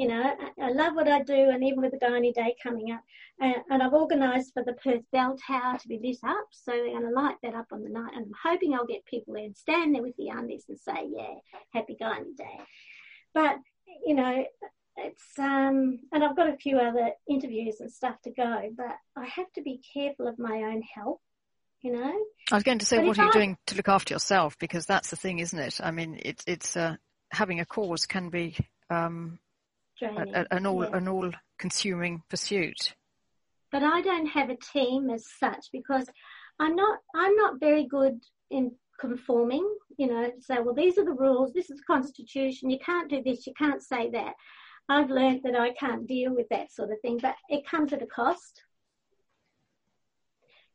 you 0.00 0.08
know, 0.08 0.22
I, 0.22 0.64
I, 0.64 0.70
love 0.70 0.94
what 0.94 1.08
I 1.08 1.20
do, 1.20 1.50
and 1.50 1.62
even 1.62 1.82
with 1.82 1.90
the 1.90 1.98
Gynae 1.98 2.32
Day 2.32 2.56
coming 2.62 2.90
up, 2.90 3.02
uh, 3.42 3.60
and 3.68 3.82
I've 3.82 3.92
organised 3.92 4.54
for 4.54 4.64
the 4.64 4.72
Perth 4.72 5.02
Bell 5.12 5.36
Tower 5.46 5.76
to 5.76 5.88
be 5.88 6.00
lit 6.02 6.16
up, 6.24 6.46
so 6.52 6.72
they're 6.72 6.98
going 6.98 7.02
to 7.02 7.10
light 7.10 7.34
that 7.42 7.54
up 7.54 7.66
on 7.70 7.82
the 7.82 7.90
night, 7.90 8.12
and 8.16 8.24
I'm 8.24 8.50
hoping 8.50 8.72
I'll 8.72 8.86
get 8.86 9.04
people 9.04 9.34
there 9.34 9.44
and 9.44 9.54
stand 9.54 9.94
there 9.94 10.00
with 10.00 10.16
the 10.16 10.28
undies 10.28 10.64
and 10.70 10.80
say, 10.80 11.06
yeah, 11.14 11.34
happy 11.74 11.98
Gynae 12.00 12.34
Day. 12.34 12.60
But, 13.34 13.56
you 14.06 14.14
know, 14.14 14.42
it's, 14.96 15.38
um, 15.38 15.98
and 16.12 16.24
I've 16.24 16.34
got 16.34 16.48
a 16.48 16.56
few 16.56 16.78
other 16.78 17.10
interviews 17.28 17.76
and 17.80 17.92
stuff 17.92 18.16
to 18.24 18.30
go, 18.30 18.70
but 18.74 18.96
I 19.18 19.26
have 19.26 19.52
to 19.56 19.62
be 19.62 19.82
careful 19.92 20.28
of 20.28 20.38
my 20.38 20.62
own 20.62 20.80
health 20.94 21.20
you 21.82 21.92
know. 21.92 22.14
I 22.52 22.54
was 22.54 22.62
going 22.62 22.80
to 22.80 22.84
say, 22.84 22.98
but 22.98 23.06
what 23.06 23.18
are 23.18 23.24
you 23.24 23.30
I... 23.30 23.32
doing 23.32 23.56
to 23.68 23.74
look 23.74 23.88
after 23.88 24.12
yourself? 24.12 24.58
Because 24.58 24.84
that's 24.84 25.08
the 25.08 25.16
thing, 25.16 25.38
isn't 25.38 25.58
it? 25.58 25.80
I 25.82 25.92
mean, 25.92 26.20
it's 26.22 26.44
it's 26.46 26.76
uh, 26.76 26.96
having 27.30 27.58
a 27.60 27.64
cause 27.64 28.04
can 28.04 28.28
be 28.28 28.54
um, 28.90 29.38
an 30.02 30.66
all 30.66 30.84
yeah. 30.84 30.96
an 30.96 31.08
all 31.08 31.30
consuming 31.58 32.22
pursuit. 32.28 32.94
But 33.72 33.82
I 33.82 34.00
don't 34.02 34.26
have 34.26 34.50
a 34.50 34.56
team 34.56 35.10
as 35.10 35.26
such 35.38 35.66
because 35.72 36.08
I'm 36.58 36.74
not 36.74 36.98
I'm 37.14 37.36
not 37.36 37.60
very 37.60 37.86
good 37.86 38.20
in 38.50 38.72
conforming. 38.98 39.66
You 39.96 40.08
know, 40.08 40.30
to 40.30 40.42
say, 40.42 40.58
well, 40.60 40.74
these 40.74 40.98
are 40.98 41.04
the 41.04 41.12
rules. 41.12 41.52
This 41.52 41.70
is 41.70 41.78
the 41.78 41.84
constitution. 41.86 42.70
You 42.70 42.78
can't 42.78 43.10
do 43.10 43.22
this. 43.22 43.46
You 43.46 43.54
can't 43.54 43.82
say 43.82 44.10
that. 44.10 44.34
I've 44.88 45.10
learned 45.10 45.42
that 45.44 45.54
I 45.54 45.72
can't 45.72 46.06
deal 46.06 46.34
with 46.34 46.48
that 46.50 46.72
sort 46.72 46.90
of 46.90 47.00
thing, 47.00 47.18
but 47.22 47.36
it 47.48 47.66
comes 47.66 47.92
at 47.92 48.02
a 48.02 48.06
cost. 48.06 48.62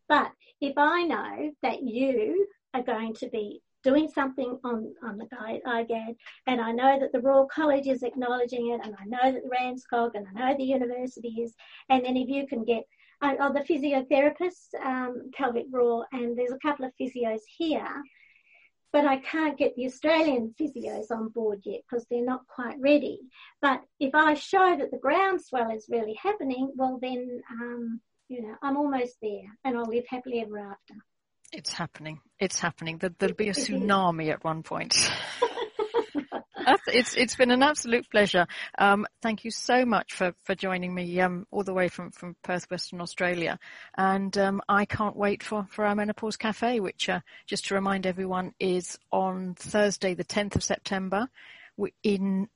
But 0.08 0.32
if 0.62 0.78
I 0.78 1.04
know 1.04 1.52
that 1.64 1.82
you 1.84 2.48
are 2.74 2.84
going 2.84 3.14
to 3.16 3.30
be 3.30 3.62
doing 3.86 4.10
something 4.10 4.58
on, 4.64 4.92
on 5.04 5.18
the 5.18 5.28
IGAD, 5.68 6.16
and 6.48 6.60
I 6.60 6.72
know 6.72 7.00
that 7.00 7.12
the 7.14 7.22
Royal 7.22 7.46
College 7.46 7.88
is 7.88 8.04
acknowledging 8.04 8.72
it, 8.72 8.82
and 8.84 8.96
I 9.00 9.06
know 9.06 9.32
that 9.32 9.44
the 9.44 9.50
RANZCOG, 9.50 10.16
and 10.16 10.26
I 10.28 10.34
know 10.34 10.58
the 10.58 10.64
university 10.64 11.36
is, 11.44 11.54
and 11.90 12.04
then 12.04 12.18
if 12.18 12.28
you 12.28 12.48
can 12.48 12.66
get 12.66 12.84
uh, 13.22 13.36
oh, 13.40 13.54
the 13.54 13.62
physiotherapists, 13.62 14.74
um, 14.84 15.30
Pelvic 15.34 15.68
Roar, 15.72 16.06
and 16.12 16.38
there's 16.38 16.52
a 16.52 16.68
couple 16.68 16.86
of 16.86 16.92
physios 17.00 17.42
here, 17.58 18.04
but 18.92 19.06
I 19.06 19.18
can't 19.18 19.58
get 19.58 19.76
the 19.76 19.86
Australian 19.86 20.54
physios 20.60 21.12
on 21.12 21.30
board 21.30 21.60
yet 21.64 21.82
because 21.88 22.06
they're 22.10 22.26
not 22.26 22.48
quite 22.48 22.80
ready. 22.80 23.20
But 23.62 23.82
if 24.00 24.16
I 24.16 24.34
show 24.34 24.76
that 24.78 24.92
the 24.92 24.98
groundswell 24.98 25.70
is 25.70 25.88
really 25.90 26.18
happening, 26.22 26.72
well 26.76 26.98
then, 27.02 27.42
um, 27.52 28.02
you 28.30 28.42
know, 28.42 28.56
I'm 28.64 28.78
almost 28.78 29.18
there, 29.22 29.48
and 29.64 29.78
I'll 29.78 29.90
live 29.90 30.06
happily 30.10 30.42
ever 30.42 30.60
after. 30.60 30.96
It's 31.56 31.72
happening. 31.72 32.20
It's 32.38 32.60
happening. 32.60 32.98
There'll 32.98 33.34
be 33.34 33.48
a 33.48 33.54
tsunami 33.54 34.30
at 34.30 34.44
one 34.44 34.62
point. 34.62 34.94
it's 36.88 37.16
it's 37.16 37.38
been 37.38 37.50
an 37.50 37.64
absolute 37.64 38.10
pleasure. 38.12 38.46
Um, 38.78 39.08
thank 39.22 39.46
you 39.46 39.52
so 39.52 39.86
much 39.86 40.12
for, 40.12 40.34
for 40.44 40.54
joining 40.54 40.94
me 40.94 41.22
um, 41.22 41.48
all 41.52 41.64
the 41.64 41.74
way 41.74 41.88
from, 41.88 42.12
from 42.12 42.36
Perth, 42.44 42.70
Western 42.70 43.00
Australia. 43.00 43.58
And 43.98 44.38
um, 44.38 44.62
I 44.68 44.84
can't 44.84 45.16
wait 45.16 45.44
for, 45.44 45.66
for 45.70 45.86
our 45.86 45.96
Menopause 45.96 46.36
Cafe, 46.36 46.82
which, 46.82 47.08
uh, 47.08 47.22
just 47.48 47.68
to 47.68 47.76
remind 47.76 48.06
everyone, 48.06 48.54
is 48.60 49.00
on 49.14 49.56
Thursday, 49.56 50.14
the 50.14 50.26
10th 50.26 50.58
of 50.58 50.64
September. 50.64 51.30
In 52.04 52.50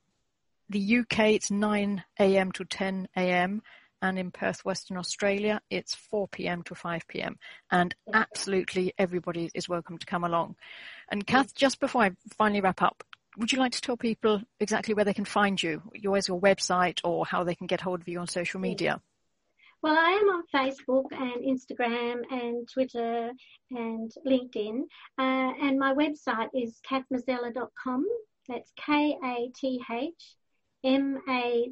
the 0.68 0.98
UK, 0.98 1.18
it's 1.30 1.50
9 1.50 2.04
a.m. 2.18 2.52
to 2.52 2.66
10 2.66 3.08
a.m 3.16 3.62
and 4.02 4.18
in 4.18 4.30
Perth, 4.30 4.64
Western 4.64 4.96
Australia, 4.96 5.60
it's 5.70 5.94
4 5.94 6.28
p.m. 6.28 6.62
to 6.64 6.74
5 6.74 7.06
p.m. 7.08 7.36
And 7.70 7.94
absolutely 8.12 8.94
everybody 8.98 9.50
is 9.54 9.68
welcome 9.68 9.98
to 9.98 10.06
come 10.06 10.24
along. 10.24 10.56
And 11.10 11.26
Kath, 11.26 11.54
just 11.54 11.80
before 11.80 12.02
I 12.02 12.12
finally 12.36 12.60
wrap 12.60 12.82
up, 12.82 13.04
would 13.36 13.52
you 13.52 13.58
like 13.58 13.72
to 13.72 13.80
tell 13.80 13.96
people 13.96 14.42
exactly 14.58 14.94
where 14.94 15.04
they 15.04 15.14
can 15.14 15.24
find 15.24 15.62
you? 15.62 15.82
Where's 16.02 16.28
your 16.28 16.40
website 16.40 17.00
or 17.04 17.24
how 17.24 17.44
they 17.44 17.54
can 17.54 17.66
get 17.66 17.80
hold 17.80 18.00
of 18.00 18.08
you 18.08 18.18
on 18.18 18.26
social 18.26 18.60
media? 18.60 19.00
Well, 19.82 19.96
I 19.96 20.10
am 20.10 20.28
on 20.28 20.44
Facebook 20.54 21.06
and 21.12 21.42
Instagram 21.42 22.22
and 22.30 22.68
Twitter 22.68 23.30
and 23.70 24.12
LinkedIn. 24.26 24.80
Uh, 25.18 25.52
and 25.62 25.78
my 25.78 25.94
website 25.94 26.48
is 26.54 26.80
kathmazzella.com. 26.90 28.06
That's 28.48 28.72
K-A-T-H 28.84 30.36
M-A-Z-Z-E-L-L-A 30.82 31.70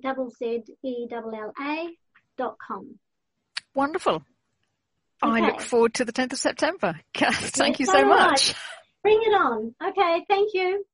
com. 2.39 2.99
Wonderful. 3.75 4.23
Okay. 5.23 5.33
I 5.33 5.41
look 5.41 5.61
forward 5.61 5.95
to 5.95 6.05
the 6.05 6.13
10th 6.13 6.35
of 6.35 6.39
September. 6.39 7.01
Thank 7.15 7.79
yes, 7.79 7.81
you 7.81 7.87
so 7.87 8.07
much. 8.07 8.55
Bring 9.03 9.19
it 9.21 9.35
on. 9.35 9.75
Okay, 9.83 10.25
thank 10.29 10.55
you. 10.55 10.85